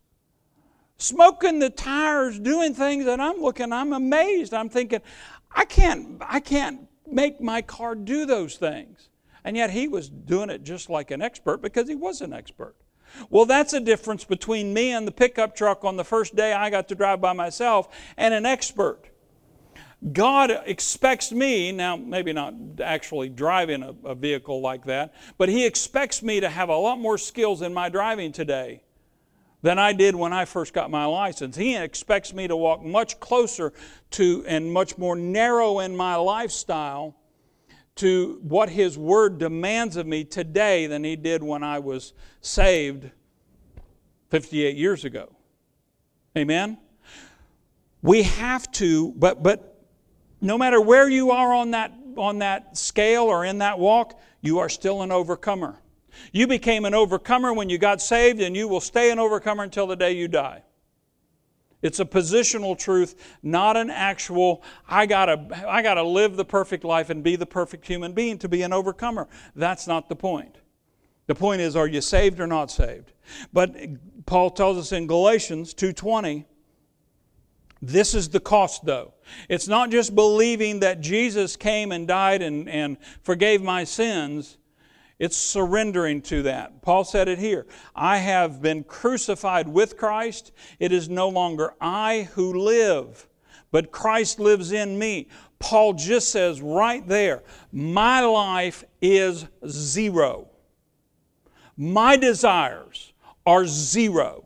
smoking 0.98 1.60
the 1.60 1.70
tires, 1.70 2.40
doing 2.40 2.74
things 2.74 3.06
that 3.06 3.20
I'm 3.20 3.42
looking, 3.42 3.72
I'm 3.72 3.94
amazed. 3.94 4.54
I'm 4.54 4.70
thinking, 4.70 5.02
I 5.52 5.66
can't, 5.66 6.22
I 6.22 6.40
can't 6.40 6.88
make 7.08 7.42
my 7.42 7.62
car 7.62 7.96
do 7.96 8.26
those 8.26 8.58
things. 8.58 9.10
And 9.46 9.58
yet 9.58 9.72
he 9.72 9.88
was 9.88 10.10
doing 10.10 10.50
it 10.50 10.64
just 10.64 10.90
like 10.90 11.12
an 11.12 11.22
expert 11.22 11.62
because 11.62 11.88
he 11.88 11.96
was 11.96 12.22
an 12.22 12.34
expert. 12.34 12.76
Well, 13.30 13.46
that's 13.46 13.74
a 13.74 13.80
difference 13.80 14.24
between 14.24 14.74
me 14.74 14.92
and 14.92 15.08
the 15.08 15.12
pickup 15.12 15.56
truck 15.56 15.84
on 15.84 15.98
the 15.98 16.04
first 16.04 16.36
day 16.36 16.54
I 16.54 16.70
got 16.70 16.88
to 16.90 16.96
drive 16.96 17.22
by 17.22 17.34
myself 17.34 17.90
and 18.18 18.34
an 18.34 18.46
expert. 18.46 19.02
God 20.12 20.52
expects 20.66 21.32
me, 21.32 21.72
now 21.72 21.96
maybe 21.96 22.34
not 22.34 22.54
actually 22.84 23.30
driving 23.30 23.84
a, 23.84 23.96
a, 24.04 24.16
vehicle 24.16 24.60
like 24.60 24.84
that, 24.86 25.14
but 25.38 25.48
He 25.48 25.66
expects 25.66 26.22
me 26.22 26.42
to 26.42 26.50
have 26.50 26.68
a 26.68 26.76
lot 26.76 27.00
more 27.00 27.18
skills 27.18 27.62
in 27.62 27.74
my 27.74 27.88
driving 27.88 28.34
today 28.34 28.84
than 29.62 29.80
I 29.80 29.94
did 29.94 30.14
when 30.14 30.34
I 30.34 30.44
first 30.44 30.74
got 30.74 30.92
my 30.92 31.06
license. 31.06 31.56
He 31.56 31.78
expects 31.78 32.34
me 32.34 32.50
to 32.50 32.56
walk 32.58 32.84
much 32.84 33.20
closer 33.22 33.72
to 34.12 34.44
and 34.46 34.74
much 34.74 34.98
more 34.98 35.16
narrow 35.16 35.80
in 35.80 35.96
my 35.96 36.18
lifestyle 36.18 37.16
to 37.96 38.40
what 38.42 38.70
His 38.70 38.98
Word 38.98 39.38
demands 39.38 39.98
of 39.98 40.08
me 40.08 40.24
today 40.24 40.88
than 40.88 41.04
He 41.04 41.16
did 41.16 41.44
when 41.44 41.64
I 41.64 41.80
was 41.80 42.14
saved 42.42 43.10
58 44.30 44.76
years 44.76 45.06
ago. 45.06 45.36
Amen? 46.38 46.78
We 48.02 48.24
have 48.24 48.72
to, 48.74 49.12
but, 49.12 49.44
but 49.44 49.80
no 50.42 50.58
matter 50.58 50.82
where 50.82 51.08
you 51.08 51.32
are 51.32 51.54
on 51.54 51.72
that, 51.72 51.94
on 52.18 52.40
that 52.40 52.78
scale 52.78 53.24
or 53.24 53.46
in 53.46 53.60
that 53.60 53.80
walk, 53.80 54.20
you 54.42 54.60
are 54.60 54.70
still 54.70 55.02
an 55.04 55.12
overcomer. 55.12 55.80
You 56.32 56.48
became 56.48 56.86
an 56.86 56.94
overcomer 56.94 57.54
when 57.54 57.70
you 57.70 57.78
got 57.78 58.02
saved, 58.02 58.42
and 58.42 58.56
you 58.56 58.68
will 58.68 58.82
stay 58.82 59.12
an 59.12 59.20
overcomer 59.20 59.64
until 59.64 59.88
the 59.88 59.96
day 59.96 60.14
you 60.14 60.28
die. 60.28 60.64
It's 61.84 62.00
a 62.00 62.06
positional 62.06 62.80
truth, 62.80 63.38
not 63.44 63.78
an 63.78 63.92
actual, 63.92 64.64
I 64.88 65.06
gotta, 65.06 65.46
I 65.68 65.82
gotta 65.84 66.02
live 66.02 66.38
the 66.38 66.46
perfect 66.46 66.84
life 66.84 67.10
and 67.10 67.22
be 67.22 67.36
the 67.36 67.46
perfect 67.46 67.86
human 67.86 68.14
being 68.14 68.40
to 68.40 68.50
be 68.50 68.64
an 68.64 68.74
overcomer. 68.74 69.28
That's 69.56 69.86
not 69.86 70.10
the 70.10 70.16
point. 70.16 70.58
The 71.28 71.36
point 71.36 71.62
is, 71.62 71.76
are 71.76 71.88
you 71.88 72.02
saved 72.02 72.40
or 72.40 72.48
not 72.48 72.72
saved? 72.72 73.12
But 73.52 73.76
Paul 74.26 74.50
tells 74.50 74.78
us 74.78 74.92
in 74.94 75.08
Galatians 75.08 75.74
2.20, 75.74 76.46
this 77.82 78.14
is 78.14 78.30
the 78.30 78.40
cost, 78.40 78.86
though. 78.86 79.14
It's 79.50 79.68
not 79.68 79.92
just 79.92 80.16
believing 80.16 80.80
that 80.80 81.02
Jesus 81.02 81.58
came 81.58 81.92
and 81.92 82.08
died 82.08 82.42
and, 82.42 82.70
and 82.70 82.98
forgave 83.24 83.62
my 83.62 83.84
sins, 83.84 84.58
it's 85.20 85.38
surrendering 85.38 86.22
to 86.24 86.44
that. 86.44 86.82
Paul 86.82 87.04
said 87.04 87.28
it 87.28 87.40
here 87.40 87.66
I 87.96 88.18
have 88.18 88.62
been 88.62 88.84
crucified 88.84 89.68
with 89.68 89.98
Christ. 89.98 90.52
It 90.80 90.92
is 90.92 91.10
no 91.10 91.30
longer 91.30 91.74
I 91.80 92.30
who 92.34 92.54
live, 92.54 93.28
but 93.72 93.92
Christ 93.92 94.40
lives 94.40 94.72
in 94.72 94.98
me. 94.98 95.28
Paul 95.60 95.94
just 95.94 96.30
says 96.30 96.62
right 96.62 97.08
there, 97.08 97.44
my 97.72 98.22
life 98.22 98.84
is 99.02 99.46
zero. 99.68 100.50
My 101.78 102.18
desires 102.18 103.14
are 103.46 103.66
zero. 103.66 104.46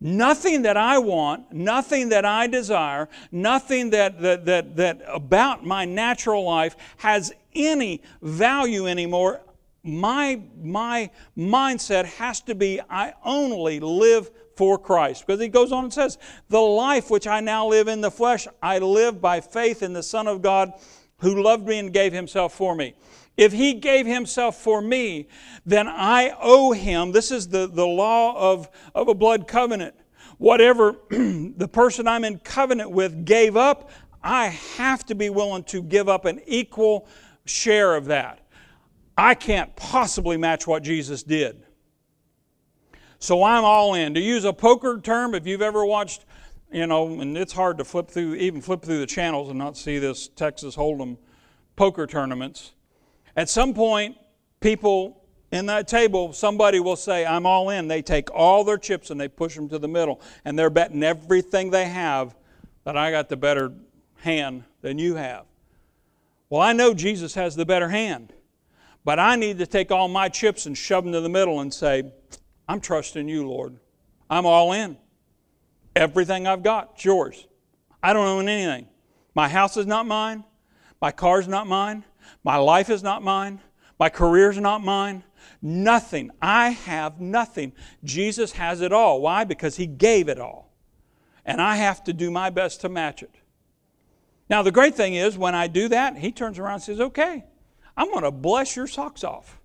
Nothing 0.00 0.62
that 0.62 0.76
I 0.76 0.98
want, 0.98 1.52
nothing 1.52 2.10
that 2.10 2.26
I 2.26 2.46
desire, 2.46 3.08
nothing 3.32 3.90
that, 3.90 4.20
that, 4.20 4.44
that, 4.44 4.76
that 4.76 5.02
about 5.08 5.64
my 5.64 5.86
natural 5.86 6.44
life 6.44 6.76
has 6.98 7.32
any 7.54 8.02
value 8.20 8.86
anymore. 8.86 9.40
My, 9.82 10.42
my 10.62 11.10
mindset 11.36 12.04
has 12.04 12.40
to 12.42 12.54
be 12.54 12.80
I 12.90 13.14
only 13.24 13.80
live 13.80 14.30
for 14.56 14.78
Christ. 14.78 15.26
Because 15.26 15.40
he 15.40 15.48
goes 15.48 15.72
on 15.72 15.84
and 15.84 15.92
says, 15.92 16.18
The 16.48 16.60
life 16.60 17.10
which 17.10 17.26
I 17.26 17.40
now 17.40 17.66
live 17.66 17.88
in 17.88 18.00
the 18.02 18.10
flesh, 18.10 18.46
I 18.62 18.78
live 18.78 19.22
by 19.22 19.40
faith 19.40 19.82
in 19.82 19.94
the 19.94 20.02
Son 20.02 20.26
of 20.26 20.42
God 20.42 20.72
who 21.18 21.42
loved 21.42 21.66
me 21.66 21.78
and 21.78 21.92
gave 21.92 22.12
himself 22.12 22.52
for 22.52 22.74
me. 22.74 22.94
If 23.36 23.52
he 23.52 23.74
gave 23.74 24.06
himself 24.06 24.56
for 24.56 24.80
me, 24.80 25.28
then 25.64 25.88
I 25.88 26.34
owe 26.40 26.72
him. 26.72 27.12
This 27.12 27.30
is 27.30 27.48
the, 27.48 27.66
the 27.66 27.86
law 27.86 28.52
of, 28.52 28.70
of 28.94 29.08
a 29.08 29.14
blood 29.14 29.46
covenant. 29.46 29.94
Whatever 30.38 30.96
the 31.10 31.68
person 31.70 32.08
I'm 32.08 32.24
in 32.24 32.38
covenant 32.38 32.90
with 32.90 33.24
gave 33.24 33.56
up, 33.56 33.90
I 34.22 34.46
have 34.46 35.04
to 35.06 35.14
be 35.14 35.30
willing 35.30 35.64
to 35.64 35.82
give 35.82 36.08
up 36.08 36.24
an 36.24 36.40
equal 36.46 37.08
share 37.44 37.94
of 37.94 38.06
that. 38.06 38.40
I 39.16 39.34
can't 39.34 39.74
possibly 39.76 40.36
match 40.36 40.66
what 40.66 40.82
Jesus 40.82 41.22
did. 41.22 41.62
So 43.18 43.42
I'm 43.42 43.64
all 43.64 43.94
in. 43.94 44.14
To 44.14 44.20
use 44.20 44.44
a 44.44 44.52
poker 44.52 45.00
term, 45.00 45.34
if 45.34 45.46
you've 45.46 45.62
ever 45.62 45.84
watched, 45.86 46.24
you 46.70 46.86
know, 46.86 47.20
and 47.20 47.36
it's 47.36 47.52
hard 47.52 47.78
to 47.78 47.84
flip 47.84 48.08
through, 48.08 48.34
even 48.34 48.60
flip 48.60 48.82
through 48.82 48.98
the 48.98 49.06
channels 49.06 49.48
and 49.48 49.58
not 49.58 49.76
see 49.76 49.98
this 49.98 50.28
Texas 50.28 50.76
Hold'em 50.76 51.16
poker 51.76 52.06
tournaments. 52.06 52.72
At 53.36 53.48
some 53.48 53.74
point, 53.74 54.16
people 54.60 55.22
in 55.52 55.66
that 55.66 55.86
table, 55.86 56.32
somebody 56.32 56.80
will 56.80 56.96
say, 56.96 57.24
I'm 57.24 57.46
all 57.46 57.70
in. 57.70 57.86
They 57.86 58.02
take 58.02 58.30
all 58.32 58.64
their 58.64 58.78
chips 58.78 59.10
and 59.10 59.20
they 59.20 59.28
push 59.28 59.54
them 59.54 59.68
to 59.68 59.78
the 59.78 59.88
middle, 59.88 60.20
and 60.44 60.58
they're 60.58 60.70
betting 60.70 61.02
everything 61.02 61.70
they 61.70 61.86
have 61.86 62.34
that 62.84 62.96
I 62.96 63.10
got 63.10 63.28
the 63.28 63.36
better 63.36 63.72
hand 64.20 64.64
than 64.80 64.98
you 64.98 65.16
have. 65.16 65.44
Well, 66.48 66.60
I 66.60 66.72
know 66.72 66.94
Jesus 66.94 67.34
has 67.34 67.56
the 67.56 67.66
better 67.66 67.88
hand, 67.88 68.32
but 69.04 69.18
I 69.18 69.36
need 69.36 69.58
to 69.58 69.66
take 69.66 69.90
all 69.90 70.08
my 70.08 70.28
chips 70.28 70.66
and 70.66 70.76
shove 70.76 71.04
them 71.04 71.12
to 71.12 71.20
the 71.20 71.28
middle 71.28 71.60
and 71.60 71.72
say, 71.72 72.12
I'm 72.68 72.80
trusting 72.80 73.28
you, 73.28 73.48
Lord. 73.48 73.76
I'm 74.30 74.46
all 74.46 74.72
in. 74.72 74.96
Everything 75.94 76.46
I've 76.46 76.62
got, 76.62 76.92
it's 76.94 77.04
yours. 77.04 77.46
I 78.02 78.12
don't 78.12 78.26
own 78.26 78.48
anything. 78.48 78.88
My 79.34 79.48
house 79.48 79.76
is 79.76 79.86
not 79.86 80.06
mine. 80.06 80.44
My 81.00 81.10
car's 81.10 81.48
not 81.48 81.66
mine. 81.66 82.04
My 82.44 82.56
life 82.56 82.90
is 82.90 83.02
not 83.02 83.22
mine. 83.22 83.60
My 83.98 84.08
career 84.08 84.50
is 84.50 84.58
not 84.58 84.82
mine. 84.82 85.24
Nothing. 85.62 86.30
I 86.40 86.70
have 86.70 87.20
nothing. 87.20 87.72
Jesus 88.04 88.52
has 88.52 88.80
it 88.80 88.92
all. 88.92 89.20
Why? 89.20 89.44
Because 89.44 89.76
He 89.76 89.86
gave 89.86 90.28
it 90.28 90.38
all. 90.38 90.72
And 91.44 91.62
I 91.62 91.76
have 91.76 92.04
to 92.04 92.12
do 92.12 92.30
my 92.30 92.50
best 92.50 92.80
to 92.82 92.88
match 92.88 93.22
it. 93.22 93.34
Now, 94.48 94.62
the 94.62 94.72
great 94.72 94.94
thing 94.94 95.14
is, 95.14 95.38
when 95.38 95.54
I 95.54 95.66
do 95.66 95.88
that, 95.88 96.18
He 96.18 96.30
turns 96.30 96.58
around 96.58 96.74
and 96.74 96.82
says, 96.82 97.00
Okay, 97.00 97.44
I'm 97.96 98.10
going 98.10 98.24
to 98.24 98.30
bless 98.30 98.76
your 98.76 98.86
socks 98.86 99.24
off. 99.24 99.58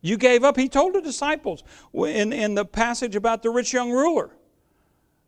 You 0.00 0.16
gave 0.16 0.44
up. 0.44 0.56
He 0.56 0.68
told 0.68 0.94
the 0.94 1.00
disciples 1.00 1.62
in, 1.94 2.32
in 2.32 2.54
the 2.54 2.64
passage 2.64 3.16
about 3.16 3.42
the 3.42 3.50
rich 3.50 3.72
young 3.72 3.90
ruler. 3.90 4.30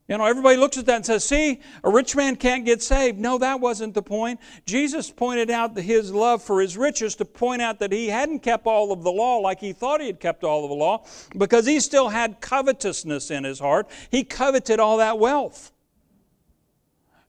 You 0.06 0.18
know, 0.18 0.26
everybody 0.26 0.58
looks 0.58 0.76
at 0.76 0.84
that 0.86 0.96
and 0.96 1.06
says, 1.06 1.24
see, 1.24 1.62
a 1.82 1.88
rich 1.88 2.14
man 2.14 2.36
can't 2.36 2.66
get 2.66 2.82
saved. 2.82 3.18
No, 3.18 3.38
that 3.38 3.60
wasn't 3.60 3.94
the 3.94 4.02
point. 4.02 4.38
Jesus 4.66 5.10
pointed 5.10 5.50
out 5.50 5.78
his 5.78 6.12
love 6.12 6.42
for 6.42 6.60
his 6.60 6.76
riches 6.76 7.16
to 7.16 7.24
point 7.24 7.62
out 7.62 7.78
that 7.78 7.90
he 7.90 8.08
hadn't 8.08 8.40
kept 8.40 8.66
all 8.66 8.92
of 8.92 9.02
the 9.02 9.10
law 9.10 9.38
like 9.38 9.60
he 9.60 9.72
thought 9.72 10.02
he 10.02 10.06
had 10.06 10.20
kept 10.20 10.44
all 10.44 10.64
of 10.64 10.68
the 10.68 10.76
law 10.76 11.06
because 11.38 11.64
he 11.64 11.80
still 11.80 12.10
had 12.10 12.42
covetousness 12.42 13.30
in 13.30 13.44
his 13.44 13.58
heart. 13.58 13.88
He 14.10 14.24
coveted 14.24 14.78
all 14.78 14.98
that 14.98 15.18
wealth. 15.18 15.72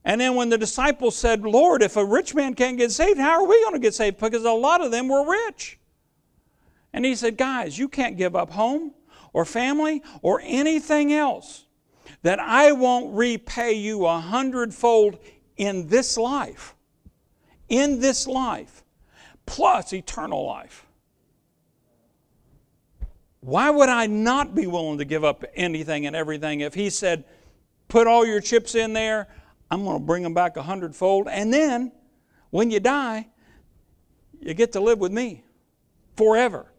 And 0.04 0.20
then 0.20 0.36
when 0.36 0.50
the 0.50 0.58
disciples 0.58 1.16
said, 1.16 1.44
Lord, 1.44 1.82
if 1.82 1.96
a 1.96 2.06
rich 2.06 2.36
man 2.36 2.56
can't 2.56 2.78
get 2.78 2.92
saved, 2.92 3.20
how 3.20 3.42
are 3.42 3.48
we 3.48 3.60
going 3.62 3.74
to 3.74 3.80
get 3.80 3.96
saved? 3.96 4.20
Because 4.20 4.44
a 4.44 4.52
lot 4.52 4.82
of 4.82 4.92
them 4.92 5.08
were 5.08 5.26
rich. 5.26 5.80
And 6.92 7.06
he 7.06 7.16
said, 7.16 7.38
guys, 7.38 7.80
you 7.80 7.88
can't 7.88 8.18
give 8.18 8.36
up 8.36 8.52
home 8.52 8.94
or 9.32 9.46
family 9.46 10.04
or 10.22 10.42
anything 10.44 11.14
else 11.14 11.65
that 12.26 12.40
I 12.40 12.72
won't 12.72 13.16
repay 13.16 13.74
you 13.74 14.08
a 14.08 14.20
hundredfold 14.20 15.20
in 15.58 15.90
this 15.90 16.18
life, 16.18 16.74
in 17.70 18.00
this 18.00 18.26
life, 18.26 18.84
plus 19.46 19.94
eternal 19.94 20.44
life. 20.44 20.88
Why 23.42 23.70
would 23.70 23.90
I 23.90 24.08
not 24.08 24.56
be 24.56 24.66
willing 24.66 24.98
to 24.98 25.06
give 25.06 25.24
up 25.24 25.46
anything 25.54 26.08
and 26.08 26.16
everything 26.16 26.62
if 26.62 26.74
He 26.74 26.90
said, 26.90 27.26
put 27.90 28.08
all 28.08 28.26
your 28.26 28.42
chips 28.42 28.74
in 28.74 28.94
there, 28.94 29.28
I'm 29.70 29.84
going 29.84 30.00
to 30.00 30.04
bring 30.04 30.24
them 30.24 30.34
back 30.34 30.58
a 30.58 30.64
hundredfold, 30.64 31.28
and 31.30 31.54
then 31.54 31.92
when 32.50 32.72
you 32.72 32.80
die, 32.80 33.28
you 34.42 34.56
get 34.56 34.72
to 34.72 34.80
live 34.80 34.98
with 34.98 35.12
me 35.12 35.44
forever. 36.18 36.72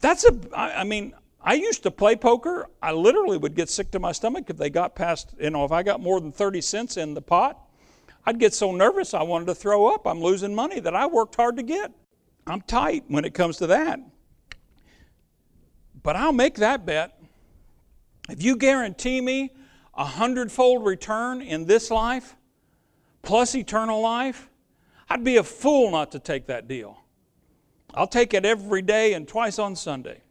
That's 0.00 0.26
a, 0.26 0.38
I 0.54 0.84
mean, 0.84 1.14
I 1.42 1.54
used 1.54 1.82
to 1.84 1.90
play 1.90 2.16
poker. 2.16 2.68
I 2.82 2.92
literally 2.92 3.38
would 3.38 3.54
get 3.54 3.70
sick 3.70 3.90
to 3.92 3.98
my 3.98 4.12
stomach 4.12 4.50
if 4.50 4.56
they 4.56 4.68
got 4.68 4.94
past, 4.94 5.34
you 5.40 5.50
know, 5.50 5.64
if 5.64 5.72
I 5.72 5.82
got 5.82 6.00
more 6.00 6.20
than 6.20 6.32
30 6.32 6.60
cents 6.60 6.96
in 6.96 7.14
the 7.14 7.22
pot. 7.22 7.58
I'd 8.26 8.38
get 8.38 8.52
so 8.52 8.72
nervous 8.72 9.14
I 9.14 9.22
wanted 9.22 9.46
to 9.46 9.54
throw 9.54 9.94
up. 9.94 10.06
I'm 10.06 10.20
losing 10.20 10.54
money 10.54 10.80
that 10.80 10.94
I 10.94 11.06
worked 11.06 11.36
hard 11.36 11.56
to 11.56 11.62
get. 11.62 11.92
I'm 12.46 12.60
tight 12.60 13.04
when 13.08 13.24
it 13.24 13.32
comes 13.32 13.56
to 13.58 13.66
that. 13.68 14.00
But 16.02 16.16
I'll 16.16 16.32
make 16.32 16.56
that 16.56 16.84
bet. 16.84 17.18
If 18.28 18.42
you 18.42 18.56
guarantee 18.56 19.20
me 19.20 19.52
a 19.94 20.04
hundredfold 20.04 20.84
return 20.84 21.40
in 21.40 21.64
this 21.64 21.90
life 21.90 22.36
plus 23.22 23.54
eternal 23.54 24.00
life, 24.00 24.50
I'd 25.08 25.24
be 25.24 25.36
a 25.36 25.42
fool 25.42 25.90
not 25.90 26.12
to 26.12 26.18
take 26.18 26.46
that 26.46 26.68
deal. 26.68 27.02
I'll 27.94 28.06
take 28.06 28.34
it 28.34 28.44
every 28.44 28.82
day 28.82 29.14
and 29.14 29.26
twice 29.26 29.58
on 29.58 29.74
Sunday. 29.74 30.22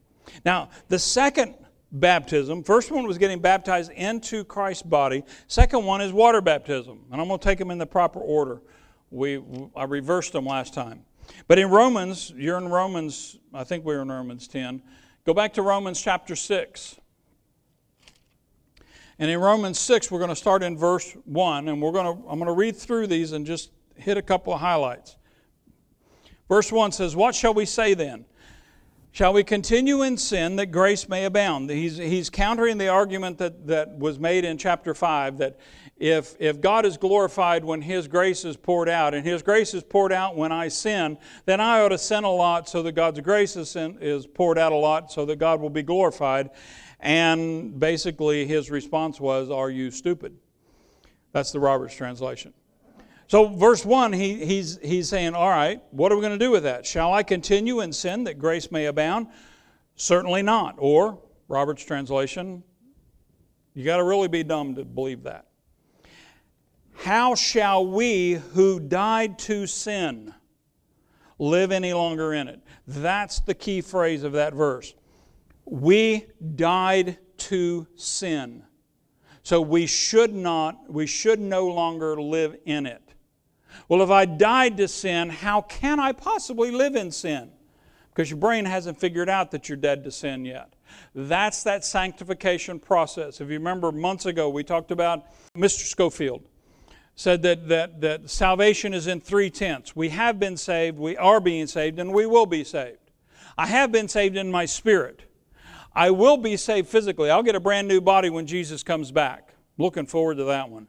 Now, 0.46 0.70
the 0.88 1.00
second 1.00 1.56
baptism, 1.92 2.64
first 2.64 2.92
one 2.92 3.06
was 3.08 3.18
getting 3.18 3.40
baptized 3.40 3.92
into 3.92 4.44
Christ's 4.44 4.84
body. 4.84 5.24
Second 5.48 5.86
one 5.86 6.02
is 6.02 6.14
water 6.14 6.42
baptism. 6.42 7.06
And 7.12 7.22
I'm 7.22 7.28
going 7.28 7.40
to 7.40 7.44
take 7.44 7.60
them 7.60 7.72
in 7.72 7.78
the 7.78 7.86
proper 7.86 8.20
order. 8.20 8.62
We, 9.12 9.42
I 9.76 9.86
reversed 9.86 10.34
them 10.34 10.46
last 10.46 10.74
time. 10.74 11.06
But 11.48 11.60
in 11.60 11.70
Romans, 11.70 12.34
you're 12.36 12.58
in 12.58 12.70
Romans, 12.70 13.38
I 13.54 13.64
think 13.64 13.86
we 13.86 13.96
we're 13.96 14.02
in 14.02 14.10
Romans 14.10 14.48
10. 14.48 14.82
Go 15.26 15.34
back 15.34 15.54
to 15.54 15.62
Romans 15.62 16.02
chapter 16.02 16.36
6. 16.36 17.00
And 19.20 19.30
in 19.30 19.40
Romans 19.40 19.80
6, 19.80 20.10
we're 20.10 20.20
going 20.20 20.30
to 20.30 20.36
start 20.36 20.64
in 20.64 20.78
verse 20.78 21.12
1, 21.26 21.68
and 21.68 21.82
we're 21.82 21.92
going 21.92 22.06
to, 22.06 22.30
I'm 22.30 22.40
going 22.40 22.48
to 22.48 22.54
read 22.54 22.78
through 22.78 23.08
these 23.08 23.34
and 23.34 23.46
just 23.46 23.72
hit 23.96 24.18
a 24.18 24.22
couple 24.22 24.54
of 24.54 24.62
highlights. 24.62 25.18
Verse 26.48 26.72
1 26.72 26.94
says, 26.94 27.16
What 27.16 27.36
shall 27.36 27.54
we 27.54 27.66
say 27.66 27.94
then? 27.94 28.26
Shall 29.12 29.34
we 29.34 29.44
continue 29.44 30.04
in 30.04 30.18
sin 30.18 30.56
that 30.58 30.68
grace 30.68 31.10
may 31.10 31.26
abound? 31.26 31.70
He's, 31.70 31.98
he's 31.98 32.30
countering 32.30 32.78
the 32.78 32.90
argument 32.90 33.40
that, 33.40 33.68
that 33.68 33.98
was 33.98 34.20
made 34.20 34.46
in 34.46 34.58
chapter 34.58 34.94
5 34.94 35.40
that 35.40 35.58
if, 35.98 36.36
if 36.40 36.62
God 36.62 36.86
is 36.86 36.96
glorified 36.96 37.66
when 37.66 37.82
His 37.82 38.08
grace 38.08 38.46
is 38.46 38.56
poured 38.56 38.88
out, 38.88 39.14
and 39.14 39.26
His 39.26 39.42
grace 39.42 39.74
is 39.74 39.84
poured 39.84 40.14
out 40.14 40.38
when 40.38 40.52
I 40.52 40.70
sin, 40.70 41.18
then 41.46 41.60
I 41.60 41.82
ought 41.82 41.90
to 41.90 41.98
sin 41.98 42.24
a 42.24 42.32
lot 42.32 42.70
so 42.70 42.82
that 42.84 42.94
God's 42.94 43.20
grace 43.20 43.56
is, 43.58 43.72
sin, 43.72 43.98
is 44.00 44.26
poured 44.26 44.58
out 44.58 44.72
a 44.72 44.78
lot 44.78 45.12
so 45.12 45.26
that 45.26 45.38
God 45.38 45.60
will 45.60 45.70
be 45.70 45.84
glorified. 45.84 46.52
And 47.02 47.78
basically, 47.80 48.46
his 48.46 48.72
response 48.72 49.20
was, 49.20 49.50
Are 49.50 49.70
you 49.70 49.92
stupid? 49.92 50.38
That's 51.34 51.52
the 51.52 51.60
Roberts 51.60 51.96
translation. 51.96 52.54
So, 53.30 53.46
verse 53.46 53.86
1, 53.86 54.12
he, 54.14 54.44
he's, 54.44 54.80
he's 54.82 55.08
saying, 55.08 55.36
All 55.36 55.50
right, 55.50 55.80
what 55.92 56.12
are 56.12 56.16
we 56.16 56.22
going 56.22 56.38
to 56.38 56.44
do 56.44 56.50
with 56.50 56.64
that? 56.64 56.84
Shall 56.84 57.14
I 57.14 57.22
continue 57.22 57.82
in 57.82 57.94
sin 57.94 58.24
that 58.24 58.40
grace 58.40 58.72
may 58.72 58.88
abound? 58.88 59.28
Certainly 59.96 60.42
not. 60.42 60.76
Or, 60.80 61.22
Robert's 61.48 61.86
translation, 61.86 62.64
you 63.76 63.86
got 63.86 63.98
to 63.98 64.04
really 64.04 64.30
be 64.30 64.42
dumb 64.42 64.74
to 64.74 64.84
believe 64.84 65.22
that. 65.24 65.46
How 66.96 67.36
shall 67.36 67.86
we 67.86 68.34
who 68.34 68.80
died 68.80 69.38
to 69.40 69.68
sin 69.68 70.34
live 71.38 71.72
any 71.72 71.94
longer 71.94 72.34
in 72.34 72.48
it? 72.48 72.62
That's 72.88 73.42
the 73.42 73.54
key 73.54 73.82
phrase 73.82 74.24
of 74.24 74.32
that 74.34 74.56
verse. 74.56 74.96
We 75.66 76.26
died 76.56 77.20
to 77.38 77.86
sin. 77.96 78.64
So 79.44 79.62
we 79.62 79.86
should 79.86 80.34
not, 80.34 80.92
we 80.92 81.06
should 81.06 81.40
no 81.40 81.68
longer 81.68 82.20
live 82.20 82.58
in 82.66 82.88
it. 82.88 83.09
Well, 83.90 84.02
if 84.02 84.10
I 84.10 84.26
died 84.26 84.78
to 84.78 84.88
sin, 84.88 85.30
how 85.30 85.62
can 85.62 86.00
I 86.00 86.14
possibly 86.14 86.72
live 86.72 86.96
in 86.96 87.12
sin? 87.12 87.52
Because 88.12 88.30
your 88.30 88.40
brain 88.40 88.66
hasn't 88.66 89.00
figured 89.00 89.30
out 89.30 89.52
that 89.52 89.68
you're 89.68 89.78
dead 89.78 90.04
to 90.04 90.12
sin 90.12 90.46
yet. 90.46 90.76
That's 91.16 91.64
that 91.64 91.84
sanctification 91.84 92.80
process. 92.80 93.42
If 93.42 93.50
you 93.50 93.56
remember 93.56 93.92
months 93.92 94.26
ago, 94.26 94.50
we 94.50 94.64
talked 94.64 94.92
about 94.92 95.26
Mr. 95.56 95.82
Scofield 95.82 96.44
said 97.20 97.42
that, 97.42 97.68
that, 97.68 98.00
that 98.00 98.30
salvation 98.30 98.94
is 98.94 99.06
in 99.06 99.20
three 99.20 99.50
tenths. 99.50 99.94
We 99.94 100.08
have 100.08 100.40
been 100.40 100.56
saved, 100.56 100.98
we 100.98 101.18
are 101.18 101.42
being 101.42 101.68
saved, 101.68 102.00
and 102.00 102.14
we 102.14 102.26
will 102.26 102.46
be 102.46 102.64
saved. 102.64 103.12
I 103.58 103.68
have 103.68 103.92
been 103.92 104.08
saved 104.08 104.38
in 104.38 104.50
my 104.50 104.66
spirit. 104.66 105.24
I 105.94 106.12
will 106.12 106.38
be 106.38 106.56
saved 106.56 106.88
physically. 106.88 107.30
I'll 107.30 107.44
get 107.44 107.56
a 107.56 107.60
brand 107.60 107.90
new 107.90 108.00
body 108.00 108.30
when 108.30 108.48
Jesus 108.48 108.84
comes 108.84 109.12
back. 109.12 109.54
Looking 109.78 110.06
forward 110.06 110.38
to 110.38 110.46
that 110.46 110.70
one. 110.70 110.88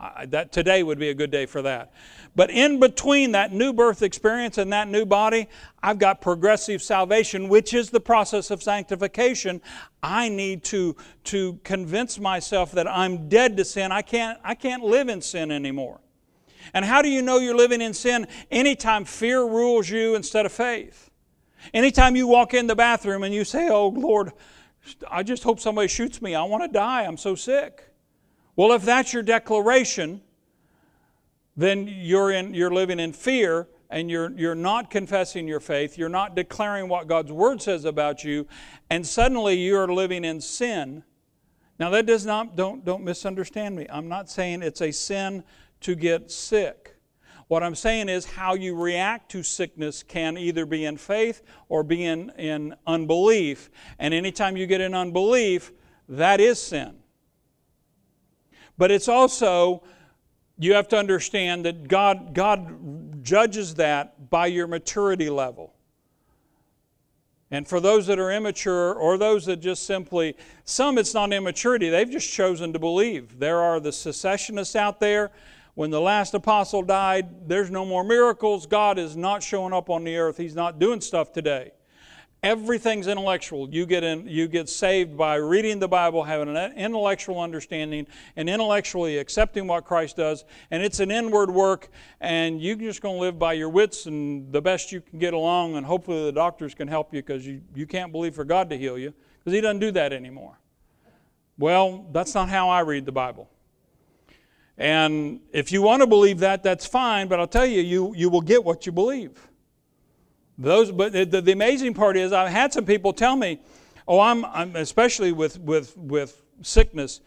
I, 0.00 0.24
that 0.26 0.50
today 0.50 0.82
would 0.82 0.98
be 0.98 1.10
a 1.10 1.14
good 1.14 1.30
day 1.30 1.44
for 1.44 1.60
that. 1.62 1.92
But 2.34 2.50
in 2.50 2.80
between 2.80 3.32
that 3.32 3.52
new 3.52 3.72
birth 3.72 4.02
experience 4.02 4.56
and 4.56 4.72
that 4.72 4.88
new 4.88 5.04
body, 5.04 5.46
I've 5.82 5.98
got 5.98 6.22
progressive 6.22 6.80
salvation, 6.80 7.48
which 7.48 7.74
is 7.74 7.90
the 7.90 8.00
process 8.00 8.50
of 8.50 8.62
sanctification. 8.62 9.60
I 10.02 10.30
need 10.30 10.64
to, 10.64 10.96
to 11.24 11.60
convince 11.64 12.18
myself 12.18 12.72
that 12.72 12.88
I'm 12.88 13.28
dead 13.28 13.58
to 13.58 13.64
sin. 13.64 13.92
I 13.92 14.00
can't, 14.00 14.38
I 14.42 14.54
can't 14.54 14.82
live 14.82 15.08
in 15.08 15.20
sin 15.20 15.50
anymore. 15.50 16.00
And 16.72 16.84
how 16.84 17.02
do 17.02 17.10
you 17.10 17.20
know 17.20 17.38
you're 17.38 17.56
living 17.56 17.82
in 17.82 17.92
sin? 17.92 18.26
Anytime 18.50 19.04
fear 19.04 19.42
rules 19.42 19.90
you 19.90 20.14
instead 20.14 20.46
of 20.46 20.52
faith. 20.52 21.10
Anytime 21.74 22.16
you 22.16 22.26
walk 22.26 22.54
in 22.54 22.66
the 22.66 22.76
bathroom 22.76 23.22
and 23.22 23.34
you 23.34 23.44
say, 23.44 23.68
Oh, 23.68 23.88
Lord, 23.88 24.32
I 25.10 25.22
just 25.22 25.42
hope 25.42 25.60
somebody 25.60 25.88
shoots 25.88 26.22
me. 26.22 26.34
I 26.34 26.42
want 26.44 26.62
to 26.62 26.68
die. 26.68 27.04
I'm 27.04 27.18
so 27.18 27.34
sick. 27.34 27.89
Well, 28.60 28.72
if 28.72 28.82
that's 28.82 29.14
your 29.14 29.22
declaration, 29.22 30.20
then 31.56 31.88
you're, 31.88 32.30
in, 32.30 32.52
you're 32.52 32.70
living 32.70 33.00
in 33.00 33.14
fear 33.14 33.68
and 33.88 34.10
you're, 34.10 34.30
you're 34.32 34.54
not 34.54 34.90
confessing 34.90 35.48
your 35.48 35.60
faith. 35.60 35.96
You're 35.96 36.10
not 36.10 36.36
declaring 36.36 36.86
what 36.86 37.06
God's 37.06 37.32
Word 37.32 37.62
says 37.62 37.86
about 37.86 38.22
you. 38.22 38.46
And 38.90 39.06
suddenly 39.06 39.54
you're 39.54 39.88
living 39.88 40.26
in 40.26 40.42
sin. 40.42 41.04
Now, 41.78 41.88
that 41.88 42.04
does 42.04 42.26
not, 42.26 42.54
don't, 42.54 42.84
don't 42.84 43.02
misunderstand 43.02 43.76
me. 43.76 43.86
I'm 43.88 44.08
not 44.08 44.28
saying 44.28 44.60
it's 44.60 44.82
a 44.82 44.90
sin 44.92 45.42
to 45.80 45.94
get 45.94 46.30
sick. 46.30 46.96
What 47.48 47.62
I'm 47.62 47.74
saying 47.74 48.10
is 48.10 48.26
how 48.26 48.52
you 48.52 48.76
react 48.76 49.30
to 49.30 49.42
sickness 49.42 50.02
can 50.02 50.36
either 50.36 50.66
be 50.66 50.84
in 50.84 50.98
faith 50.98 51.40
or 51.70 51.82
be 51.82 52.04
in, 52.04 52.28
in 52.36 52.74
unbelief. 52.86 53.70
And 53.98 54.12
anytime 54.12 54.58
you 54.58 54.66
get 54.66 54.82
in 54.82 54.94
unbelief, 54.94 55.72
that 56.10 56.40
is 56.40 56.60
sin. 56.60 56.99
But 58.80 58.90
it's 58.90 59.08
also 59.08 59.82
you 60.58 60.72
have 60.72 60.88
to 60.88 60.96
understand 60.96 61.66
that 61.66 61.86
God, 61.86 62.32
God 62.32 63.22
judges 63.22 63.74
that 63.74 64.30
by 64.30 64.46
your 64.46 64.66
maturity 64.66 65.28
level. 65.28 65.74
And 67.50 67.68
for 67.68 67.78
those 67.78 68.06
that 68.06 68.18
are 68.18 68.30
immature 68.30 68.94
or 68.94 69.18
those 69.18 69.44
that 69.44 69.56
just 69.56 69.84
simply, 69.84 70.34
some 70.64 70.96
it's 70.96 71.12
not 71.12 71.30
immaturity, 71.30 71.90
they've 71.90 72.10
just 72.10 72.32
chosen 72.32 72.72
to 72.72 72.78
believe. 72.78 73.38
There 73.38 73.58
are 73.58 73.80
the 73.80 73.90
cessationists 73.90 74.74
out 74.74 74.98
there. 74.98 75.30
When 75.74 75.90
the 75.90 76.00
last 76.00 76.32
apostle 76.32 76.80
died, 76.80 77.50
there's 77.50 77.70
no 77.70 77.84
more 77.84 78.02
miracles. 78.02 78.64
God 78.64 78.98
is 78.98 79.14
not 79.14 79.42
showing 79.42 79.74
up 79.74 79.90
on 79.90 80.04
the 80.04 80.16
earth, 80.16 80.38
He's 80.38 80.54
not 80.54 80.78
doing 80.78 81.02
stuff 81.02 81.34
today. 81.34 81.72
Everything's 82.42 83.06
intellectual. 83.06 83.68
You 83.68 83.84
get, 83.84 84.02
in, 84.02 84.26
you 84.26 84.48
get 84.48 84.70
saved 84.70 85.14
by 85.14 85.34
reading 85.34 85.78
the 85.78 85.88
Bible, 85.88 86.24
having 86.24 86.56
an 86.56 86.72
intellectual 86.72 87.38
understanding, 87.38 88.06
and 88.34 88.48
intellectually 88.48 89.18
accepting 89.18 89.66
what 89.66 89.84
Christ 89.84 90.16
does. 90.16 90.46
And 90.70 90.82
it's 90.82 91.00
an 91.00 91.10
inward 91.10 91.50
work, 91.50 91.88
and 92.18 92.60
you're 92.60 92.76
just 92.76 93.02
going 93.02 93.16
to 93.16 93.20
live 93.20 93.38
by 93.38 93.52
your 93.52 93.68
wits 93.68 94.06
and 94.06 94.50
the 94.52 94.62
best 94.62 94.90
you 94.90 95.02
can 95.02 95.18
get 95.18 95.34
along, 95.34 95.76
and 95.76 95.84
hopefully 95.84 96.24
the 96.24 96.32
doctors 96.32 96.74
can 96.74 96.88
help 96.88 97.12
you 97.12 97.20
because 97.20 97.46
you, 97.46 97.60
you 97.74 97.86
can't 97.86 98.10
believe 98.10 98.34
for 98.34 98.44
God 98.44 98.70
to 98.70 98.78
heal 98.78 98.96
you 98.96 99.12
because 99.38 99.52
He 99.52 99.60
doesn't 99.60 99.80
do 99.80 99.90
that 99.92 100.14
anymore. 100.14 100.58
Well, 101.58 102.06
that's 102.10 102.34
not 102.34 102.48
how 102.48 102.70
I 102.70 102.80
read 102.80 103.04
the 103.04 103.12
Bible. 103.12 103.50
And 104.78 105.40
if 105.52 105.72
you 105.72 105.82
want 105.82 106.00
to 106.00 106.06
believe 106.06 106.38
that, 106.38 106.62
that's 106.62 106.86
fine, 106.86 107.28
but 107.28 107.38
I'll 107.38 107.46
tell 107.46 107.66
you, 107.66 107.82
you, 107.82 108.14
you 108.16 108.30
will 108.30 108.40
get 108.40 108.64
what 108.64 108.86
you 108.86 108.92
believe. 108.92 109.49
Those, 110.60 110.92
but 110.92 111.12
the, 111.12 111.24
the 111.24 111.52
amazing 111.52 111.94
part 111.94 112.18
is, 112.18 112.32
I've 112.32 112.50
had 112.50 112.72
some 112.72 112.84
people 112.84 113.14
tell 113.14 113.34
me, 113.34 113.60
"Oh, 114.06 114.20
I'm, 114.20 114.44
I'm 114.44 114.76
especially 114.76 115.32
with 115.32 115.58
with 115.58 115.96
with 115.96 116.42
sickness, 116.60 117.22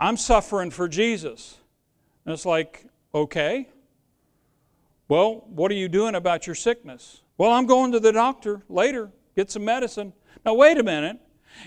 I'm 0.00 0.16
suffering 0.16 0.72
for 0.72 0.88
Jesus." 0.88 1.58
And 2.24 2.32
it's 2.32 2.44
like, 2.44 2.86
okay. 3.14 3.68
Well, 5.08 5.44
what 5.48 5.70
are 5.70 5.74
you 5.74 5.88
doing 5.88 6.14
about 6.14 6.46
your 6.46 6.54
sickness? 6.54 7.20
Well, 7.38 7.50
I'm 7.50 7.66
going 7.66 7.92
to 7.92 8.00
the 8.00 8.12
doctor 8.12 8.62
later, 8.68 9.10
get 9.36 9.50
some 9.50 9.64
medicine. 9.64 10.12
Now, 10.44 10.54
wait 10.54 10.78
a 10.78 10.82
minute. 10.82 11.18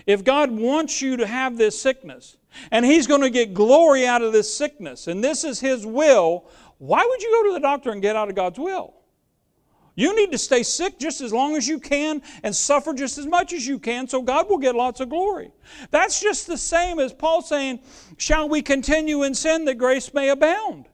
If 0.06 0.24
God 0.24 0.50
wants 0.50 1.00
you 1.00 1.16
to 1.18 1.26
have 1.26 1.56
this 1.56 1.80
sickness, 1.80 2.36
and 2.70 2.84
He's 2.84 3.06
going 3.06 3.20
to 3.20 3.30
get 3.30 3.54
glory 3.54 4.06
out 4.06 4.20
of 4.20 4.32
this 4.32 4.54
sickness, 4.54 5.06
and 5.06 5.22
this 5.22 5.44
is 5.44 5.60
His 5.60 5.86
will, 5.86 6.44
why 6.78 7.06
would 7.08 7.22
you 7.22 7.30
go 7.30 7.50
to 7.50 7.54
the 7.54 7.60
doctor 7.60 7.90
and 7.90 8.02
get 8.02 8.16
out 8.16 8.28
of 8.28 8.34
God's 8.34 8.58
will? 8.58 8.94
You 9.96 10.14
need 10.14 10.30
to 10.32 10.38
stay 10.38 10.62
sick 10.62 10.98
just 10.98 11.22
as 11.22 11.32
long 11.32 11.56
as 11.56 11.66
you 11.66 11.80
can 11.80 12.20
and 12.42 12.54
suffer 12.54 12.92
just 12.92 13.16
as 13.16 13.26
much 13.26 13.54
as 13.54 13.66
you 13.66 13.78
can 13.78 14.06
so 14.06 14.20
God 14.20 14.48
will 14.48 14.58
get 14.58 14.74
lots 14.74 15.00
of 15.00 15.08
glory. 15.08 15.50
That's 15.90 16.20
just 16.20 16.46
the 16.46 16.58
same 16.58 17.00
as 17.00 17.14
Paul 17.14 17.40
saying, 17.40 17.80
Shall 18.18 18.46
we 18.48 18.60
continue 18.60 19.22
in 19.22 19.34
sin 19.34 19.64
that 19.64 19.76
grace 19.76 20.12
may 20.12 20.28
abound? 20.28 20.86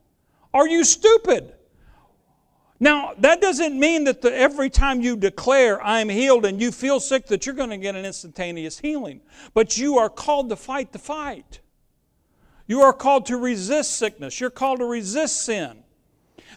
Are 0.54 0.68
you 0.68 0.84
stupid? 0.84 1.52
Now, 2.78 3.14
that 3.18 3.40
doesn't 3.40 3.78
mean 3.78 4.04
that 4.04 4.22
the, 4.22 4.36
every 4.36 4.70
time 4.70 5.00
you 5.00 5.16
declare, 5.16 5.80
I'm 5.82 6.08
healed, 6.08 6.44
and 6.44 6.60
you 6.60 6.72
feel 6.72 6.98
sick, 6.98 7.26
that 7.26 7.46
you're 7.46 7.54
going 7.54 7.70
to 7.70 7.76
get 7.76 7.94
an 7.94 8.04
instantaneous 8.04 8.80
healing. 8.80 9.20
But 9.54 9.78
you 9.78 9.98
are 9.98 10.08
called 10.08 10.48
to 10.50 10.56
fight 10.56 10.92
the 10.92 10.98
fight. 10.98 11.60
You 12.66 12.82
are 12.82 12.92
called 12.92 13.26
to 13.26 13.36
resist 13.36 13.96
sickness. 13.96 14.40
You're 14.40 14.50
called 14.50 14.80
to 14.80 14.86
resist 14.86 15.42
sin. 15.44 15.84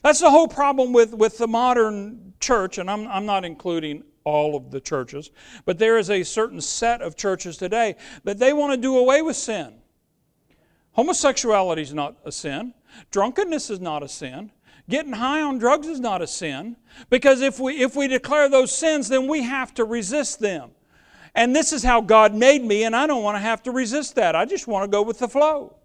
That's 0.02 0.20
the 0.20 0.32
whole 0.32 0.48
problem 0.48 0.94
with, 0.94 1.14
with 1.14 1.38
the 1.38 1.48
modern 1.48 2.25
church, 2.40 2.78
and 2.78 2.90
I'm, 2.90 3.08
I'm 3.08 3.26
not 3.26 3.46
including 3.46 4.04
all 4.24 4.56
of 4.56 4.72
the 4.72 4.82
churches, 4.82 5.32
but 5.66 5.78
there 5.78 5.98
is 5.98 6.10
a 6.10 6.24
certain 6.24 6.62
set 6.62 7.02
of 7.02 7.16
churches 7.16 7.58
today 7.58 7.96
that 8.24 8.40
they 8.40 8.54
want 8.54 8.74
to 8.74 8.78
do 8.78 8.98
away 8.98 9.22
with 9.22 9.36
sin. 9.36 9.76
Homosexuality 10.94 11.82
is 11.82 11.94
not 11.94 12.16
a 12.26 12.32
sin, 12.32 12.74
drunkenness 13.12 13.70
is 13.70 13.80
not 13.80 14.04
a 14.04 14.08
sin. 14.08 14.52
Getting 14.88 15.14
high 15.14 15.42
on 15.42 15.58
drugs 15.58 15.88
is 15.88 16.00
not 16.00 16.22
a 16.22 16.28
sin 16.28 16.78
because 17.10 17.42
if 17.42 17.60
we, 17.60 17.82
if 17.82 17.96
we 17.96 18.08
declare 18.08 18.48
those 18.48 18.72
sins, 18.72 19.08
then 19.10 19.28
we 19.28 19.42
have 19.42 19.74
to 19.76 19.84
resist 19.84 20.40
them. 20.40 20.72
And 21.34 21.56
this 21.56 21.74
is 21.74 21.84
how 21.84 22.02
God 22.02 22.34
made 22.34 22.64
me, 22.64 22.84
and 22.84 22.96
I 22.96 23.08
don't 23.08 23.24
want 23.24 23.36
to 23.36 23.40
have 23.40 23.64
to 23.64 23.72
resist 23.72 24.16
that. 24.16 24.36
I 24.36 24.46
just 24.46 24.68
want 24.68 24.84
to 24.84 24.88
go 24.88 25.02
with 25.02 25.20
the 25.20 25.28
flow. 25.28 25.76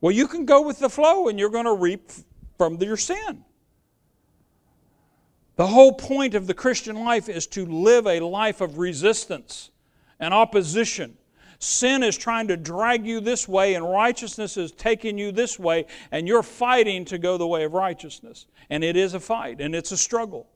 Well, 0.00 0.12
you 0.12 0.26
can 0.26 0.44
go 0.44 0.62
with 0.62 0.78
the 0.78 0.88
flow 0.88 1.28
and 1.28 1.38
you're 1.38 1.50
going 1.50 1.66
to 1.66 1.74
reap 1.74 2.10
from 2.58 2.76
your 2.80 2.96
sin. 2.96 3.44
The 5.56 5.66
whole 5.66 5.92
point 5.92 6.34
of 6.34 6.46
the 6.46 6.54
Christian 6.54 6.96
life 6.96 7.28
is 7.28 7.46
to 7.48 7.66
live 7.66 8.06
a 8.06 8.20
life 8.20 8.60
of 8.60 8.78
resistance 8.78 9.70
and 10.20 10.32
opposition 10.32 11.16
Sin 11.58 12.02
is 12.02 12.16
trying 12.16 12.48
to 12.48 12.56
drag 12.56 13.06
you 13.06 13.20
this 13.20 13.48
way, 13.48 13.74
and 13.74 13.88
righteousness 13.88 14.56
is 14.56 14.72
taking 14.72 15.16
you 15.16 15.32
this 15.32 15.58
way, 15.58 15.86
and 16.10 16.28
you're 16.28 16.42
fighting 16.42 17.04
to 17.06 17.18
go 17.18 17.38
the 17.38 17.46
way 17.46 17.64
of 17.64 17.72
righteousness. 17.72 18.46
And 18.68 18.84
it 18.84 18.96
is 18.96 19.14
a 19.14 19.20
fight, 19.20 19.60
and 19.60 19.74
it's 19.74 19.92
a 19.92 19.96
struggle. 19.96 20.48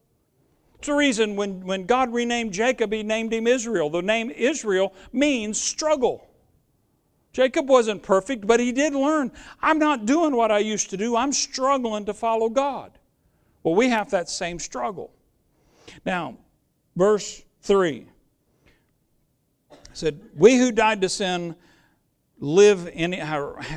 It's 0.77 0.89
the 0.89 0.95
reason 0.95 1.37
when, 1.37 1.65
when 1.65 1.85
God 1.85 2.13
renamed 2.13 2.53
Jacob, 2.53 2.93
he 2.93 3.03
named 3.03 3.33
him 3.33 3.47
Israel. 3.47 3.91
The 3.91 4.03
name 4.03 4.31
Israel 4.31 4.95
means 5.13 5.61
struggle. 5.61 6.27
Jacob 7.33 7.69
wasn't 7.69 8.03
perfect, 8.03 8.47
but 8.47 8.61
he 8.61 8.73
did 8.73 8.95
learn 8.95 9.31
I'm 9.63 9.79
not 9.79 10.05
doing 10.05 10.35
what 10.35 10.51
I 10.51 10.59
used 10.59 10.91
to 10.91 10.97
do, 10.97 11.17
I'm 11.17 11.33
struggling 11.33 12.05
to 12.07 12.15
follow 12.15 12.49
God. 12.49 12.93
Well, 13.63 13.75
we 13.75 13.89
have 13.89 14.11
that 14.11 14.29
same 14.29 14.59
struggle. 14.59 15.13
Now, 16.05 16.37
verse 16.97 17.43
3 17.63 18.07
said, 19.93 20.21
We 20.37 20.57
who 20.57 20.73
died 20.73 21.01
to 21.03 21.09
sin 21.09 21.57
live 22.41 22.89
any 22.95 23.23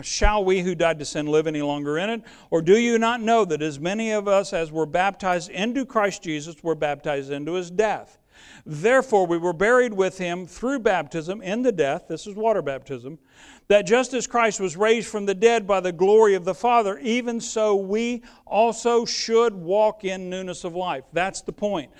shall 0.01 0.45
we 0.45 0.61
who 0.61 0.73
died 0.73 0.97
to 0.99 1.05
sin 1.05 1.27
live 1.27 1.47
any 1.47 1.61
longer 1.61 1.97
in 1.97 2.09
it 2.09 2.21
or 2.49 2.61
do 2.61 2.77
you 2.77 2.97
not 2.97 3.21
know 3.21 3.43
that 3.43 3.61
as 3.61 3.77
many 3.77 4.11
of 4.11 4.25
us 4.25 4.53
as 4.53 4.71
were 4.71 4.85
baptized 4.85 5.49
into 5.49 5.85
Christ 5.85 6.23
Jesus 6.23 6.55
were 6.63 6.75
baptized 6.75 7.29
into 7.29 7.53
his 7.53 7.69
death 7.69 8.19
therefore 8.65 9.27
we 9.27 9.37
were 9.37 9.51
buried 9.51 9.93
with 9.93 10.17
him 10.17 10.47
through 10.47 10.79
baptism 10.79 11.41
in 11.41 11.61
the 11.61 11.73
death 11.73 12.05
this 12.07 12.25
is 12.25 12.35
water 12.35 12.61
baptism 12.61 13.19
that 13.67 13.83
just 13.83 14.13
as 14.13 14.27
Christ 14.27 14.59
was 14.59 14.75
raised 14.75 15.07
from 15.07 15.25
the 15.25 15.35
dead 15.35 15.65
by 15.65 15.79
the 15.79 15.91
glory 15.91 16.35
of 16.35 16.45
the 16.45 16.53
Father 16.53 16.97
even 16.99 17.39
so 17.39 17.75
we 17.75 18.23
also 18.45 19.05
should 19.05 19.53
walk 19.53 20.03
in 20.03 20.29
newness 20.29 20.63
of 20.63 20.75
life 20.75 21.03
that's 21.13 21.41
the 21.41 21.53
point 21.53 21.91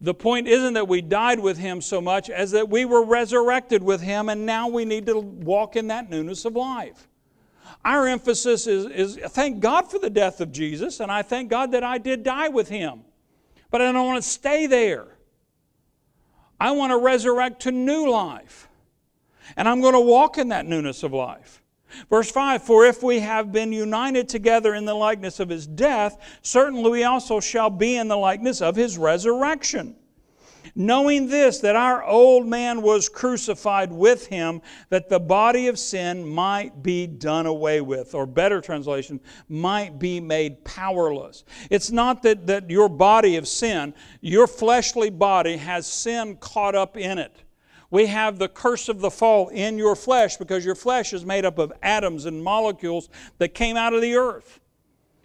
the 0.00 0.14
point 0.14 0.46
isn't 0.46 0.74
that 0.74 0.86
we 0.86 1.02
died 1.02 1.40
with 1.40 1.58
him 1.58 1.80
so 1.80 2.00
much 2.00 2.30
as 2.30 2.52
that 2.52 2.68
we 2.68 2.84
were 2.84 3.02
resurrected 3.02 3.82
with 3.82 4.00
him, 4.00 4.28
and 4.28 4.46
now 4.46 4.68
we 4.68 4.84
need 4.84 5.06
to 5.06 5.18
walk 5.18 5.74
in 5.74 5.88
that 5.88 6.08
newness 6.08 6.44
of 6.44 6.54
life. 6.54 7.08
Our 7.84 8.06
emphasis 8.06 8.66
is, 8.66 8.86
is 8.86 9.16
thank 9.30 9.60
God 9.60 9.90
for 9.90 9.98
the 9.98 10.10
death 10.10 10.40
of 10.40 10.52
Jesus, 10.52 11.00
and 11.00 11.10
I 11.10 11.22
thank 11.22 11.50
God 11.50 11.72
that 11.72 11.82
I 11.82 11.98
did 11.98 12.22
die 12.22 12.48
with 12.48 12.68
him. 12.68 13.00
But 13.70 13.82
I 13.82 13.90
don't 13.92 14.06
want 14.06 14.22
to 14.22 14.28
stay 14.28 14.66
there. 14.66 15.18
I 16.60 16.70
want 16.72 16.90
to 16.92 16.98
resurrect 16.98 17.62
to 17.62 17.72
new 17.72 18.10
life. 18.10 18.67
And 19.56 19.68
I'm 19.68 19.80
going 19.80 19.94
to 19.94 20.00
walk 20.00 20.38
in 20.38 20.48
that 20.48 20.66
newness 20.66 21.02
of 21.02 21.12
life. 21.12 21.62
Verse 22.10 22.30
5 22.30 22.62
For 22.62 22.84
if 22.84 23.02
we 23.02 23.20
have 23.20 23.52
been 23.52 23.72
united 23.72 24.28
together 24.28 24.74
in 24.74 24.84
the 24.84 24.94
likeness 24.94 25.40
of 25.40 25.48
his 25.48 25.66
death, 25.66 26.18
certainly 26.42 26.90
we 26.90 27.04
also 27.04 27.40
shall 27.40 27.70
be 27.70 27.96
in 27.96 28.08
the 28.08 28.16
likeness 28.16 28.60
of 28.60 28.76
his 28.76 28.98
resurrection. 28.98 29.96
Knowing 30.74 31.28
this, 31.28 31.60
that 31.60 31.76
our 31.76 32.04
old 32.04 32.46
man 32.46 32.82
was 32.82 33.08
crucified 33.08 33.90
with 33.90 34.26
him, 34.26 34.60
that 34.90 35.08
the 35.08 35.18
body 35.18 35.66
of 35.66 35.78
sin 35.78 36.26
might 36.26 36.82
be 36.82 37.06
done 37.06 37.46
away 37.46 37.80
with, 37.80 38.14
or 38.14 38.26
better 38.26 38.60
translation, 38.60 39.18
might 39.48 39.98
be 39.98 40.20
made 40.20 40.62
powerless. 40.64 41.44
It's 41.70 41.90
not 41.90 42.22
that, 42.22 42.46
that 42.46 42.70
your 42.70 42.88
body 42.88 43.36
of 43.36 43.48
sin, 43.48 43.94
your 44.20 44.46
fleshly 44.46 45.10
body, 45.10 45.56
has 45.56 45.86
sin 45.86 46.36
caught 46.36 46.74
up 46.74 46.96
in 46.96 47.18
it. 47.18 47.34
We 47.90 48.06
have 48.06 48.38
the 48.38 48.48
curse 48.48 48.88
of 48.88 49.00
the 49.00 49.10
fall 49.10 49.48
in 49.48 49.78
your 49.78 49.96
flesh 49.96 50.36
because 50.36 50.64
your 50.64 50.74
flesh 50.74 51.12
is 51.12 51.24
made 51.24 51.44
up 51.44 51.58
of 51.58 51.72
atoms 51.82 52.26
and 52.26 52.42
molecules 52.42 53.08
that 53.38 53.54
came 53.54 53.76
out 53.76 53.94
of 53.94 54.02
the 54.02 54.14
earth. 54.16 54.60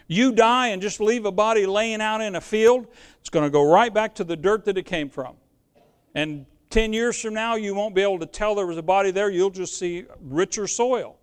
You 0.07 0.31
die 0.31 0.67
and 0.67 0.81
just 0.81 0.99
leave 0.99 1.25
a 1.25 1.31
body 1.31 1.65
laying 1.65 2.01
out 2.01 2.21
in 2.21 2.35
a 2.35 2.41
field, 2.41 2.87
it's 3.19 3.29
going 3.29 3.45
to 3.45 3.49
go 3.49 3.69
right 3.69 3.93
back 3.93 4.15
to 4.15 4.23
the 4.23 4.35
dirt 4.35 4.65
that 4.65 4.77
it 4.77 4.85
came 4.85 5.09
from. 5.09 5.35
And 6.15 6.45
10 6.69 6.93
years 6.93 7.19
from 7.21 7.33
now, 7.33 7.55
you 7.55 7.75
won't 7.75 7.95
be 7.95 8.01
able 8.01 8.19
to 8.19 8.25
tell 8.25 8.55
there 8.55 8.67
was 8.67 8.77
a 8.77 8.83
body 8.83 9.11
there. 9.11 9.29
You'll 9.29 9.49
just 9.49 9.77
see 9.77 10.05
richer 10.21 10.67
soil 10.67 11.17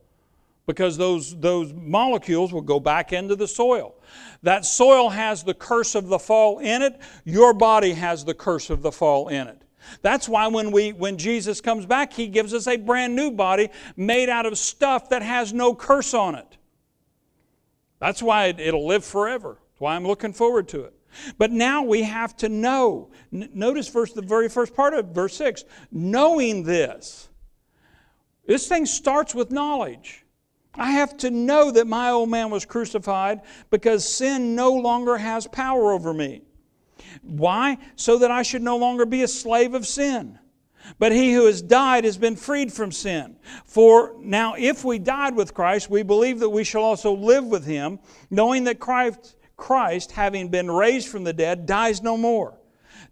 because 0.67 0.97
those, 0.97 1.37
those 1.39 1.73
molecules 1.73 2.53
will 2.53 2.61
go 2.61 2.79
back 2.79 3.13
into 3.13 3.35
the 3.35 3.49
soil. 3.49 3.95
That 4.43 4.65
soil 4.65 5.09
has 5.09 5.43
the 5.43 5.55
curse 5.55 5.95
of 5.95 6.09
the 6.09 6.19
fall 6.19 6.59
in 6.59 6.83
it. 6.83 7.01
Your 7.25 7.53
body 7.53 7.93
has 7.95 8.25
the 8.25 8.35
curse 8.35 8.71
of 8.71 8.83
the 8.83 8.93
fall 8.93 9.29
in 9.29 9.49
it. 9.49 9.63
That's 10.03 10.29
why 10.29 10.47
when, 10.49 10.71
we, 10.71 10.93
when 10.93 11.19
Jesus 11.19 11.61
comes 11.61 11.87
back, 11.87 12.13
he 12.13 12.27
gives 12.27 12.55
us 12.55 12.67
a 12.67 12.77
brand 12.77 13.15
new 13.17 13.31
body 13.31 13.71
made 13.97 14.29
out 14.29 14.47
of 14.47 14.59
stuff 14.59 15.11
that 15.11 15.23
has 15.23 15.53
no 15.53 15.75
curse 15.75 16.15
on 16.15 16.35
it. 16.35 16.57
That's 17.99 18.23
why 18.23 18.47
it, 18.47 18.61
it'll 18.61 18.87
live 18.87 19.05
forever. 19.05 19.59
That's 19.61 19.81
why 19.81 19.95
I'm 19.95 20.07
looking 20.07 20.33
forward 20.33 20.69
to 20.69 20.85
it. 20.85 20.95
But 21.39 21.51
now 21.51 21.83
we 21.83 22.03
have 22.03 22.37
to 22.39 22.49
know. 22.49 23.11
N- 23.33 23.51
notice 23.53 23.89
first 23.89 24.15
the 24.15 24.23
very 24.23 24.49
first 24.49 24.75
part 24.75 24.95
of 24.95 25.07
verse 25.09 25.37
6. 25.37 25.65
Knowing 25.91 26.63
this. 26.63 27.29
This 28.47 28.67
thing 28.69 28.87
starts 28.87 29.35
with 29.35 29.51
knowledge. 29.51 30.25
I 30.75 30.93
have 30.93 31.17
to 31.19 31.31
know 31.31 31.71
that 31.73 31.87
my 31.87 32.11
old 32.11 32.31
man 32.31 32.51
was 32.51 32.65
crucified 32.65 33.43
because 33.71 34.09
sin 34.09 34.55
no 34.55 34.73
longer 34.73 35.17
has 35.17 35.47
power 35.47 35.93
over 35.93 36.15
me. 36.15 36.43
Why? 37.23 37.79
So 37.97 38.19
that 38.19 38.31
I 38.31 38.43
should 38.43 38.63
no 38.63 38.77
longer 38.77 39.07
be 39.07 39.23
a 39.23 39.29
slave 39.29 39.75
of 39.75 39.87
sin. 39.87 40.39
But 40.99 41.13
he 41.13 41.33
who 41.33 41.47
has 41.47 41.63
died 41.63 42.05
has 42.05 42.17
been 42.17 42.37
freed 42.37 42.73
from 42.73 42.91
sin. 42.91 43.37
For 43.65 44.15
now, 44.19 44.55
if 44.59 44.85
we 44.85 44.99
died 44.99 45.37
with 45.37 45.55
Christ, 45.55 45.91
we 45.91 46.03
believe 46.03 46.41
that 46.41 46.49
we 46.49 46.65
shall 46.65 46.83
also 46.83 47.13
live 47.15 47.45
with 47.45 47.65
him, 47.65 47.99
knowing 48.31 48.65
that 48.65 48.81
Christ, 48.81 49.37
Christ, 49.57 50.13
having 50.13 50.49
been 50.49 50.71
raised 50.71 51.09
from 51.09 51.25
the 51.25 51.33
dead, 51.33 51.67
dies 51.67 52.03
no 52.03 52.17
more. 52.17 52.59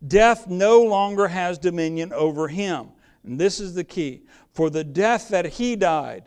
Death 0.07 0.47
no 0.49 0.83
longer 0.83 1.29
has 1.29 1.59
dominion 1.59 2.13
over 2.13 2.49
him. 2.49 2.89
And 3.25 3.39
this 3.39 3.61
is 3.61 3.75
the 3.75 3.85
key. 3.85 4.23
For 4.53 4.71
the 4.71 4.85
death 4.85 5.29
that 5.29 5.47
he 5.47 5.77
died, 5.77 6.25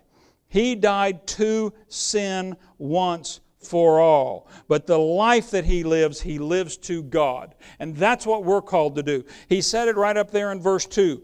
he 0.47 0.75
died 0.75 1.25
to 1.27 1.73
sin 1.87 2.55
once 2.77 3.40
for 3.61 3.99
all. 3.99 4.47
But 4.67 4.87
the 4.87 4.97
life 4.97 5.51
that 5.51 5.65
he 5.65 5.83
lives, 5.83 6.21
he 6.21 6.39
lives 6.39 6.77
to 6.77 7.03
God. 7.03 7.55
And 7.79 7.95
that's 7.95 8.25
what 8.25 8.43
we're 8.43 8.61
called 8.61 8.95
to 8.95 9.03
do. 9.03 9.23
He 9.47 9.61
said 9.61 9.87
it 9.87 9.95
right 9.95 10.17
up 10.17 10.31
there 10.31 10.51
in 10.51 10.61
verse 10.61 10.85
2. 10.85 11.23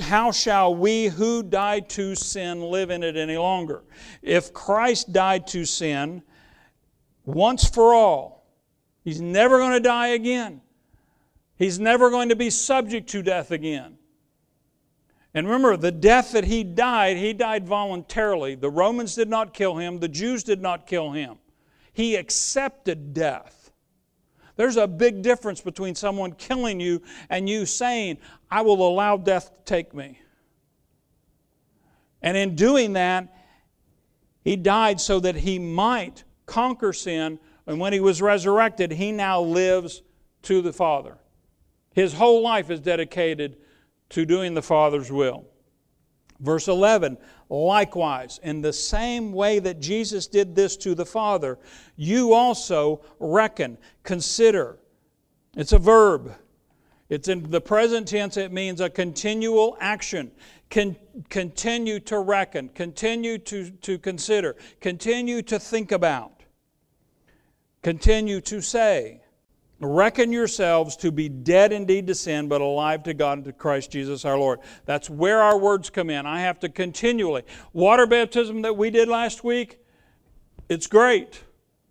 How 0.00 0.32
shall 0.32 0.74
we 0.74 1.06
who 1.06 1.42
died 1.42 1.88
to 1.90 2.14
sin 2.16 2.60
live 2.62 2.90
in 2.90 3.02
it 3.02 3.16
any 3.16 3.36
longer? 3.36 3.84
If 4.20 4.52
Christ 4.52 5.12
died 5.12 5.46
to 5.48 5.64
sin 5.64 6.22
once 7.24 7.68
for 7.68 7.94
all, 7.94 8.46
he's 9.04 9.20
never 9.20 9.58
going 9.58 9.72
to 9.72 9.80
die 9.80 10.08
again. 10.08 10.60
He's 11.56 11.78
never 11.78 12.10
going 12.10 12.30
to 12.30 12.36
be 12.36 12.50
subject 12.50 13.10
to 13.10 13.22
death 13.22 13.50
again. 13.50 13.98
And 15.34 15.46
remember, 15.46 15.76
the 15.76 15.92
death 15.92 16.32
that 16.32 16.44
he 16.44 16.64
died, 16.64 17.16
he 17.16 17.32
died 17.32 17.66
voluntarily. 17.66 18.56
The 18.56 18.70
Romans 18.70 19.14
did 19.14 19.28
not 19.28 19.54
kill 19.54 19.76
him, 19.76 20.00
the 20.00 20.08
Jews 20.08 20.42
did 20.42 20.60
not 20.60 20.86
kill 20.86 21.12
him. 21.12 21.36
He 21.92 22.16
accepted 22.16 23.12
death. 23.14 23.72
There's 24.56 24.76
a 24.76 24.86
big 24.86 25.22
difference 25.22 25.60
between 25.60 25.94
someone 25.94 26.32
killing 26.32 26.80
you 26.80 27.02
and 27.30 27.48
you 27.48 27.64
saying, 27.66 28.18
I 28.50 28.62
will 28.62 28.86
allow 28.86 29.16
death 29.16 29.50
to 29.50 29.64
take 29.64 29.94
me. 29.94 30.20
And 32.22 32.36
in 32.36 32.56
doing 32.56 32.92
that, 32.92 33.34
he 34.42 34.56
died 34.56 35.00
so 35.00 35.20
that 35.20 35.36
he 35.36 35.58
might 35.58 36.24
conquer 36.46 36.92
sin. 36.92 37.38
And 37.66 37.78
when 37.78 37.92
he 37.92 38.00
was 38.00 38.20
resurrected, 38.20 38.92
he 38.92 39.12
now 39.12 39.40
lives 39.40 40.02
to 40.42 40.60
the 40.60 40.72
Father. 40.72 41.18
His 41.92 42.14
whole 42.14 42.42
life 42.42 42.70
is 42.70 42.80
dedicated 42.80 43.56
to 44.10 44.24
doing 44.24 44.54
the 44.54 44.62
Father's 44.62 45.10
will. 45.10 45.46
Verse 46.38 46.68
11, 46.68 47.18
likewise, 47.50 48.38
in 48.42 48.62
the 48.62 48.72
same 48.72 49.32
way 49.32 49.58
that 49.58 49.80
Jesus 49.80 50.26
did 50.26 50.54
this 50.54 50.76
to 50.78 50.94
the 50.94 51.04
Father, 51.04 51.58
you 51.96 52.32
also 52.32 53.02
reckon, 53.18 53.76
consider. 54.04 54.78
It's 55.56 55.72
a 55.72 55.78
verb. 55.78 56.34
It's 57.08 57.26
in 57.26 57.50
the 57.50 57.60
present 57.60 58.06
tense, 58.06 58.36
it 58.36 58.52
means 58.52 58.80
a 58.80 58.88
continual 58.88 59.76
action. 59.80 60.30
Con- 60.70 60.96
continue 61.28 61.98
to 62.00 62.20
reckon, 62.20 62.68
continue 62.68 63.36
to, 63.38 63.70
to 63.70 63.98
consider, 63.98 64.54
continue 64.80 65.42
to 65.42 65.58
think 65.58 65.90
about, 65.90 66.44
continue 67.82 68.40
to 68.42 68.60
say. 68.60 69.19
Reckon 69.80 70.30
yourselves 70.30 70.94
to 70.96 71.10
be 71.10 71.30
dead 71.30 71.72
indeed 71.72 72.06
to 72.08 72.14
sin, 72.14 72.48
but 72.48 72.60
alive 72.60 73.02
to 73.04 73.14
God 73.14 73.38
and 73.38 73.44
to 73.46 73.52
Christ 73.52 73.90
Jesus 73.90 74.26
our 74.26 74.36
Lord. 74.36 74.60
That's 74.84 75.08
where 75.08 75.40
our 75.40 75.58
words 75.58 75.88
come 75.88 76.10
in. 76.10 76.26
I 76.26 76.40
have 76.42 76.60
to 76.60 76.68
continually. 76.68 77.44
Water 77.72 78.06
baptism 78.06 78.60
that 78.62 78.76
we 78.76 78.90
did 78.90 79.08
last 79.08 79.42
week, 79.42 79.78
it's 80.68 80.86
great. 80.86 81.42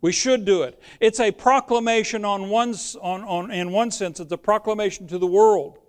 We 0.01 0.11
should 0.11 0.45
do 0.45 0.61
it. 0.61 0.79
It's 0.99 1.19
a 1.19 1.31
proclamation 1.31 2.23
on 2.23 2.49
one, 2.49 2.75
on, 3.01 3.23
on, 3.23 3.51
in 3.51 3.71
one 3.71 3.89
sense, 3.89 4.19
it's 4.19 4.31
a 4.31 4.37
proclamation 4.37 5.07
to 5.07 5.17
the 5.17 5.27
world. 5.27 5.79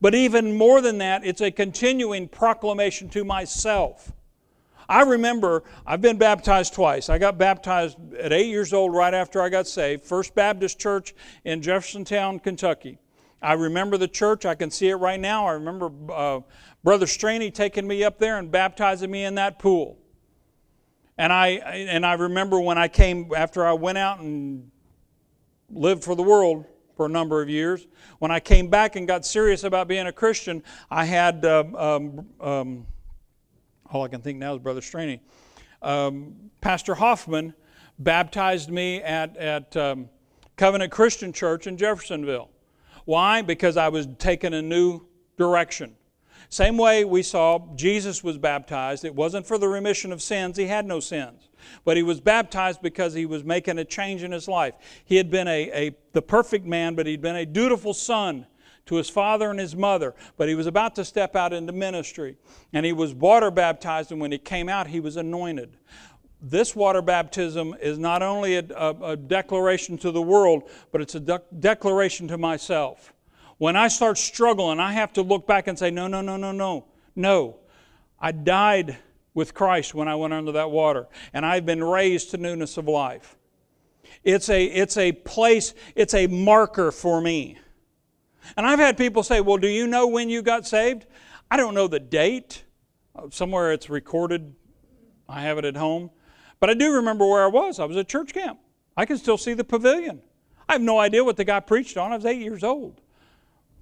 But 0.00 0.14
even 0.14 0.56
more 0.56 0.80
than 0.80 0.98
that, 0.98 1.26
it's 1.26 1.40
a 1.40 1.50
continuing 1.50 2.28
proclamation 2.28 3.08
to 3.10 3.24
myself. 3.24 4.12
I 4.88 5.02
remember 5.02 5.64
I've 5.86 6.00
been 6.00 6.18
baptized 6.18 6.74
twice. 6.74 7.08
I 7.08 7.18
got 7.18 7.38
baptized 7.38 7.96
at 8.14 8.32
eight 8.32 8.48
years 8.48 8.72
old 8.72 8.94
right 8.94 9.14
after 9.14 9.42
I 9.42 9.48
got 9.48 9.66
saved. 9.66 10.04
First 10.04 10.34
Baptist 10.34 10.78
Church 10.78 11.14
in 11.44 11.60
Jeffersontown, 11.60 12.42
Kentucky. 12.42 12.98
I 13.42 13.52
remember 13.52 13.96
the 13.96 14.08
church. 14.08 14.46
I 14.46 14.54
can 14.54 14.70
see 14.70 14.88
it 14.88 14.96
right 14.96 15.20
now. 15.20 15.46
I 15.46 15.52
remember 15.52 15.90
uh, 16.12 16.40
Brother 16.82 17.06
Straney 17.06 17.50
taking 17.50 17.86
me 17.86 18.04
up 18.04 18.18
there 18.18 18.38
and 18.38 18.50
baptizing 18.50 19.10
me 19.10 19.24
in 19.24 19.34
that 19.36 19.58
pool. 19.58 19.98
And 21.18 21.32
I 21.32 21.48
and 21.48 22.04
I 22.04 22.14
remember 22.14 22.60
when 22.60 22.76
I 22.76 22.88
came 22.88 23.30
after 23.34 23.64
I 23.64 23.72
went 23.72 23.98
out 23.98 24.20
and 24.20 24.70
lived 25.70 26.04
for 26.04 26.14
the 26.14 26.22
world 26.22 26.66
for 26.96 27.06
a 27.06 27.08
number 27.08 27.42
of 27.42 27.48
years. 27.48 27.86
When 28.18 28.30
I 28.30 28.40
came 28.40 28.68
back 28.68 28.96
and 28.96 29.06
got 29.06 29.24
serious 29.24 29.64
about 29.64 29.88
being 29.88 30.06
a 30.06 30.12
Christian, 30.12 30.62
I 30.90 31.04
had 31.04 31.44
uh, 31.44 31.64
um, 31.76 32.26
um, 32.40 32.86
all 33.92 34.02
I 34.02 34.08
can 34.08 34.20
think 34.20 34.38
now 34.38 34.54
is 34.54 34.60
Brother 34.60 34.80
Straney. 34.80 35.20
Um, 35.82 36.50
Pastor 36.60 36.94
Hoffman 36.94 37.54
baptized 37.98 38.70
me 38.70 39.02
at, 39.02 39.36
at 39.36 39.76
um, 39.76 40.08
Covenant 40.56 40.92
Christian 40.92 41.32
Church 41.32 41.66
in 41.66 41.76
Jeffersonville. 41.76 42.50
Why? 43.04 43.42
Because 43.42 43.76
I 43.76 43.88
was 43.88 44.08
taking 44.18 44.54
a 44.54 44.62
new 44.62 45.02
direction. 45.36 45.94
Same 46.48 46.78
way 46.78 47.04
we 47.04 47.22
saw 47.22 47.74
Jesus 47.74 48.22
was 48.22 48.38
baptized, 48.38 49.04
it 49.04 49.14
wasn't 49.14 49.46
for 49.46 49.58
the 49.58 49.68
remission 49.68 50.12
of 50.12 50.22
sins, 50.22 50.56
he 50.56 50.66
had 50.66 50.86
no 50.86 51.00
sins. 51.00 51.48
But 51.84 51.96
he 51.96 52.02
was 52.04 52.20
baptized 52.20 52.80
because 52.82 53.14
he 53.14 53.26
was 53.26 53.42
making 53.42 53.78
a 53.78 53.84
change 53.84 54.22
in 54.22 54.30
his 54.30 54.46
life. 54.46 54.74
He 55.04 55.16
had 55.16 55.30
been 55.30 55.48
a, 55.48 55.70
a 55.72 55.96
the 56.12 56.22
perfect 56.22 56.64
man, 56.64 56.94
but 56.94 57.06
he'd 57.06 57.20
been 57.20 57.36
a 57.36 57.46
dutiful 57.46 57.92
son 57.92 58.46
to 58.86 58.96
his 58.96 59.10
father 59.10 59.50
and 59.50 59.58
his 59.58 59.76
mother, 59.76 60.14
but 60.36 60.48
he 60.48 60.54
was 60.54 60.66
about 60.66 60.94
to 60.94 61.04
step 61.04 61.36
out 61.36 61.52
into 61.52 61.72
ministry. 61.72 62.36
And 62.72 62.86
he 62.86 62.92
was 62.92 63.14
water 63.14 63.50
baptized, 63.50 64.12
and 64.12 64.20
when 64.20 64.32
he 64.32 64.38
came 64.38 64.68
out, 64.68 64.86
he 64.86 65.00
was 65.00 65.16
anointed. 65.16 65.76
This 66.40 66.76
water 66.76 67.02
baptism 67.02 67.74
is 67.80 67.98
not 67.98 68.22
only 68.22 68.56
a, 68.56 68.64
a, 68.76 69.12
a 69.12 69.16
declaration 69.16 69.98
to 69.98 70.10
the 70.10 70.22
world, 70.22 70.64
but 70.92 71.00
it's 71.00 71.14
a 71.14 71.20
de- 71.20 71.42
declaration 71.58 72.28
to 72.28 72.38
myself. 72.38 73.12
When 73.58 73.74
I 73.74 73.88
start 73.88 74.18
struggling, 74.18 74.78
I 74.78 74.92
have 74.92 75.12
to 75.14 75.22
look 75.22 75.46
back 75.46 75.66
and 75.66 75.78
say, 75.78 75.90
no, 75.90 76.06
no, 76.06 76.20
no, 76.20 76.36
no, 76.36 76.52
no, 76.52 76.84
no. 77.14 77.56
I 78.20 78.32
died 78.32 78.98
with 79.34 79.54
Christ 79.54 79.94
when 79.94 80.08
I 80.08 80.14
went 80.14 80.32
under 80.32 80.52
that 80.52 80.70
water, 80.70 81.08
and 81.32 81.44
I've 81.44 81.66
been 81.66 81.82
raised 81.82 82.30
to 82.30 82.36
newness 82.36 82.76
of 82.76 82.86
life. 82.86 83.36
It's 84.22 84.48
a, 84.48 84.64
it's 84.64 84.96
a 84.96 85.12
place, 85.12 85.74
it's 85.94 86.14
a 86.14 86.26
marker 86.26 86.92
for 86.92 87.20
me. 87.20 87.58
And 88.56 88.66
I've 88.66 88.78
had 88.78 88.96
people 88.96 89.22
say, 89.22 89.40
Well, 89.40 89.58
do 89.58 89.68
you 89.68 89.86
know 89.86 90.06
when 90.06 90.28
you 90.28 90.42
got 90.42 90.66
saved? 90.66 91.06
I 91.50 91.56
don't 91.56 91.74
know 91.74 91.88
the 91.88 92.00
date. 92.00 92.64
Uh, 93.14 93.28
somewhere 93.30 93.72
it's 93.72 93.88
recorded. 93.88 94.54
I 95.28 95.40
have 95.42 95.58
it 95.58 95.64
at 95.64 95.76
home. 95.76 96.10
But 96.60 96.70
I 96.70 96.74
do 96.74 96.94
remember 96.94 97.26
where 97.26 97.44
I 97.44 97.48
was. 97.48 97.78
I 97.78 97.84
was 97.84 97.96
at 97.96 98.08
church 98.08 98.32
camp. 98.32 98.58
I 98.96 99.04
can 99.04 99.18
still 99.18 99.36
see 99.36 99.54
the 99.54 99.64
pavilion. 99.64 100.22
I 100.68 100.72
have 100.74 100.82
no 100.82 100.98
idea 100.98 101.22
what 101.24 101.36
the 101.36 101.44
guy 101.44 101.60
preached 101.60 101.96
on. 101.96 102.12
I 102.12 102.16
was 102.16 102.26
eight 102.26 102.40
years 102.40 102.64
old. 102.64 103.00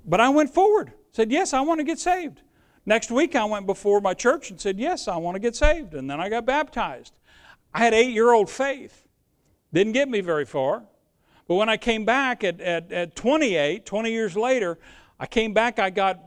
But 0.04 0.20
I 0.20 0.28
went 0.28 0.52
forward, 0.52 0.92
said, 1.12 1.30
Yes, 1.30 1.52
I 1.54 1.60
want 1.60 1.80
to 1.80 1.84
get 1.84 1.98
saved. 1.98 2.42
Next 2.86 3.10
week, 3.10 3.34
I 3.34 3.44
went 3.44 3.66
before 3.66 4.00
my 4.00 4.12
church 4.12 4.50
and 4.50 4.60
said, 4.60 4.78
Yes, 4.78 5.08
I 5.08 5.16
want 5.16 5.36
to 5.36 5.40
get 5.40 5.56
saved. 5.56 5.94
And 5.94 6.10
then 6.10 6.20
I 6.20 6.28
got 6.28 6.44
baptized. 6.44 7.14
I 7.72 7.80
had 7.80 7.94
eight 7.94 8.12
year 8.12 8.32
old 8.32 8.50
faith. 8.50 9.06
Didn't 9.72 9.94
get 9.94 10.08
me 10.08 10.20
very 10.20 10.44
far. 10.44 10.84
But 11.46 11.56
when 11.56 11.68
I 11.68 11.76
came 11.76 12.04
back 12.04 12.42
at, 12.42 12.60
at, 12.60 12.90
at 12.90 13.16
28, 13.16 13.84
20 13.84 14.10
years 14.10 14.36
later, 14.36 14.78
I 15.18 15.26
came 15.26 15.52
back, 15.52 15.78
I 15.78 15.90
got 15.90 16.20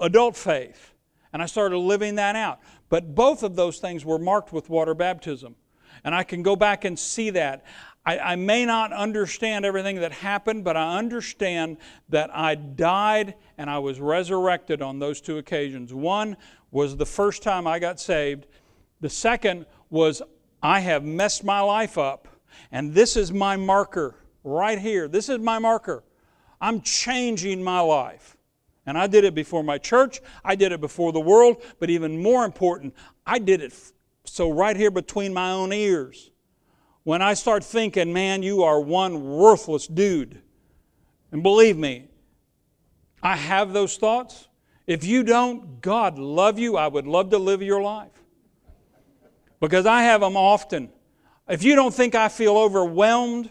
adult 0.00 0.36
faith, 0.36 0.92
and 1.32 1.40
I 1.40 1.46
started 1.46 1.78
living 1.78 2.16
that 2.16 2.36
out. 2.36 2.60
But 2.88 3.14
both 3.14 3.42
of 3.42 3.56
those 3.56 3.78
things 3.78 4.04
were 4.04 4.18
marked 4.18 4.52
with 4.52 4.68
water 4.68 4.94
baptism. 4.94 5.56
And 6.04 6.14
I 6.14 6.24
can 6.24 6.42
go 6.42 6.56
back 6.56 6.84
and 6.84 6.98
see 6.98 7.30
that. 7.30 7.64
I, 8.04 8.18
I, 8.18 8.36
may 8.36 8.66
not 8.66 8.92
understand 8.92 9.64
everything 9.64 10.00
that 10.00 10.10
happened, 10.10 10.64
but 10.64 10.76
I 10.76 10.98
understand 10.98 11.76
that 12.08 12.34
I 12.34 12.56
died 12.56 13.34
and 13.56 13.70
I 13.70 13.78
was 13.78 14.00
resurrected 14.00 14.82
on 14.82 14.98
those 14.98 15.20
two 15.20 15.38
occasions. 15.38 15.94
One 15.94 16.36
was 16.72 16.96
the 16.96 17.06
first 17.06 17.44
time 17.44 17.68
I 17.68 17.78
got 17.78 18.00
saved, 18.00 18.46
the 19.00 19.08
second 19.08 19.66
was 19.90 20.20
I 20.62 20.80
have 20.80 21.04
messed 21.04 21.44
my 21.44 21.60
life 21.60 21.96
up, 21.96 22.26
and 22.72 22.92
this 22.92 23.16
is 23.16 23.30
my 23.32 23.56
marker 23.56 24.16
right 24.44 24.78
here. 24.78 25.08
This 25.08 25.28
is 25.28 25.38
my 25.38 25.58
marker. 25.58 26.04
I'm 26.60 26.80
changing 26.80 27.62
my 27.62 27.80
life. 27.80 28.36
And 28.86 28.98
I 28.98 29.06
did 29.06 29.24
it 29.24 29.34
before 29.34 29.62
my 29.62 29.78
church, 29.78 30.20
I 30.44 30.56
did 30.56 30.72
it 30.72 30.80
before 30.80 31.12
the 31.12 31.20
world, 31.20 31.62
but 31.78 31.88
even 31.88 32.20
more 32.20 32.44
important, 32.44 32.94
I 33.24 33.38
did 33.38 33.62
it 33.62 33.72
so 34.24 34.50
right 34.50 34.76
here 34.76 34.90
between 34.90 35.32
my 35.32 35.52
own 35.52 35.72
ears. 35.72 36.30
When 37.04 37.22
I 37.22 37.34
start 37.34 37.64
thinking, 37.64 38.12
man, 38.12 38.42
you 38.42 38.62
are 38.62 38.80
one 38.80 39.24
worthless 39.24 39.86
dude. 39.86 40.40
And 41.30 41.42
believe 41.42 41.76
me, 41.76 42.08
I 43.22 43.36
have 43.36 43.72
those 43.72 43.96
thoughts. 43.96 44.48
If 44.86 45.04
you 45.04 45.22
don't, 45.22 45.80
God 45.80 46.18
love 46.18 46.58
you. 46.58 46.76
I 46.76 46.88
would 46.88 47.06
love 47.06 47.30
to 47.30 47.38
live 47.38 47.62
your 47.62 47.82
life. 47.82 48.10
Because 49.60 49.86
I 49.86 50.02
have 50.02 50.20
them 50.20 50.36
often. 50.36 50.90
If 51.48 51.62
you 51.62 51.74
don't 51.74 51.94
think 51.94 52.14
I 52.14 52.28
feel 52.28 52.56
overwhelmed, 52.56 53.48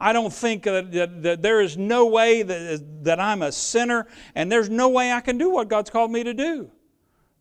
I 0.00 0.12
don't 0.12 0.32
think 0.32 0.62
that, 0.62 0.90
that, 0.92 1.22
that, 1.22 1.42
there 1.42 1.60
is 1.60 1.76
no 1.76 2.06
way 2.06 2.42
that, 2.42 3.04
that 3.04 3.20
I'm 3.20 3.42
a 3.42 3.52
sinner 3.52 4.06
and 4.34 4.50
there's 4.50 4.70
no 4.70 4.88
way 4.88 5.12
I 5.12 5.20
can 5.20 5.36
do 5.36 5.50
what 5.50 5.68
God's 5.68 5.90
called 5.90 6.10
me 6.10 6.24
to 6.24 6.32
do. 6.32 6.70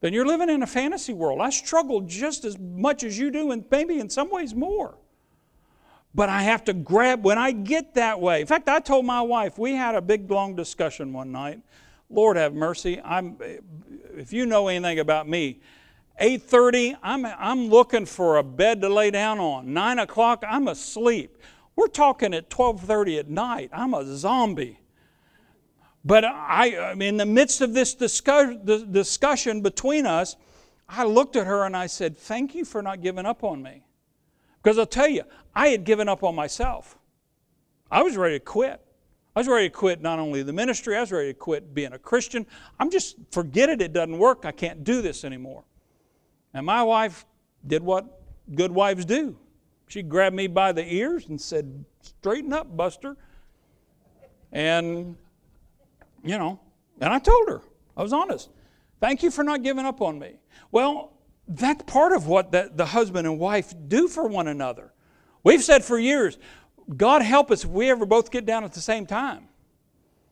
Then 0.01 0.13
you're 0.13 0.25
living 0.25 0.49
in 0.49 0.63
a 0.63 0.67
fantasy 0.67 1.13
world. 1.13 1.41
I 1.41 1.49
struggle 1.49 2.01
just 2.01 2.45
as 2.45 2.57
much 2.57 3.03
as 3.03 3.17
you 3.17 3.31
do, 3.31 3.51
and 3.51 3.65
maybe 3.69 3.99
in 3.99 4.09
some 4.09 4.29
ways 4.29 4.55
more. 4.55 4.97
But 6.15 6.29
I 6.29 6.43
have 6.43 6.63
to 6.65 6.73
grab 6.73 7.23
when 7.23 7.37
I 7.37 7.51
get 7.51 7.95
that 7.95 8.19
way. 8.19 8.41
In 8.41 8.47
fact, 8.47 8.69
I 8.69 8.79
told 8.79 9.05
my 9.05 9.21
wife, 9.21 9.57
we 9.57 9.73
had 9.73 9.95
a 9.95 10.01
big 10.01 10.29
long 10.31 10.55
discussion 10.55 11.13
one 11.13 11.31
night. 11.31 11.59
Lord 12.09 12.37
have 12.37 12.53
mercy. 12.53 12.99
I'm, 13.03 13.37
if 14.15 14.33
you 14.33 14.45
know 14.45 14.69
anything 14.69 14.99
about 14.99 15.27
me, 15.27 15.59
8.30, 16.19 16.97
I'm, 17.03 17.25
I'm 17.25 17.69
looking 17.69 18.05
for 18.05 18.37
a 18.37 18.43
bed 18.43 18.81
to 18.81 18.89
lay 18.89 19.11
down 19.11 19.39
on. 19.39 19.73
9 19.73 19.99
o'clock, 19.99 20.43
I'm 20.47 20.67
asleep. 20.67 21.37
We're 21.79 21.87
talking 21.87 22.33
at 22.33 22.49
12:30 22.49 23.19
at 23.19 23.29
night. 23.29 23.69
I'm 23.71 23.93
a 23.93 24.03
zombie. 24.05 24.81
But 26.03 26.25
I, 26.25 26.91
in 26.99 27.15
the 27.15 27.25
midst 27.25 27.61
of 27.61 27.73
this 27.73 27.93
discussion 27.93 29.61
between 29.61 30.05
us, 30.05 30.35
I 30.89 31.05
looked 31.05 31.37
at 31.37 31.47
her 31.47 31.63
and 31.63 31.77
I 31.77 31.87
said, 31.87 32.17
Thank 32.17 32.53
you 32.53 32.65
for 32.65 32.81
not 32.81 33.01
giving 33.01 33.25
up 33.25 33.45
on 33.45 33.63
me. 33.63 33.85
Because 34.61 34.77
I'll 34.77 34.85
tell 34.85 35.07
you, 35.07 35.23
I 35.55 35.69
had 35.69 35.85
given 35.85 36.09
up 36.09 36.21
on 36.21 36.35
myself. 36.35 36.97
I 37.89 38.03
was 38.03 38.17
ready 38.17 38.39
to 38.39 38.43
quit. 38.43 38.81
I 39.33 39.39
was 39.39 39.47
ready 39.47 39.69
to 39.69 39.73
quit 39.73 40.01
not 40.01 40.19
only 40.19 40.43
the 40.43 40.51
ministry, 40.51 40.97
I 40.97 40.99
was 40.99 41.13
ready 41.13 41.29
to 41.29 41.39
quit 41.39 41.73
being 41.73 41.93
a 41.93 41.99
Christian. 41.99 42.45
I'm 42.77 42.89
just, 42.89 43.15
forget 43.31 43.69
it, 43.69 43.81
it 43.81 43.93
doesn't 43.93 44.17
work. 44.17 44.43
I 44.43 44.51
can't 44.51 44.83
do 44.83 45.01
this 45.01 45.23
anymore. 45.23 45.63
And 46.53 46.65
my 46.65 46.83
wife 46.83 47.25
did 47.65 47.81
what 47.81 48.21
good 48.53 48.73
wives 48.73 49.05
do. 49.05 49.37
She 49.89 50.03
grabbed 50.03 50.35
me 50.35 50.45
by 50.45 50.71
the 50.71 50.85
ears 50.93 51.27
and 51.27 51.41
said, 51.41 51.83
Straighten 52.01 52.53
up, 52.53 52.77
Buster. 52.77 53.17
And, 54.51 55.17
you 56.23 56.37
know, 56.37 56.59
and 57.01 57.11
I 57.11 57.17
told 57.17 57.49
her, 57.49 57.61
I 57.97 58.03
was 58.03 58.13
honest. 58.13 58.49
Thank 59.01 59.23
you 59.23 59.31
for 59.31 59.43
not 59.43 59.63
giving 59.63 59.85
up 59.85 59.99
on 59.99 60.19
me. 60.19 60.35
Well, 60.71 61.13
that's 61.47 61.83
part 61.83 62.11
of 62.11 62.27
what 62.27 62.51
the, 62.51 62.71
the 62.73 62.85
husband 62.85 63.25
and 63.25 63.39
wife 63.39 63.73
do 63.87 64.07
for 64.07 64.27
one 64.27 64.47
another. 64.47 64.93
We've 65.43 65.63
said 65.63 65.83
for 65.83 65.97
years, 65.97 66.37
God 66.95 67.23
help 67.23 67.49
us 67.49 67.63
if 67.63 67.69
we 67.71 67.89
ever 67.89 68.05
both 68.05 68.29
get 68.29 68.45
down 68.45 68.63
at 68.63 68.73
the 68.73 68.81
same 68.81 69.07
time. 69.07 69.47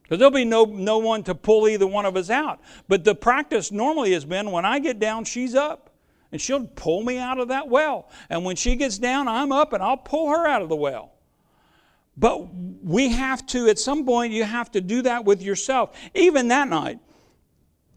Because 0.03 0.19
there'll 0.19 0.31
be 0.31 0.45
no, 0.45 0.65
no 0.65 0.99
one 0.99 1.23
to 1.23 1.33
pull 1.33 1.67
either 1.67 1.87
one 1.87 2.05
of 2.05 2.15
us 2.15 2.29
out. 2.29 2.61
But 2.87 3.03
the 3.03 3.15
practice 3.15 3.71
normally 3.71 4.13
has 4.13 4.23
been 4.23 4.51
when 4.51 4.65
I 4.65 4.77
get 4.77 4.99
down, 4.99 5.25
she's 5.25 5.55
up. 5.55 5.86
And 6.31 6.41
she'll 6.41 6.65
pull 6.65 7.03
me 7.03 7.17
out 7.17 7.39
of 7.39 7.47
that 7.49 7.69
well. 7.69 8.09
And 8.29 8.43
when 8.43 8.55
she 8.55 8.75
gets 8.75 8.97
down, 8.97 9.27
I'm 9.27 9.51
up 9.51 9.73
and 9.73 9.81
I'll 9.81 9.97
pull 9.97 10.29
her 10.29 10.45
out 10.47 10.61
of 10.61 10.69
the 10.69 10.75
well. 10.75 11.13
But 12.17 12.53
we 12.83 13.09
have 13.09 13.45
to, 13.47 13.67
at 13.67 13.77
some 13.77 14.05
point, 14.05 14.33
you 14.33 14.43
have 14.43 14.71
to 14.71 14.81
do 14.81 15.03
that 15.03 15.23
with 15.23 15.41
yourself. 15.41 15.95
Even 16.15 16.47
that 16.47 16.67
night, 16.67 16.99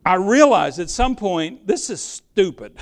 I 0.04 0.14
realized 0.14 0.78
at 0.78 0.90
some 0.90 1.16
point, 1.16 1.66
this 1.66 1.88
is 1.90 2.02
stupid. 2.02 2.76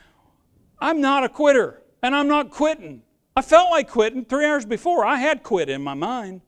I'm 0.80 1.00
not 1.00 1.24
a 1.24 1.28
quitter, 1.28 1.82
and 2.02 2.14
I'm 2.14 2.28
not 2.28 2.50
quitting. 2.50 3.02
I 3.36 3.42
felt 3.42 3.70
like 3.70 3.88
quitting 3.88 4.24
three 4.24 4.44
hours 4.44 4.64
before. 4.64 5.04
I 5.04 5.16
had 5.16 5.42
quit 5.42 5.68
in 5.68 5.82
my 5.82 5.94
mind. 5.94 6.40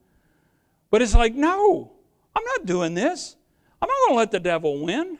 But 0.90 1.02
it's 1.02 1.14
like, 1.14 1.34
no, 1.34 1.92
I'm 2.34 2.44
not 2.44 2.66
doing 2.66 2.94
this. 2.94 3.36
I'm 3.80 3.88
not 3.88 3.96
going 4.06 4.14
to 4.14 4.18
let 4.18 4.30
the 4.32 4.40
devil 4.40 4.84
win. 4.84 5.18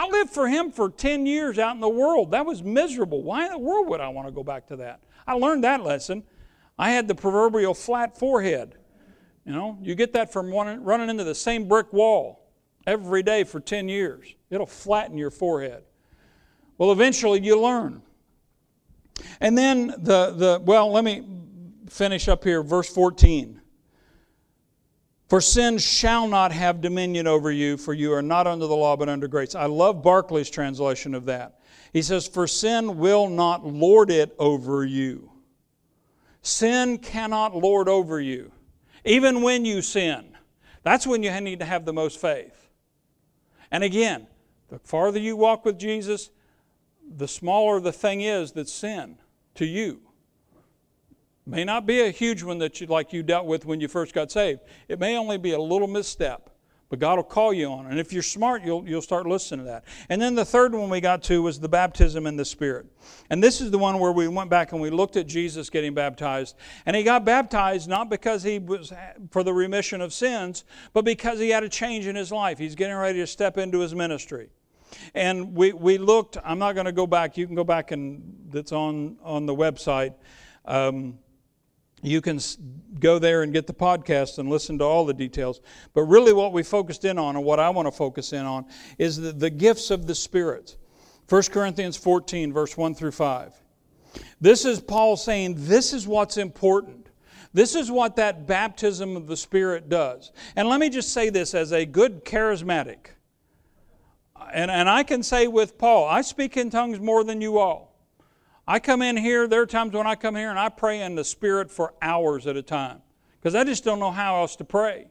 I 0.00 0.08
lived 0.08 0.30
for 0.30 0.48
him 0.48 0.70
for 0.70 0.88
10 0.88 1.26
years 1.26 1.58
out 1.58 1.74
in 1.74 1.82
the 1.82 1.88
world. 1.88 2.30
That 2.30 2.46
was 2.46 2.62
miserable. 2.62 3.22
Why 3.22 3.44
in 3.44 3.52
the 3.52 3.58
world 3.58 3.86
would 3.88 4.00
I 4.00 4.08
want 4.08 4.28
to 4.28 4.32
go 4.32 4.42
back 4.42 4.66
to 4.68 4.76
that? 4.76 5.00
I 5.26 5.34
learned 5.34 5.62
that 5.64 5.82
lesson. 5.82 6.22
I 6.78 6.92
had 6.92 7.06
the 7.06 7.14
proverbial 7.14 7.74
flat 7.74 8.18
forehead. 8.18 8.76
You 9.44 9.52
know, 9.52 9.76
you 9.82 9.94
get 9.94 10.14
that 10.14 10.32
from 10.32 10.50
running 10.54 11.10
into 11.10 11.24
the 11.24 11.34
same 11.34 11.68
brick 11.68 11.92
wall 11.92 12.48
every 12.86 13.22
day 13.22 13.44
for 13.44 13.60
10 13.60 13.90
years. 13.90 14.34
It'll 14.48 14.64
flatten 14.64 15.18
your 15.18 15.30
forehead. 15.30 15.82
Well, 16.78 16.92
eventually 16.92 17.42
you 17.42 17.60
learn. 17.60 18.00
And 19.38 19.58
then 19.58 19.88
the, 19.88 20.30
the 20.34 20.62
well, 20.64 20.90
let 20.90 21.04
me 21.04 21.26
finish 21.90 22.26
up 22.26 22.42
here, 22.42 22.62
verse 22.62 22.88
14. 22.88 23.59
For 25.30 25.40
sin 25.40 25.78
shall 25.78 26.26
not 26.26 26.50
have 26.50 26.80
dominion 26.80 27.28
over 27.28 27.52
you, 27.52 27.76
for 27.76 27.94
you 27.94 28.12
are 28.12 28.20
not 28.20 28.48
under 28.48 28.66
the 28.66 28.74
law 28.74 28.96
but 28.96 29.08
under 29.08 29.28
grace. 29.28 29.54
I 29.54 29.66
love 29.66 30.02
Barclay's 30.02 30.50
translation 30.50 31.14
of 31.14 31.26
that. 31.26 31.60
He 31.92 32.02
says, 32.02 32.26
For 32.26 32.48
sin 32.48 32.98
will 32.98 33.28
not 33.28 33.64
lord 33.64 34.10
it 34.10 34.34
over 34.40 34.84
you. 34.84 35.30
Sin 36.42 36.98
cannot 36.98 37.54
lord 37.54 37.88
over 37.88 38.20
you. 38.20 38.50
Even 39.04 39.42
when 39.42 39.64
you 39.64 39.82
sin, 39.82 40.36
that's 40.82 41.06
when 41.06 41.22
you 41.22 41.40
need 41.40 41.60
to 41.60 41.64
have 41.64 41.84
the 41.84 41.92
most 41.92 42.20
faith. 42.20 42.68
And 43.70 43.84
again, 43.84 44.26
the 44.68 44.80
farther 44.80 45.20
you 45.20 45.36
walk 45.36 45.64
with 45.64 45.78
Jesus, 45.78 46.30
the 47.08 47.28
smaller 47.28 47.78
the 47.78 47.92
thing 47.92 48.20
is 48.20 48.50
that's 48.50 48.72
sin 48.72 49.16
to 49.54 49.64
you. 49.64 50.00
May 51.50 51.64
not 51.64 51.84
be 51.84 52.00
a 52.00 52.10
huge 52.10 52.42
one 52.44 52.58
that 52.58 52.80
you 52.80 52.86
like 52.86 53.12
you 53.12 53.22
dealt 53.22 53.46
with 53.46 53.64
when 53.64 53.80
you 53.80 53.88
first 53.88 54.14
got 54.14 54.30
saved. 54.30 54.60
It 54.88 55.00
may 55.00 55.16
only 55.16 55.36
be 55.36 55.50
a 55.50 55.60
little 55.60 55.88
misstep, 55.88 56.48
but 56.88 57.00
God 57.00 57.16
will 57.16 57.24
call 57.24 57.52
you 57.52 57.66
on 57.66 57.86
it. 57.86 57.90
And 57.90 57.98
if 57.98 58.12
you're 58.12 58.22
smart, 58.22 58.64
you'll, 58.64 58.88
you'll 58.88 59.02
start 59.02 59.26
listening 59.26 59.66
to 59.66 59.70
that. 59.72 59.84
And 60.08 60.22
then 60.22 60.36
the 60.36 60.44
third 60.44 60.74
one 60.74 60.88
we 60.90 61.00
got 61.00 61.24
to 61.24 61.42
was 61.42 61.58
the 61.58 61.68
baptism 61.68 62.24
in 62.26 62.36
the 62.36 62.44
Spirit. 62.44 62.86
And 63.30 63.42
this 63.42 63.60
is 63.60 63.72
the 63.72 63.78
one 63.78 63.98
where 63.98 64.12
we 64.12 64.28
went 64.28 64.48
back 64.48 64.70
and 64.70 64.80
we 64.80 64.90
looked 64.90 65.16
at 65.16 65.26
Jesus 65.26 65.70
getting 65.70 65.92
baptized. 65.92 66.56
And 66.86 66.94
he 66.94 67.02
got 67.02 67.24
baptized 67.24 67.88
not 67.88 68.10
because 68.10 68.44
he 68.44 68.60
was 68.60 68.92
for 69.32 69.42
the 69.42 69.52
remission 69.52 70.00
of 70.00 70.12
sins, 70.12 70.64
but 70.92 71.04
because 71.04 71.40
he 71.40 71.50
had 71.50 71.64
a 71.64 71.68
change 71.68 72.06
in 72.06 72.14
his 72.14 72.30
life. 72.30 72.58
He's 72.58 72.76
getting 72.76 72.96
ready 72.96 73.18
to 73.18 73.26
step 73.26 73.58
into 73.58 73.80
his 73.80 73.92
ministry. 73.92 74.50
And 75.14 75.54
we, 75.54 75.72
we 75.72 75.98
looked, 75.98 76.36
I'm 76.44 76.58
not 76.58 76.74
going 76.74 76.86
to 76.86 76.92
go 76.92 77.06
back, 77.06 77.36
you 77.36 77.46
can 77.46 77.56
go 77.56 77.64
back 77.64 77.90
and 77.90 78.48
that's 78.50 78.72
on, 78.72 79.16
on 79.22 79.46
the 79.46 79.54
website. 79.54 80.14
Um, 80.64 81.18
you 82.02 82.20
can 82.20 82.40
go 82.98 83.18
there 83.18 83.42
and 83.42 83.52
get 83.52 83.66
the 83.66 83.74
podcast 83.74 84.38
and 84.38 84.48
listen 84.48 84.78
to 84.78 84.84
all 84.84 85.04
the 85.04 85.14
details. 85.14 85.60
But 85.92 86.02
really, 86.02 86.32
what 86.32 86.52
we 86.52 86.62
focused 86.62 87.04
in 87.04 87.18
on, 87.18 87.36
and 87.36 87.44
what 87.44 87.60
I 87.60 87.70
want 87.70 87.86
to 87.86 87.92
focus 87.92 88.32
in 88.32 88.46
on, 88.46 88.66
is 88.98 89.16
the, 89.16 89.32
the 89.32 89.50
gifts 89.50 89.90
of 89.90 90.06
the 90.06 90.14
Spirit. 90.14 90.76
1 91.28 91.42
Corinthians 91.52 91.96
14, 91.96 92.52
verse 92.52 92.76
1 92.76 92.94
through 92.94 93.12
5. 93.12 93.54
This 94.40 94.64
is 94.64 94.80
Paul 94.80 95.16
saying, 95.16 95.54
This 95.58 95.92
is 95.92 96.06
what's 96.08 96.36
important. 96.36 97.08
This 97.52 97.74
is 97.74 97.90
what 97.90 98.16
that 98.16 98.46
baptism 98.46 99.16
of 99.16 99.26
the 99.26 99.36
Spirit 99.36 99.88
does. 99.88 100.32
And 100.56 100.68
let 100.68 100.80
me 100.80 100.88
just 100.88 101.12
say 101.12 101.30
this 101.30 101.54
as 101.54 101.72
a 101.72 101.84
good 101.84 102.24
charismatic. 102.24 103.08
And, 104.52 104.70
and 104.70 104.88
I 104.88 105.02
can 105.02 105.22
say 105.22 105.48
with 105.48 105.76
Paul, 105.76 106.06
I 106.06 106.22
speak 106.22 106.56
in 106.56 106.70
tongues 106.70 106.98
more 106.98 107.24
than 107.24 107.40
you 107.40 107.58
all. 107.58 107.89
I 108.70 108.78
come 108.78 109.02
in 109.02 109.16
here, 109.16 109.48
there 109.48 109.62
are 109.62 109.66
times 109.66 109.94
when 109.94 110.06
I 110.06 110.14
come 110.14 110.36
here 110.36 110.48
and 110.48 110.56
I 110.56 110.68
pray 110.68 111.02
in 111.02 111.16
the 111.16 111.24
Spirit 111.24 111.72
for 111.72 111.92
hours 112.00 112.46
at 112.46 112.56
a 112.56 112.62
time 112.62 113.02
because 113.40 113.56
I 113.56 113.64
just 113.64 113.82
don't 113.82 113.98
know 113.98 114.12
how 114.12 114.36
else 114.36 114.54
to 114.56 114.64
pray. 114.64 115.08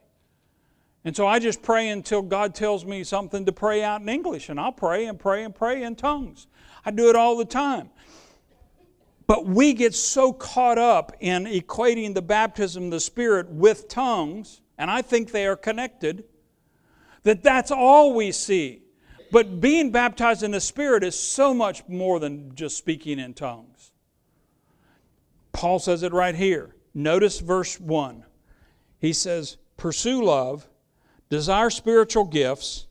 And 1.04 1.14
so 1.14 1.28
I 1.28 1.40
just 1.40 1.62
pray 1.62 1.90
until 1.90 2.22
God 2.22 2.56
tells 2.56 2.86
me 2.86 3.04
something 3.04 3.46
to 3.46 3.52
pray 3.52 3.84
out 3.84 4.00
in 4.00 4.08
English, 4.08 4.48
and 4.48 4.62
I'll 4.62 4.72
pray 4.72 5.08
and 5.08 5.20
pray 5.20 5.44
and 5.44 5.54
pray 5.54 5.84
in 5.84 5.98
tongues. 5.98 6.48
I 6.86 6.92
do 6.92 7.10
it 7.10 7.18
all 7.18 7.36
the 7.36 7.44
time. 7.44 7.90
But 9.28 9.46
we 9.46 9.74
get 9.74 9.94
so 9.94 10.32
caught 10.32 10.78
up 10.78 11.12
in 11.20 11.44
equating 11.44 12.14
the 12.14 12.22
baptism 12.22 12.86
of 12.86 12.92
the 12.92 13.02
Spirit 13.02 13.50
with 13.50 13.90
tongues, 13.90 14.62
and 14.78 14.90
I 14.90 15.02
think 15.02 15.34
they 15.34 15.46
are 15.46 15.58
connected, 15.58 16.24
that 17.24 17.44
that's 17.44 17.72
all 17.72 18.14
we 18.14 18.32
see. 18.32 18.84
But 19.32 19.62
being 19.62 19.92
baptized 19.92 20.44
in 20.44 20.52
the 20.52 20.62
Spirit 20.62 21.04
is 21.04 21.18
so 21.18 21.54
much 21.54 21.88
more 21.88 22.20
than 22.20 22.56
just 22.56 22.78
speaking 22.78 23.20
in 23.20 23.34
tongues. 23.34 23.92
Paul 25.52 25.80
says 25.80 26.04
it 26.04 26.14
right 26.14 26.36
here. 26.36 26.76
Notice 26.94 27.40
verse 27.40 27.80
1. 27.80 28.24
He 29.00 29.14
says, 29.14 29.58
Pursue 29.78 30.24
love, 30.24 30.68
desire 31.30 31.70
spiritual 31.70 32.26
gifts, 32.26 32.88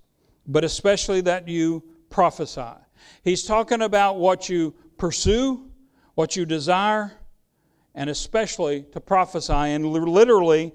but 0.46 0.64
especially 0.64 1.20
that 1.22 1.48
you 1.48 1.82
prophesy. 2.08 2.74
He's 3.22 3.44
talking 3.44 3.82
about 3.82 4.16
what 4.16 4.48
you 4.48 4.74
pursue, 4.96 5.68
what 6.14 6.36
you 6.36 6.46
desire, 6.46 7.12
and 7.94 8.08
especially 8.08 8.84
to 8.92 9.00
prophesy. 9.00 9.52
And 9.52 9.86
literally, 9.86 10.72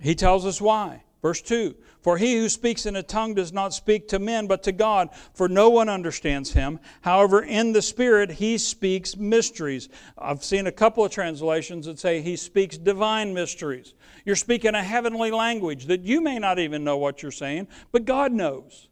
he 0.00 0.14
tells 0.14 0.44
us 0.44 0.60
why. 0.60 1.04
Verse 1.22 1.40
2 1.42 1.74
For 2.02 2.16
he 2.16 2.36
who 2.36 2.48
speaks 2.48 2.86
in 2.86 2.94
a 2.94 3.02
tongue 3.02 3.34
does 3.34 3.52
not 3.52 3.74
speak 3.74 4.08
to 4.08 4.18
men, 4.18 4.46
but 4.46 4.62
to 4.64 4.72
God, 4.72 5.10
for 5.34 5.48
no 5.48 5.68
one 5.68 5.88
understands 5.88 6.52
him. 6.52 6.78
However, 7.00 7.42
in 7.42 7.72
the 7.72 7.82
Spirit, 7.82 8.32
he 8.32 8.56
speaks 8.56 9.16
mysteries. 9.16 9.88
I've 10.16 10.44
seen 10.44 10.66
a 10.68 10.72
couple 10.72 11.04
of 11.04 11.10
translations 11.10 11.86
that 11.86 11.98
say 11.98 12.20
he 12.20 12.36
speaks 12.36 12.78
divine 12.78 13.34
mysteries. 13.34 13.94
You're 14.24 14.36
speaking 14.36 14.74
a 14.74 14.82
heavenly 14.82 15.32
language 15.32 15.86
that 15.86 16.02
you 16.02 16.20
may 16.20 16.38
not 16.38 16.58
even 16.58 16.84
know 16.84 16.96
what 16.98 17.22
you're 17.22 17.32
saying, 17.32 17.66
but 17.90 18.04
God 18.04 18.32
knows. 18.32 18.88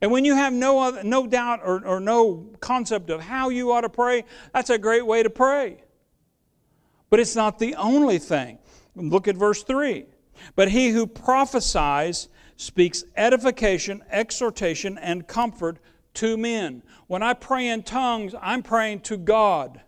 And 0.00 0.10
when 0.10 0.24
you 0.24 0.34
have 0.34 0.52
no, 0.52 0.80
other, 0.80 1.04
no 1.04 1.26
doubt 1.26 1.60
or, 1.62 1.86
or 1.86 2.00
no 2.00 2.48
concept 2.60 3.10
of 3.10 3.20
how 3.20 3.50
you 3.50 3.70
ought 3.72 3.82
to 3.82 3.90
pray, 3.90 4.24
that's 4.52 4.70
a 4.70 4.78
great 4.78 5.06
way 5.06 5.22
to 5.22 5.30
pray. 5.30 5.84
But 7.10 7.20
it's 7.20 7.36
not 7.36 7.58
the 7.58 7.74
only 7.74 8.18
thing. 8.18 8.58
Look 8.96 9.28
at 9.28 9.36
verse 9.36 9.62
3. 9.62 10.06
But 10.56 10.70
he 10.70 10.90
who 10.90 11.06
prophesies 11.06 12.28
speaks 12.60 13.04
edification, 13.16 14.04
exhortation, 14.10 14.98
and 14.98 15.26
comfort 15.26 15.78
to 16.12 16.36
men. 16.36 16.82
When 17.06 17.22
I 17.22 17.32
pray 17.32 17.68
in 17.68 17.82
tongues, 17.82 18.34
I'm 18.40 18.62
praying 18.62 19.00
to 19.00 19.16
God. 19.16 19.80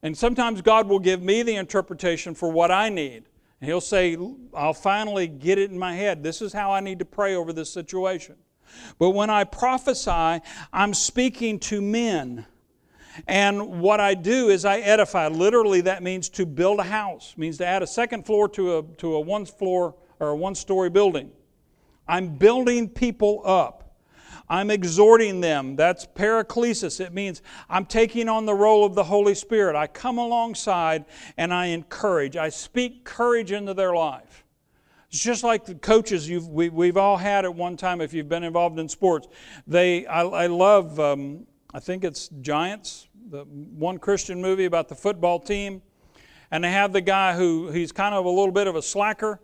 And 0.00 0.16
sometimes 0.16 0.62
God 0.62 0.88
will 0.88 1.00
give 1.00 1.22
me 1.22 1.42
the 1.42 1.56
interpretation 1.56 2.36
for 2.36 2.52
what 2.52 2.70
I 2.70 2.88
need. 2.88 3.24
And 3.60 3.68
He'll 3.68 3.80
say, 3.80 4.16
I'll 4.54 4.74
finally 4.74 5.26
get 5.26 5.58
it 5.58 5.72
in 5.72 5.78
my 5.78 5.96
head. 5.96 6.22
This 6.22 6.40
is 6.40 6.52
how 6.52 6.70
I 6.72 6.78
need 6.78 7.00
to 7.00 7.04
pray 7.04 7.34
over 7.34 7.52
this 7.52 7.72
situation. 7.72 8.36
But 9.00 9.10
when 9.10 9.28
I 9.28 9.42
prophesy, 9.42 10.40
I'm 10.72 10.94
speaking 10.94 11.58
to 11.60 11.82
men. 11.82 12.46
And 13.26 13.80
what 13.80 13.98
I 13.98 14.14
do 14.14 14.50
is 14.50 14.64
I 14.64 14.78
edify. 14.78 15.26
Literally, 15.26 15.80
that 15.80 16.02
means 16.02 16.28
to 16.30 16.46
build 16.46 16.78
a 16.78 16.84
house, 16.84 17.32
it 17.32 17.40
means 17.40 17.58
to 17.58 17.66
add 17.66 17.82
a 17.82 17.88
second 17.88 18.24
floor 18.24 18.48
to 18.50 18.78
a, 18.78 18.82
to 18.98 19.14
a 19.14 19.20
one 19.20 19.46
floor 19.46 19.96
or 20.24 20.30
a 20.30 20.36
one 20.36 20.54
story 20.54 20.90
building. 20.90 21.30
I'm 22.06 22.36
building 22.36 22.88
people 22.88 23.42
up. 23.44 23.96
I'm 24.48 24.70
exhorting 24.70 25.40
them. 25.40 25.74
That's 25.74 26.06
paraklesis. 26.06 27.00
It 27.00 27.14
means 27.14 27.40
I'm 27.68 27.86
taking 27.86 28.28
on 28.28 28.44
the 28.44 28.54
role 28.54 28.84
of 28.84 28.94
the 28.94 29.04
Holy 29.04 29.34
Spirit. 29.34 29.74
I 29.74 29.86
come 29.86 30.18
alongside 30.18 31.06
and 31.38 31.52
I 31.52 31.66
encourage. 31.66 32.36
I 32.36 32.50
speak 32.50 33.04
courage 33.04 33.52
into 33.52 33.72
their 33.72 33.94
life. 33.94 34.44
It's 35.08 35.22
just 35.22 35.44
like 35.44 35.64
the 35.64 35.76
coaches 35.76 36.28
we, 36.28 36.86
have 36.86 36.96
all 36.96 37.16
had 37.16 37.44
at 37.44 37.54
one 37.54 37.76
time 37.76 38.00
if 38.00 38.12
you've 38.12 38.28
been 38.28 38.42
involved 38.42 38.78
in 38.78 38.88
sports. 38.88 39.28
They, 39.66 40.04
I, 40.06 40.22
I 40.22 40.46
love 40.48 40.98
um, 41.00 41.46
I 41.72 41.80
think 41.80 42.04
it's 42.04 42.28
Giants, 42.40 43.08
the 43.30 43.42
one 43.42 43.98
Christian 43.98 44.40
movie 44.40 44.64
about 44.64 44.88
the 44.88 44.94
football 44.94 45.40
team. 45.40 45.82
And 46.52 46.62
they 46.62 46.70
have 46.70 46.92
the 46.92 47.00
guy 47.00 47.34
who 47.34 47.70
he's 47.70 47.90
kind 47.90 48.14
of 48.14 48.24
a 48.24 48.28
little 48.28 48.52
bit 48.52 48.68
of 48.68 48.76
a 48.76 48.82
slacker. 48.82 49.40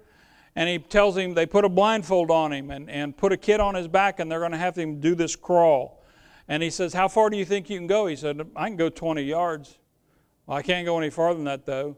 And 0.57 0.69
he 0.69 0.79
tells 0.79 1.17
him 1.17 1.35
they 1.35 1.47
put 1.47 1.65
a 1.65 1.69
blindfold 1.69 2.31
on 2.31 2.53
him 2.53 2.71
and, 2.71 2.91
and 2.91 3.17
put 3.17 3.33
a 3.33 3.37
kid 3.37 3.61
on 3.61 3.75
his 3.75 3.89
back 3.89 4.19
and 4.21 4.31
they're 4.31 4.41
going 4.41 4.53
to 4.53 4.59
have 4.59 4.77
him 4.77 5.01
do 5.01 5.15
this 5.15 5.37
crawl. 5.37 6.03
And 6.49 6.63
he 6.63 6.71
says, 6.71 6.93
How 6.93 7.09
far 7.09 7.31
do 7.31 7.37
you 7.37 7.45
think 7.45 7.71
you 7.71 7.79
can 7.79 7.87
go? 7.87 8.07
He 8.07 8.17
said, 8.17 8.41
I 8.57 8.69
can 8.69 8.77
go 8.77 8.89
20 8.89 9.23
yards. 9.23 9.79
Well, 10.47 10.59
I 10.59 10.63
can't 10.63 10.85
go 10.85 10.99
any 10.99 11.11
farther 11.11 11.37
than 11.37 11.45
that, 11.45 11.67
though. 11.67 11.97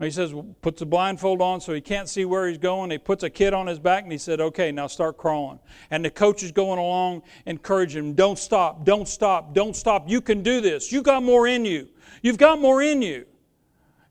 He 0.00 0.10
says, 0.10 0.34
puts 0.62 0.80
a 0.80 0.86
blindfold 0.86 1.42
on 1.42 1.60
so 1.60 1.74
he 1.74 1.82
can't 1.82 2.08
see 2.08 2.24
where 2.24 2.48
he's 2.48 2.56
going. 2.56 2.90
He 2.90 2.96
puts 2.96 3.22
a 3.22 3.28
kid 3.28 3.52
on 3.52 3.66
his 3.66 3.78
back 3.78 4.02
and 4.02 4.10
he 4.10 4.16
said, 4.16 4.40
okay, 4.40 4.72
now 4.72 4.86
start 4.86 5.18
crawling. 5.18 5.58
And 5.90 6.02
the 6.02 6.10
coach 6.10 6.42
is 6.42 6.52
going 6.52 6.78
along, 6.78 7.22
encouraging 7.44 8.04
him, 8.06 8.14
don't 8.14 8.38
stop, 8.38 8.86
don't 8.86 9.06
stop, 9.06 9.52
don't 9.52 9.76
stop. 9.76 10.08
You 10.08 10.22
can 10.22 10.42
do 10.42 10.62
this. 10.62 10.90
You 10.90 11.02
got 11.02 11.22
more 11.22 11.46
in 11.46 11.66
you. 11.66 11.86
You've 12.22 12.38
got 12.38 12.58
more 12.58 12.80
in 12.80 13.02
you. 13.02 13.26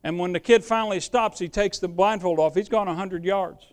And 0.03 0.17
when 0.17 0.31
the 0.31 0.39
kid 0.39 0.63
finally 0.63 0.99
stops, 0.99 1.39
he 1.39 1.49
takes 1.49 1.79
the 1.79 1.87
blindfold 1.87 2.39
off. 2.39 2.55
He's 2.55 2.69
gone 2.69 2.87
100 2.87 3.23
yards 3.25 3.65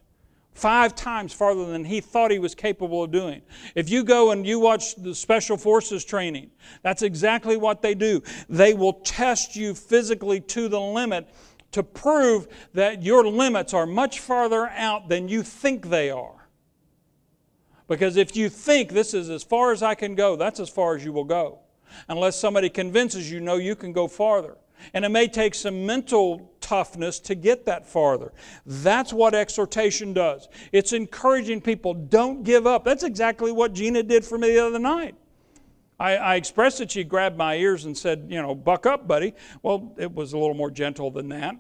five 0.57 0.95
times 0.95 1.35
farther 1.35 1.66
than 1.66 1.85
he 1.85 2.01
thought 2.01 2.31
he 2.31 2.39
was 2.39 2.55
capable 2.55 3.05
of 3.05 3.11
doing. 3.11 3.43
If 3.74 3.91
you 3.91 4.03
go 4.03 4.31
and 4.31 4.47
you 4.47 4.59
watch 4.59 4.97
the 4.97 5.14
Special 5.14 5.59
Forces 5.59 6.03
training, 6.05 6.51
that's 6.83 7.03
exactly 7.03 7.59
what 7.59 7.83
they 7.83 7.95
do. 7.95 8.22
They 8.49 8.72
will 8.72 8.95
test 8.95 9.55
you 9.55 9.74
physically 9.74 10.41
to 10.41 10.68
the 10.68 10.81
limit 10.81 11.29
to 11.72 11.83
prove 11.83 12.49
that 12.72 13.03
your 13.03 13.27
limits 13.27 13.74
are 13.74 13.85
much 13.85 14.18
farther 14.20 14.68
out 14.68 15.11
than 15.11 15.29
you 15.29 15.43
think 15.43 15.91
they 15.91 16.11
are. 16.11 16.49
Because 17.87 18.16
if 18.16 18.35
you 18.35 18.49
think 18.49 18.93
this 18.93 19.12
is 19.12 19.29
as 19.29 19.43
far 19.43 19.72
as 19.72 19.83
I 19.83 19.95
can 19.95 20.14
go, 20.14 20.37
that's 20.37 20.59
as 20.59 20.70
far 20.70 20.97
as 20.97 21.05
you 21.05 21.12
will 21.12 21.24
go. 21.24 21.59
Unless 22.09 22.41
somebody 22.41 22.70
convinces 22.70 23.31
you, 23.31 23.41
no, 23.41 23.57
you 23.57 23.77
can 23.77 23.93
go 23.93 24.09
farther. 24.09 24.57
And 24.95 25.05
it 25.05 25.11
may 25.11 25.28
take 25.28 25.55
some 25.55 25.87
mental 25.87 26.53
toughness 26.61 27.20
to 27.20 27.34
get 27.34 27.66
that 27.66 27.87
farther. 27.87 28.32
That's 28.64 29.12
what 29.12 29.34
exhortation 29.34 30.12
does. 30.12 30.49
It's 30.72 30.93
encouraging 30.93 31.61
people, 31.61 31.95
don't 31.95 32.43
give 32.43 32.66
up. 32.66 32.84
That's 32.84 33.05
exactly 33.05 33.53
what 33.53 33.72
Gina 33.72 34.03
did 34.03 34.24
for 34.24 34.39
me 34.39 34.51
the 34.51 34.66
other 34.66 34.78
night. 34.78 35.14
I, 35.99 36.16
I, 36.16 36.34
expressed 36.34 36.80
it, 36.80 36.91
she 36.91 37.05
grabbed 37.05 37.39
my 37.39 37.57
ears 37.57 37.87
and 37.87 37.97
said, 37.97 38.26
you 38.28 38.41
know, 38.43 38.55
buck 38.55 38.84
up, 38.84 39.09
buddy. 39.09 39.34
Well, 39.62 39.95
it 39.97 40.12
was 40.12 40.34
a 40.34 40.39
little 40.39 40.55
more 40.55 40.70
gentle 40.70 41.11
than 41.11 41.28
that. 41.30 41.57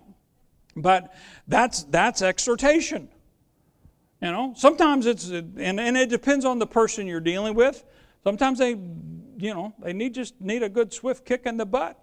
But 0.76 1.14
that's, 1.48 1.84
that's 1.84 2.20
exhortation. 2.20 3.08
You 4.20 4.32
know, 4.32 4.54
sometimes 4.56 5.06
it's, 5.06 5.28
and, 5.28 5.58
and 5.58 5.96
it 5.96 6.08
depends 6.08 6.44
on 6.44 6.58
the 6.58 6.66
person 6.66 7.06
you're 7.06 7.20
dealing 7.20 7.54
with. 7.54 7.84
Sometimes 8.24 8.58
they, 8.58 8.70
you 8.70 9.54
know, 9.54 9.74
they 9.78 9.92
need 9.92 10.14
just 10.14 10.40
need 10.40 10.62
a 10.62 10.68
good 10.68 10.92
swift 10.92 11.24
kick 11.24 11.42
in 11.46 11.56
the 11.56 11.66
butt. 11.66 11.98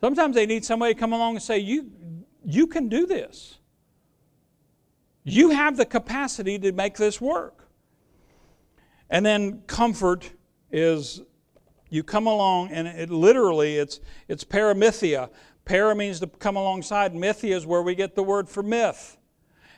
Sometimes 0.00 0.34
they 0.34 0.46
need 0.46 0.64
somebody 0.64 0.94
to 0.94 1.00
come 1.00 1.12
along 1.12 1.36
and 1.36 1.42
say, 1.42 1.58
you, 1.58 1.90
you 2.44 2.66
can 2.66 2.88
do 2.88 3.06
this. 3.06 3.58
You 5.24 5.50
have 5.50 5.76
the 5.76 5.84
capacity 5.84 6.58
to 6.58 6.72
make 6.72 6.96
this 6.96 7.20
work. 7.20 7.68
And 9.10 9.26
then 9.26 9.62
comfort 9.66 10.32
is 10.70 11.20
you 11.90 12.02
come 12.02 12.26
along 12.26 12.70
and 12.70 12.86
it 12.86 13.10
literally 13.10 13.76
it's 13.76 13.98
it's 14.28 14.44
paramythia 14.44 15.28
Para 15.70 15.94
means 15.94 16.18
to 16.18 16.26
come 16.26 16.56
alongside. 16.56 17.14
Mythia 17.14 17.56
is 17.56 17.64
where 17.64 17.82
we 17.82 17.94
get 17.94 18.16
the 18.16 18.24
word 18.24 18.48
for 18.48 18.60
myth. 18.60 19.16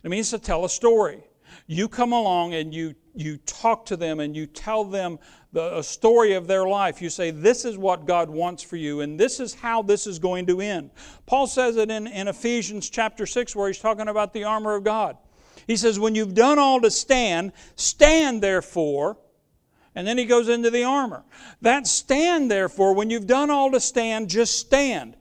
It 0.03 0.09
means 0.09 0.31
to 0.31 0.39
tell 0.39 0.65
a 0.65 0.69
story. 0.69 1.23
You 1.67 1.87
come 1.87 2.15
along 2.15 2.55
and 2.55 2.73
you, 2.73 2.95
you 3.15 3.37
talk 3.37 3.85
to 3.87 3.97
them 3.99 4.19
and 4.21 4.35
you 4.35 4.47
tell 4.47 4.85
them 4.85 5.19
the, 5.53 5.79
a 5.79 5.83
story 5.83 6.35
of 6.35 6.47
their 6.47 6.67
life. 6.67 7.03
You 7.03 7.11
say, 7.11 7.31
This 7.31 7.65
is 7.65 7.77
what 7.79 8.07
God 8.07 8.31
wants 8.31 8.63
for 8.63 8.77
you, 8.77 9.01
and 9.01 9.19
this 9.19 9.41
is 9.41 9.55
how 9.55 9.83
this 9.83 10.07
is 10.07 10.19
going 10.19 10.47
to 10.47 10.61
end. 10.61 10.91
Paul 11.27 11.47
says 11.47 11.77
it 11.77 11.91
in, 11.91 12.07
in 12.07 12.29
Ephesians 12.29 12.91
chapter 12.91 13.27
6, 13.27 13.55
where 13.55 13.69
he's 13.69 13.79
talking 13.79 14.09
about 14.09 14.33
the 14.33 14.45
armor 14.45 14.75
of 14.75 14.85
God. 14.85 15.17
He 15.67 15.77
says, 15.77 15.99
When 15.99 16.15
you've 16.15 16.35
done 16.35 16.59
all 16.59 16.81
to 16.81 16.91
stand, 16.91 17.53
stand 17.77 18.43
therefore. 18.43 19.19
And 19.95 20.07
then 20.07 20.17
he 20.17 20.25
goes 20.25 20.49
into 20.49 20.71
the 20.71 20.85
armor. 20.85 21.23
That 21.61 21.87
stand, 21.87 22.51
therefore, 22.51 22.95
when 22.95 23.11
you've 23.11 23.27
done 23.27 23.51
all 23.51 23.71
to 23.73 23.81
stand, 23.81 24.31
just 24.31 24.59
stand 24.59 25.17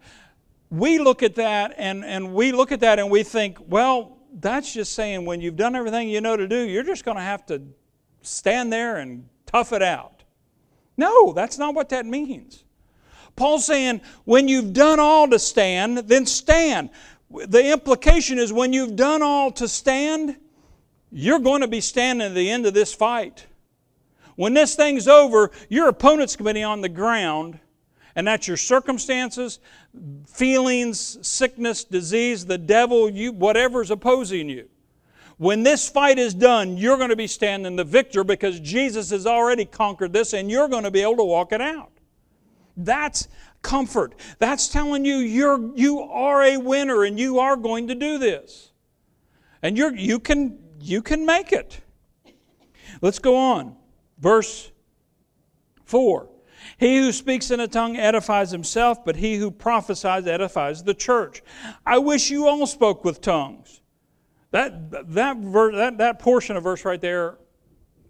we 0.71 0.99
look 0.99 1.21
at 1.21 1.35
that 1.35 1.75
and, 1.77 2.03
and 2.03 2.33
we 2.33 2.53
look 2.53 2.71
at 2.71 2.79
that 2.79 2.97
and 2.97 3.11
we 3.11 3.23
think, 3.23 3.57
well, 3.67 4.17
that's 4.33 4.73
just 4.73 4.93
saying 4.93 5.25
when 5.25 5.41
you've 5.41 5.57
done 5.57 5.75
everything 5.75 6.09
you 6.09 6.21
know 6.21 6.37
to 6.37 6.47
do, 6.47 6.61
you're 6.61 6.83
just 6.83 7.03
going 7.03 7.17
to 7.17 7.23
have 7.23 7.45
to 7.47 7.61
stand 8.21 8.71
there 8.71 8.97
and 8.97 9.27
tough 9.45 9.73
it 9.73 9.83
out. 9.83 10.10
No, 10.97 11.33
that's 11.33 11.57
not 11.57 11.73
what 11.73 11.89
that 11.89 12.05
means. 12.05 12.63
Paul's 13.35 13.65
saying, 13.65 14.01
when 14.25 14.47
you've 14.47 14.73
done 14.73 14.99
all 14.99 15.27
to 15.29 15.39
stand, 15.39 15.97
then 15.99 16.25
stand. 16.25 16.89
The 17.29 17.71
implication 17.71 18.39
is 18.39 18.51
when 18.51 18.73
you've 18.73 18.95
done 18.95 19.21
all 19.21 19.51
to 19.53 19.67
stand, 19.67 20.37
you're 21.11 21.39
going 21.39 21.61
to 21.61 21.67
be 21.67 21.81
standing 21.81 22.27
at 22.27 22.35
the 22.35 22.49
end 22.49 22.65
of 22.65 22.73
this 22.73 22.93
fight. 22.93 23.47
When 24.35 24.53
this 24.53 24.75
thing's 24.75 25.07
over, 25.07 25.51
your 25.69 25.87
opponent's 25.87 26.35
going 26.35 26.53
to 26.55 26.59
be 26.59 26.63
on 26.63 26.81
the 26.81 26.89
ground 26.89 27.59
and 28.15 28.27
that's 28.27 28.47
your 28.47 28.57
circumstances, 28.57 29.59
feelings, 30.27 31.17
sickness, 31.25 31.83
disease, 31.83 32.45
the 32.45 32.57
devil, 32.57 33.09
you, 33.09 33.31
whatever's 33.31 33.91
opposing 33.91 34.49
you. 34.49 34.67
When 35.41 35.63
this 35.63 35.89
fight 35.89 36.19
is 36.19 36.35
done, 36.35 36.77
you're 36.77 36.97
going 36.97 37.09
to 37.09 37.15
be 37.15 37.25
standing 37.25 37.75
the 37.75 37.83
victor 37.83 38.23
because 38.23 38.59
Jesus 38.59 39.09
has 39.09 39.25
already 39.25 39.65
conquered 39.65 40.13
this 40.13 40.33
and 40.33 40.51
you're 40.51 40.67
going 40.67 40.83
to 40.83 40.91
be 40.91 41.01
able 41.01 41.17
to 41.17 41.23
walk 41.23 41.51
it 41.51 41.59
out. 41.59 41.89
That's 42.77 43.27
comfort. 43.63 44.13
That's 44.37 44.67
telling 44.67 45.03
you 45.03 45.15
you're, 45.15 45.75
you 45.75 46.01
are 46.01 46.43
a 46.43 46.57
winner 46.57 47.05
and 47.05 47.19
you 47.19 47.39
are 47.39 47.57
going 47.57 47.87
to 47.87 47.95
do 47.95 48.19
this. 48.19 48.69
And 49.63 49.75
you're, 49.75 49.95
you, 49.95 50.19
can, 50.19 50.59
you 50.79 51.01
can 51.01 51.25
make 51.25 51.51
it. 51.51 51.81
Let's 53.01 53.17
go 53.17 53.35
on. 53.35 53.75
Verse 54.19 54.69
4. 55.85 56.29
He 56.77 56.99
who 56.99 57.11
speaks 57.11 57.49
in 57.49 57.59
a 57.59 57.67
tongue 57.67 57.97
edifies 57.97 58.51
himself, 58.51 59.03
but 59.03 59.15
he 59.15 59.37
who 59.37 59.49
prophesies 59.49 60.27
edifies 60.27 60.83
the 60.83 60.93
church. 60.93 61.41
I 61.83 61.97
wish 61.97 62.29
you 62.29 62.47
all 62.47 62.67
spoke 62.67 63.03
with 63.03 63.21
tongues. 63.21 63.80
That, 64.51 65.13
that, 65.13 65.37
verse, 65.37 65.75
that, 65.75 65.97
that 65.97 66.19
portion 66.19 66.57
of 66.57 66.63
verse 66.63 66.83
right 66.83 66.99
there, 66.99 67.37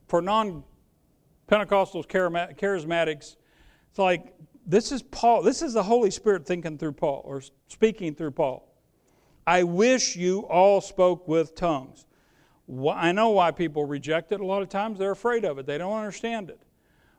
for 0.07 0.21
non 0.21 0.63
Pentecostals, 1.47 2.07
charismatics, 2.07 3.35
it's 3.89 3.99
like 3.99 4.33
this 4.65 4.91
is 4.91 5.01
Paul, 5.03 5.43
this 5.43 5.61
is 5.61 5.73
the 5.73 5.83
Holy 5.83 6.11
Spirit 6.11 6.45
thinking 6.45 6.77
through 6.77 6.93
Paul, 6.93 7.21
or 7.25 7.41
speaking 7.67 8.15
through 8.15 8.31
Paul. 8.31 8.67
I 9.45 9.63
wish 9.63 10.15
you 10.15 10.41
all 10.41 10.81
spoke 10.81 11.27
with 11.27 11.55
tongues. 11.55 12.05
I 12.89 13.11
know 13.11 13.29
why 13.29 13.51
people 13.51 13.85
reject 13.85 14.31
it 14.31 14.39
a 14.39 14.45
lot 14.45 14.61
of 14.61 14.69
times. 14.69 14.97
They're 14.97 15.11
afraid 15.11 15.45
of 15.45 15.59
it, 15.59 15.65
they 15.65 15.77
don't 15.77 15.93
understand 15.93 16.49
it. 16.49 16.59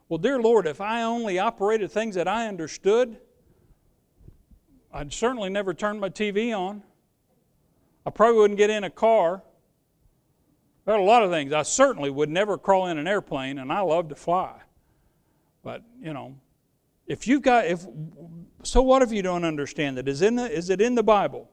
Well, 0.09 0.17
dear 0.17 0.39
Lord, 0.39 0.67
if 0.67 0.81
I 0.81 1.03
only 1.03 1.39
operated 1.39 1.91
things 1.91 2.15
that 2.15 2.27
I 2.27 2.47
understood, 2.47 3.17
I'd 4.91 5.13
certainly 5.13 5.49
never 5.49 5.73
turn 5.73 5.99
my 5.99 6.09
TV 6.09 6.55
on. 6.57 6.83
I 8.05 8.09
probably 8.09 8.39
wouldn't 8.39 8.57
get 8.57 8.69
in 8.69 8.83
a 8.83 8.89
car. 8.89 9.43
There 10.85 10.95
are 10.95 10.99
a 10.99 11.03
lot 11.03 11.23
of 11.23 11.31
things. 11.31 11.53
I 11.53 11.63
certainly 11.63 12.09
would 12.09 12.29
never 12.29 12.57
crawl 12.57 12.87
in 12.87 12.97
an 12.97 13.07
airplane, 13.07 13.57
and 13.57 13.71
I 13.71 13.79
love 13.79 14.09
to 14.09 14.15
fly. 14.15 14.59
But, 15.63 15.81
you 16.01 16.13
know, 16.13 16.35
if 17.07 17.27
you've 17.27 17.41
got, 17.41 17.65
if, 17.65 17.85
so 18.63 18.81
what 18.81 19.01
if 19.01 19.11
you 19.11 19.21
don't 19.21 19.45
understand 19.45 19.97
it? 19.97 20.07
Is, 20.07 20.21
in 20.21 20.35
the, 20.35 20.51
is 20.51 20.69
it 20.69 20.81
in 20.81 20.95
the 20.95 21.03
Bible? 21.03 21.49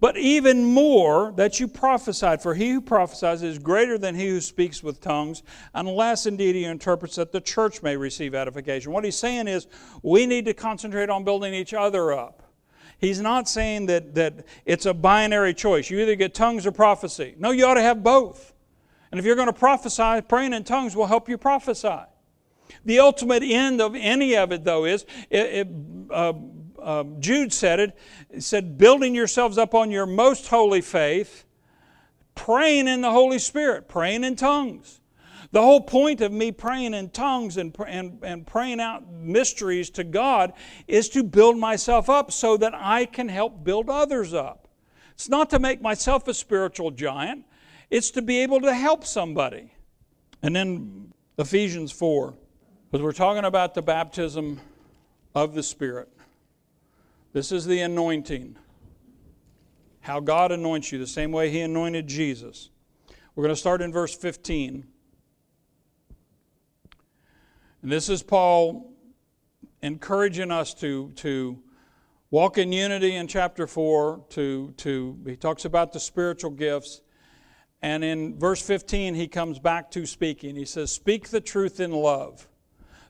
But 0.00 0.16
even 0.16 0.64
more 0.64 1.32
that 1.36 1.58
you 1.58 1.66
prophesied, 1.66 2.40
for 2.40 2.54
he 2.54 2.70
who 2.70 2.80
prophesies 2.80 3.42
is 3.42 3.58
greater 3.58 3.98
than 3.98 4.14
he 4.14 4.28
who 4.28 4.40
speaks 4.40 4.82
with 4.82 5.00
tongues, 5.00 5.42
unless 5.74 6.24
indeed 6.24 6.54
he 6.54 6.64
interprets 6.64 7.16
that 7.16 7.32
the 7.32 7.40
church 7.40 7.82
may 7.82 7.96
receive 7.96 8.34
edification. 8.34 8.92
What 8.92 9.04
he's 9.04 9.16
saying 9.16 9.48
is 9.48 9.66
we 10.02 10.24
need 10.24 10.44
to 10.44 10.54
concentrate 10.54 11.10
on 11.10 11.24
building 11.24 11.52
each 11.52 11.74
other 11.74 12.12
up. 12.12 12.47
He's 12.98 13.20
not 13.20 13.48
saying 13.48 13.86
that, 13.86 14.14
that 14.16 14.44
it's 14.64 14.86
a 14.86 14.92
binary 14.92 15.54
choice. 15.54 15.88
You 15.88 16.00
either 16.00 16.16
get 16.16 16.34
tongues 16.34 16.66
or 16.66 16.72
prophecy. 16.72 17.34
No, 17.38 17.52
you 17.52 17.64
ought 17.64 17.74
to 17.74 17.82
have 17.82 18.02
both. 18.02 18.52
And 19.10 19.18
if 19.18 19.24
you're 19.24 19.36
going 19.36 19.46
to 19.46 19.52
prophesy, 19.52 20.20
praying 20.22 20.52
in 20.52 20.64
tongues 20.64 20.96
will 20.96 21.06
help 21.06 21.28
you 21.28 21.38
prophesy. 21.38 22.00
The 22.84 22.98
ultimate 22.98 23.42
end 23.42 23.80
of 23.80 23.94
any 23.94 24.36
of 24.36 24.52
it, 24.52 24.64
though, 24.64 24.84
is 24.84 25.06
it, 25.30 25.46
it, 25.46 25.68
uh, 26.10 26.32
uh, 26.80 27.04
Jude 27.18 27.52
said 27.52 27.80
it. 27.80 27.98
He 28.32 28.40
said, 28.40 28.76
building 28.76 29.14
yourselves 29.14 29.58
up 29.58 29.74
on 29.74 29.90
your 29.90 30.06
most 30.06 30.48
holy 30.48 30.80
faith, 30.80 31.44
praying 32.34 32.88
in 32.88 33.00
the 33.00 33.10
Holy 33.10 33.38
Spirit, 33.38 33.88
praying 33.88 34.24
in 34.24 34.36
tongues. 34.36 35.00
The 35.50 35.62
whole 35.62 35.80
point 35.80 36.20
of 36.20 36.30
me 36.30 36.52
praying 36.52 36.92
in 36.92 37.08
tongues 37.10 37.56
and, 37.56 37.74
and, 37.86 38.18
and 38.22 38.46
praying 38.46 38.80
out 38.80 39.10
mysteries 39.10 39.88
to 39.90 40.04
God 40.04 40.52
is 40.86 41.08
to 41.10 41.22
build 41.22 41.56
myself 41.56 42.10
up 42.10 42.30
so 42.30 42.56
that 42.58 42.74
I 42.74 43.06
can 43.06 43.28
help 43.28 43.64
build 43.64 43.88
others 43.88 44.34
up. 44.34 44.68
It's 45.12 45.28
not 45.28 45.50
to 45.50 45.58
make 45.58 45.80
myself 45.80 46.28
a 46.28 46.34
spiritual 46.34 46.90
giant, 46.90 47.44
it's 47.90 48.10
to 48.12 48.22
be 48.22 48.40
able 48.40 48.60
to 48.60 48.74
help 48.74 49.04
somebody. 49.04 49.72
And 50.42 50.54
then 50.54 51.12
Ephesians 51.38 51.92
4, 51.92 52.34
because 52.90 53.02
we're 53.02 53.12
talking 53.12 53.44
about 53.44 53.74
the 53.74 53.82
baptism 53.82 54.60
of 55.34 55.54
the 55.54 55.62
Spirit. 55.62 56.08
This 57.32 57.52
is 57.52 57.66
the 57.66 57.80
anointing. 57.80 58.56
How 60.00 60.20
God 60.20 60.52
anoints 60.52 60.92
you, 60.92 60.98
the 60.98 61.06
same 61.06 61.32
way 61.32 61.50
He 61.50 61.60
anointed 61.60 62.06
Jesus. 62.06 62.70
We're 63.34 63.44
going 63.44 63.54
to 63.54 63.60
start 63.60 63.82
in 63.82 63.92
verse 63.92 64.14
15. 64.14 64.86
And 67.82 67.92
this 67.92 68.08
is 68.08 68.22
Paul 68.22 68.92
encouraging 69.82 70.50
us 70.50 70.74
to, 70.74 71.12
to 71.16 71.62
Walk 72.30 72.58
in 72.58 72.72
unity 72.72 73.16
in 73.16 73.26
chapter 73.26 73.66
4 73.66 74.26
to, 74.30 74.74
to 74.76 75.18
he 75.24 75.34
talks 75.34 75.64
about 75.64 75.94
the 75.94 76.00
spiritual 76.00 76.50
gifts. 76.50 77.00
And 77.80 78.04
in 78.04 78.38
verse 78.38 78.60
15, 78.60 79.14
he 79.14 79.28
comes 79.28 79.58
back 79.58 79.90
to 79.92 80.04
speaking. 80.04 80.54
He 80.54 80.66
says, 80.66 80.92
Speak 80.92 81.30
the 81.30 81.40
truth 81.40 81.80
in 81.80 81.90
love, 81.90 82.46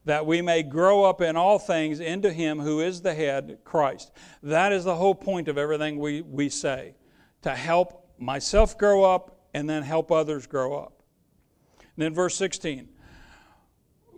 that 0.04 0.24
we 0.24 0.40
may 0.40 0.62
grow 0.62 1.02
up 1.02 1.20
in 1.20 1.34
all 1.34 1.58
things 1.58 1.98
into 1.98 2.32
him 2.32 2.60
who 2.60 2.80
is 2.80 3.00
the 3.00 3.14
head, 3.14 3.58
Christ. 3.64 4.12
That 4.40 4.72
is 4.72 4.84
the 4.84 4.94
whole 4.94 5.16
point 5.16 5.48
of 5.48 5.58
everything 5.58 5.98
we, 5.98 6.20
we 6.20 6.48
say 6.48 6.94
to 7.42 7.56
help 7.56 8.08
myself 8.18 8.78
grow 8.78 9.02
up 9.02 9.40
and 9.52 9.68
then 9.68 9.82
help 9.82 10.12
others 10.12 10.46
grow 10.46 10.78
up. 10.78 11.02
And 11.80 12.04
then 12.04 12.14
verse 12.14 12.36
16 12.36 12.88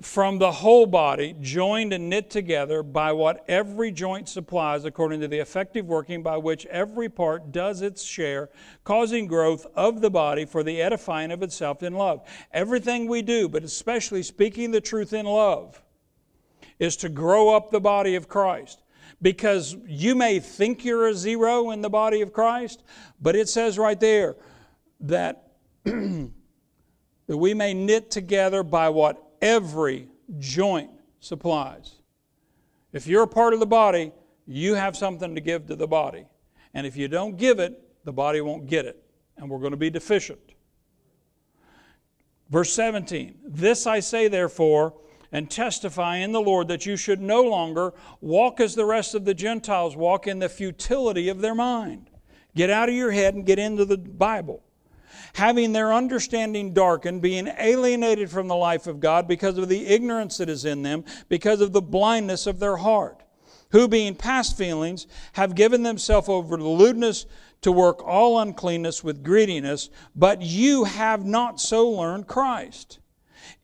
from 0.02 0.38
the 0.38 0.50
whole 0.50 0.86
body, 0.86 1.34
joined 1.40 1.92
and 1.92 2.08
knit 2.08 2.30
together 2.30 2.82
by 2.82 3.12
what 3.12 3.44
every 3.48 3.90
joint 3.90 4.28
supplies, 4.28 4.84
according 4.84 5.20
to 5.20 5.28
the 5.28 5.38
effective 5.38 5.86
working 5.86 6.22
by 6.22 6.36
which 6.36 6.64
every 6.66 7.08
part 7.08 7.52
does 7.52 7.82
its 7.82 8.02
share, 8.02 8.48
causing 8.84 9.26
growth 9.26 9.66
of 9.74 10.00
the 10.00 10.10
body 10.10 10.44
for 10.44 10.62
the 10.62 10.80
edifying 10.80 11.30
of 11.30 11.42
itself 11.42 11.82
in 11.82 11.92
love. 11.92 12.26
Everything 12.52 13.08
we 13.08 13.20
do, 13.20 13.48
but 13.48 13.62
especially 13.62 14.22
speaking 14.22 14.70
the 14.70 14.80
truth 14.80 15.12
in 15.12 15.26
love, 15.26 15.82
is 16.78 16.96
to 16.96 17.08
grow 17.08 17.54
up 17.54 17.70
the 17.70 17.80
body 17.80 18.14
of 18.14 18.28
Christ. 18.28 18.82
Because 19.22 19.76
you 19.86 20.14
may 20.14 20.40
think 20.40 20.82
you're 20.82 21.08
a 21.08 21.14
zero 21.14 21.70
in 21.70 21.82
the 21.82 21.90
body 21.90 22.22
of 22.22 22.32
Christ, 22.32 22.82
but 23.20 23.36
it 23.36 23.50
says 23.50 23.78
right 23.78 24.00
there 24.00 24.36
that, 25.00 25.52
that 25.84 26.30
we 27.28 27.52
may 27.52 27.74
knit 27.74 28.10
together 28.10 28.62
by 28.62 28.88
what 28.88 29.29
every 29.40 30.08
joint 30.38 30.90
supplies. 31.20 31.96
If 32.92 33.06
you're 33.06 33.22
a 33.22 33.28
part 33.28 33.54
of 33.54 33.60
the 33.60 33.66
body, 33.66 34.12
you 34.46 34.74
have 34.74 34.96
something 34.96 35.34
to 35.34 35.40
give 35.40 35.66
to 35.66 35.76
the 35.76 35.86
body. 35.86 36.26
And 36.74 36.86
if 36.86 36.96
you 36.96 37.08
don't 37.08 37.36
give 37.36 37.58
it, 37.58 37.80
the 38.04 38.12
body 38.12 38.40
won't 38.40 38.66
get 38.66 38.84
it. 38.84 39.02
And 39.36 39.48
we're 39.48 39.58
going 39.58 39.72
to 39.72 39.76
be 39.76 39.90
deficient. 39.90 40.40
Verse 42.48 42.72
17 42.72 43.38
This 43.44 43.86
I 43.86 44.00
say, 44.00 44.28
therefore, 44.28 44.94
and 45.32 45.50
testify 45.50 46.16
in 46.16 46.32
the 46.32 46.40
Lord 46.40 46.68
that 46.68 46.86
you 46.86 46.96
should 46.96 47.20
no 47.20 47.42
longer 47.42 47.94
walk 48.20 48.58
as 48.58 48.74
the 48.74 48.84
rest 48.84 49.14
of 49.14 49.24
the 49.24 49.34
Gentiles 49.34 49.96
walk 49.96 50.26
in 50.26 50.40
the 50.40 50.48
futility 50.48 51.28
of 51.28 51.40
their 51.40 51.54
mind. 51.54 52.10
Get 52.56 52.68
out 52.68 52.88
of 52.88 52.94
your 52.96 53.12
head 53.12 53.34
and 53.34 53.46
get 53.46 53.60
into 53.60 53.84
the 53.84 53.96
Bible 53.96 54.64
having 55.34 55.72
their 55.72 55.92
understanding 55.92 56.72
darkened, 56.72 57.22
being 57.22 57.48
alienated 57.58 58.30
from 58.30 58.48
the 58.48 58.56
life 58.56 58.86
of 58.86 59.00
God 59.00 59.26
because 59.28 59.58
of 59.58 59.68
the 59.68 59.86
ignorance 59.86 60.38
that 60.38 60.48
is 60.48 60.64
in 60.64 60.82
them, 60.82 61.04
because 61.28 61.60
of 61.60 61.72
the 61.72 61.82
blindness 61.82 62.46
of 62.46 62.58
their 62.58 62.76
heart, 62.76 63.22
who, 63.70 63.88
being 63.88 64.14
past 64.14 64.56
feelings, 64.56 65.06
have 65.34 65.54
given 65.54 65.82
themselves 65.82 66.28
over 66.28 66.56
to 66.56 66.68
lewdness 66.68 67.26
to 67.62 67.72
work 67.72 68.02
all 68.06 68.38
uncleanness 68.38 69.04
with 69.04 69.22
greediness, 69.22 69.90
but 70.16 70.42
you 70.42 70.84
have 70.84 71.24
not 71.24 71.60
so 71.60 71.88
learned 71.88 72.26
Christ. 72.26 72.98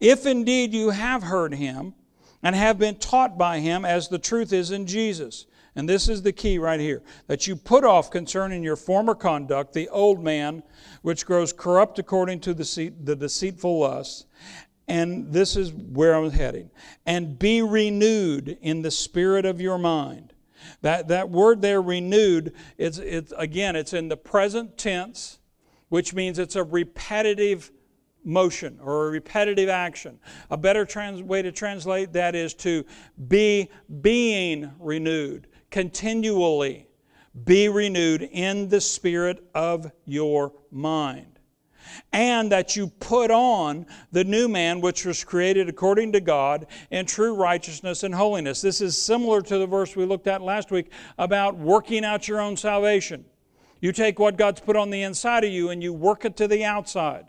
If 0.00 0.26
indeed 0.26 0.74
you 0.74 0.90
have 0.90 1.22
heard 1.22 1.54
him, 1.54 1.94
and 2.46 2.54
have 2.54 2.78
been 2.78 2.94
taught 2.94 3.36
by 3.36 3.58
him 3.58 3.84
as 3.84 4.08
the 4.08 4.20
truth 4.20 4.52
is 4.52 4.70
in 4.70 4.86
Jesus. 4.86 5.46
And 5.76 5.86
this 5.86 6.08
is 6.08 6.22
the 6.22 6.32
key 6.32 6.58
right 6.58 6.80
here 6.80 7.02
that 7.26 7.46
you 7.46 7.54
put 7.54 7.84
off 7.84 8.10
concerning 8.10 8.64
your 8.64 8.76
former 8.76 9.14
conduct 9.14 9.74
the 9.74 9.90
old 9.90 10.24
man 10.24 10.62
which 11.02 11.26
grows 11.26 11.52
corrupt 11.52 11.98
according 11.98 12.40
to 12.40 12.54
the, 12.54 12.92
the 13.04 13.14
deceitful 13.14 13.80
lusts. 13.80 14.24
And 14.88 15.32
this 15.32 15.54
is 15.54 15.72
where 15.72 16.14
I'm 16.14 16.30
heading. 16.30 16.70
And 17.04 17.38
be 17.38 17.60
renewed 17.60 18.56
in 18.62 18.80
the 18.80 18.90
spirit 18.90 19.44
of 19.44 19.60
your 19.60 19.76
mind. 19.76 20.32
That, 20.80 21.08
that 21.08 21.28
word 21.28 21.60
there, 21.60 21.82
renewed, 21.82 22.54
it's, 22.78 22.98
it's, 22.98 23.32
again, 23.36 23.76
it's 23.76 23.92
in 23.92 24.08
the 24.08 24.16
present 24.16 24.78
tense, 24.78 25.38
which 25.90 26.14
means 26.14 26.38
it's 26.38 26.56
a 26.56 26.64
repetitive 26.64 27.70
motion 28.24 28.78
or 28.82 29.08
a 29.08 29.10
repetitive 29.10 29.68
action. 29.68 30.18
A 30.50 30.56
better 30.56 30.86
trans- 30.86 31.22
way 31.22 31.42
to 31.42 31.52
translate 31.52 32.14
that 32.14 32.34
is 32.34 32.54
to 32.54 32.84
be 33.28 33.68
being 34.00 34.72
renewed 34.78 35.48
continually. 35.70 36.86
Be 37.44 37.68
renewed 37.68 38.22
in 38.22 38.68
the 38.68 38.80
spirit 38.80 39.44
of 39.54 39.92
your 40.06 40.52
mind. 40.70 41.38
And 42.12 42.50
that 42.50 42.76
you 42.76 42.88
put 42.88 43.30
on 43.30 43.86
the 44.10 44.24
new 44.24 44.48
man 44.48 44.80
which 44.80 45.04
was 45.04 45.22
created 45.22 45.68
according 45.68 46.12
to 46.12 46.20
God 46.20 46.66
in 46.90 47.06
true 47.06 47.34
righteousness 47.34 48.02
and 48.02 48.14
holiness. 48.14 48.60
This 48.60 48.80
is 48.80 49.00
similar 49.00 49.40
to 49.42 49.58
the 49.58 49.66
verse 49.66 49.94
we 49.94 50.04
looked 50.04 50.26
at 50.26 50.42
last 50.42 50.70
week 50.70 50.90
about 51.18 51.56
working 51.56 52.04
out 52.04 52.26
your 52.26 52.40
own 52.40 52.56
salvation. 52.56 53.24
You 53.80 53.92
take 53.92 54.18
what 54.18 54.36
God's 54.36 54.60
put 54.60 54.76
on 54.76 54.90
the 54.90 55.02
inside 55.02 55.44
of 55.44 55.50
you 55.50 55.68
and 55.68 55.82
you 55.82 55.92
work 55.92 56.24
it 56.24 56.36
to 56.38 56.48
the 56.48 56.64
outside. 56.64 57.26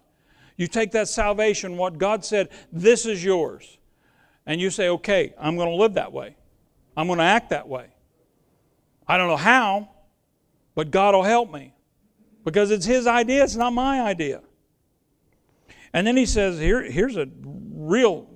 You 0.56 0.68
take 0.68 0.92
that 0.94 1.08
salvation, 1.08 1.78
what 1.78 1.98
God 1.98 2.26
said, 2.26 2.50
this 2.72 3.06
is 3.06 3.24
yours. 3.24 3.78
And 4.46 4.60
you 4.60 4.70
say, 4.72 4.90
okay, 4.90 5.34
I'm 5.40 5.56
going 5.56 5.70
to 5.70 5.76
live 5.76 5.94
that 5.96 6.12
way. 6.12 6.36
I'm 6.96 7.08
going 7.08 7.20
to 7.20 7.26
act 7.26 7.52
that 7.52 7.68
way. 7.68 7.90
I 9.08 9.18
don't 9.18 9.28
know 9.28 9.38
how, 9.38 9.90
but 10.76 10.92
God 10.92 11.16
will 11.16 11.24
help 11.24 11.52
me 11.52 11.74
because 12.44 12.72
it's 12.72 12.86
His 12.86 13.08
idea, 13.08 13.44
it's 13.44 13.56
not 13.56 13.74
my 13.74 14.02
idea. 14.02 14.42
And 15.94 16.06
then 16.06 16.18
He 16.18 16.26
says, 16.26 16.60
Here, 16.60 16.82
here's 16.84 17.18
a 17.18 17.28
real 17.44 18.30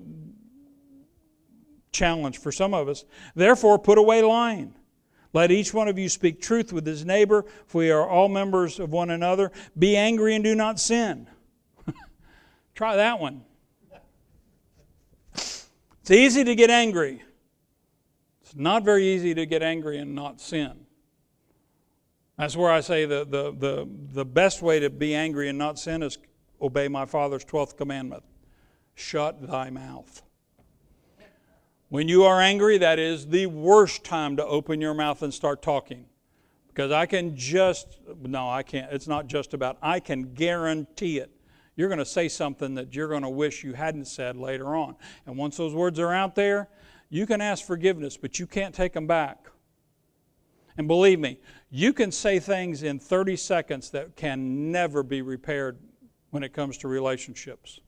challenge 1.92 2.38
for 2.38 2.52
some 2.52 2.74
of 2.74 2.88
us. 2.88 3.06
Therefore, 3.36 3.78
put 3.78 3.98
away 3.98 4.22
lying. 4.22 4.76
Let 5.34 5.52
each 5.52 5.74
one 5.74 5.88
of 5.88 5.98
you 5.98 6.10
speak 6.10 6.42
truth 6.42 6.74
with 6.74 6.86
his 6.86 7.06
neighbor, 7.06 7.46
for 7.66 7.80
we 7.80 7.92
are 7.92 8.08
all 8.08 8.28
members 8.28 8.80
of 8.80 8.92
one 8.92 9.10
another. 9.10 9.52
Be 9.78 9.96
angry 9.96 10.36
and 10.36 10.44
do 10.44 10.56
not 10.56 10.80
sin. 10.80 11.30
Try 12.76 12.98
that 12.98 13.20
one. 13.20 13.44
It's 15.34 16.12
easy 16.12 16.44
to 16.44 16.56
get 16.56 16.70
angry. 16.70 17.24
It's 18.52 18.60
not 18.60 18.84
very 18.84 19.06
easy 19.06 19.34
to 19.34 19.46
get 19.46 19.64
angry 19.64 19.98
and 19.98 20.14
not 20.14 20.42
sin. 20.42 20.86
That's 22.38 22.58
where 22.58 22.70
I 22.70 22.82
say 22.82 23.06
the, 23.06 23.24
the, 23.24 23.56
the, 23.58 23.90
the 24.12 24.26
best 24.26 24.62
way 24.62 24.82
to 24.82 24.90
be 24.90 25.16
angry 25.16 25.48
and 25.48 25.58
not 25.58 25.80
sin 25.80 26.04
is 26.04 26.18
obey 26.62 26.90
my 26.90 27.06
Father's 27.06 27.46
12th 27.46 27.78
commandment 27.78 28.24
shut 28.94 29.48
thy 29.48 29.70
mouth. 29.70 30.22
When 31.88 32.10
you 32.10 32.26
are 32.26 32.42
angry, 32.42 32.78
that 32.80 33.00
is 33.00 33.28
the 33.28 33.46
worst 33.46 34.04
time 34.04 34.36
to 34.36 34.46
open 34.46 34.82
your 34.82 34.94
mouth 34.94 35.22
and 35.22 35.34
start 35.34 35.62
talking. 35.62 36.08
Because 36.68 36.92
I 36.92 37.06
can 37.06 37.38
just, 37.38 38.00
no, 38.22 38.50
I 38.50 38.64
can't. 38.64 38.92
It's 38.92 39.08
not 39.08 39.28
just 39.28 39.54
about, 39.54 39.78
I 39.82 40.02
can 40.02 40.34
guarantee 40.34 41.20
it. 41.20 41.32
You're 41.78 41.88
going 41.88 42.00
to 42.00 42.06
say 42.06 42.28
something 42.28 42.76
that 42.76 42.94
you're 42.94 43.08
going 43.08 43.24
to 43.24 43.30
wish 43.30 43.64
you 43.64 43.72
hadn't 43.72 44.08
said 44.08 44.36
later 44.36 44.76
on. 44.76 44.98
And 45.26 45.38
once 45.38 45.56
those 45.56 45.74
words 45.74 46.00
are 46.00 46.14
out 46.14 46.36
there, 46.36 46.68
you 47.12 47.28
can 47.28 47.42
ask 47.42 47.66
forgiveness, 47.66 48.16
but 48.16 48.40
you 48.40 48.48
can't 48.48 48.74
take 48.74 48.94
them 48.94 49.06
back. 49.06 49.50
And 50.78 50.88
believe 50.88 51.20
me, 51.20 51.40
you 51.70 51.92
can 51.92 52.10
say 52.10 52.40
things 52.40 52.84
in 52.84 53.00
30 53.00 53.36
seconds 53.36 53.90
that 53.90 54.16
can 54.16 54.72
never 54.72 55.04
be 55.04 55.22
repaired 55.22 55.78
when 56.30 56.42
it 56.42 56.54
comes 56.54 56.78
to 56.80 56.88
relationships. 56.88 57.82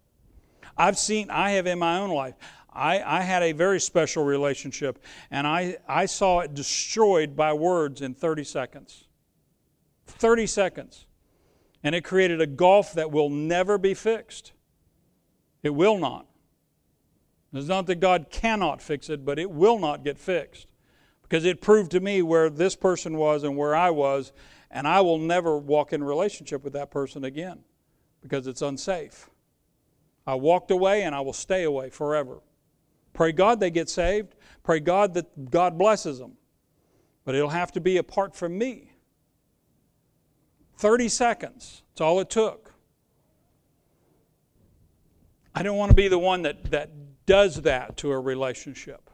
I've 0.77 0.97
seen, 0.97 1.31
I 1.31 1.51
have 1.51 1.65
in 1.67 1.79
my 1.79 1.99
own 1.99 2.09
life, 2.09 2.35
I, 2.73 3.01
I 3.01 3.21
had 3.21 3.43
a 3.43 3.53
very 3.53 3.79
special 3.79 4.25
relationship, 4.25 5.01
and 5.31 5.47
I, 5.47 5.77
I 5.87 6.05
saw 6.05 6.41
it 6.41 6.53
destroyed 6.53 7.33
by 7.33 7.53
words 7.53 8.01
in 8.01 8.13
30 8.13 8.43
seconds. 8.43 9.05
30 10.05 10.47
seconds. 10.47 11.05
And 11.81 11.95
it 11.95 12.03
created 12.03 12.41
a 12.41 12.47
gulf 12.47 12.93
that 12.93 13.09
will 13.09 13.29
never 13.29 13.77
be 13.77 13.93
fixed. 13.93 14.51
It 15.61 15.69
will 15.69 15.97
not. 15.97 16.27
It's 17.53 17.67
not 17.67 17.85
that 17.87 17.99
God 17.99 18.27
cannot 18.31 18.81
fix 18.81 19.09
it, 19.09 19.23
but 19.23 19.37
it 19.37 19.51
will 19.51 19.77
not 19.77 20.03
get 20.03 20.17
fixed. 20.17 20.67
Because 21.21 21.45
it 21.45 21.61
proved 21.61 21.91
to 21.91 21.99
me 21.99 22.21
where 22.21 22.49
this 22.49 22.75
person 22.75 23.17
was 23.17 23.43
and 23.43 23.55
where 23.55 23.75
I 23.75 23.91
was, 23.91 24.33
and 24.71 24.87
I 24.87 25.01
will 25.01 25.19
never 25.19 25.57
walk 25.57 25.93
in 25.93 26.03
relationship 26.03 26.63
with 26.63 26.73
that 26.73 26.89
person 26.89 27.23
again 27.23 27.59
because 28.21 28.47
it's 28.47 28.61
unsafe. 28.61 29.29
I 30.25 30.35
walked 30.35 30.71
away 30.71 31.03
and 31.03 31.13
I 31.13 31.21
will 31.21 31.33
stay 31.33 31.63
away 31.63 31.89
forever. 31.89 32.39
Pray 33.13 33.31
God 33.31 33.59
they 33.59 33.69
get 33.69 33.89
saved. 33.89 34.35
Pray 34.63 34.79
God 34.79 35.13
that 35.13 35.51
God 35.51 35.77
blesses 35.77 36.17
them. 36.17 36.33
But 37.25 37.35
it'll 37.35 37.49
have 37.49 37.71
to 37.73 37.81
be 37.81 37.97
apart 37.97 38.35
from 38.35 38.57
me. 38.57 38.91
30 40.77 41.09
seconds. 41.09 41.83
That's 41.91 42.01
all 42.01 42.19
it 42.19 42.29
took. 42.29 42.73
I 45.55 45.61
don't 45.61 45.77
want 45.77 45.91
to 45.91 45.95
be 45.95 46.07
the 46.07 46.17
one 46.17 46.41
that, 46.43 46.71
that 46.71 46.89
does 47.25 47.61
that 47.61 47.97
to 47.97 48.11
a 48.11 48.19
relationship. 48.19 49.09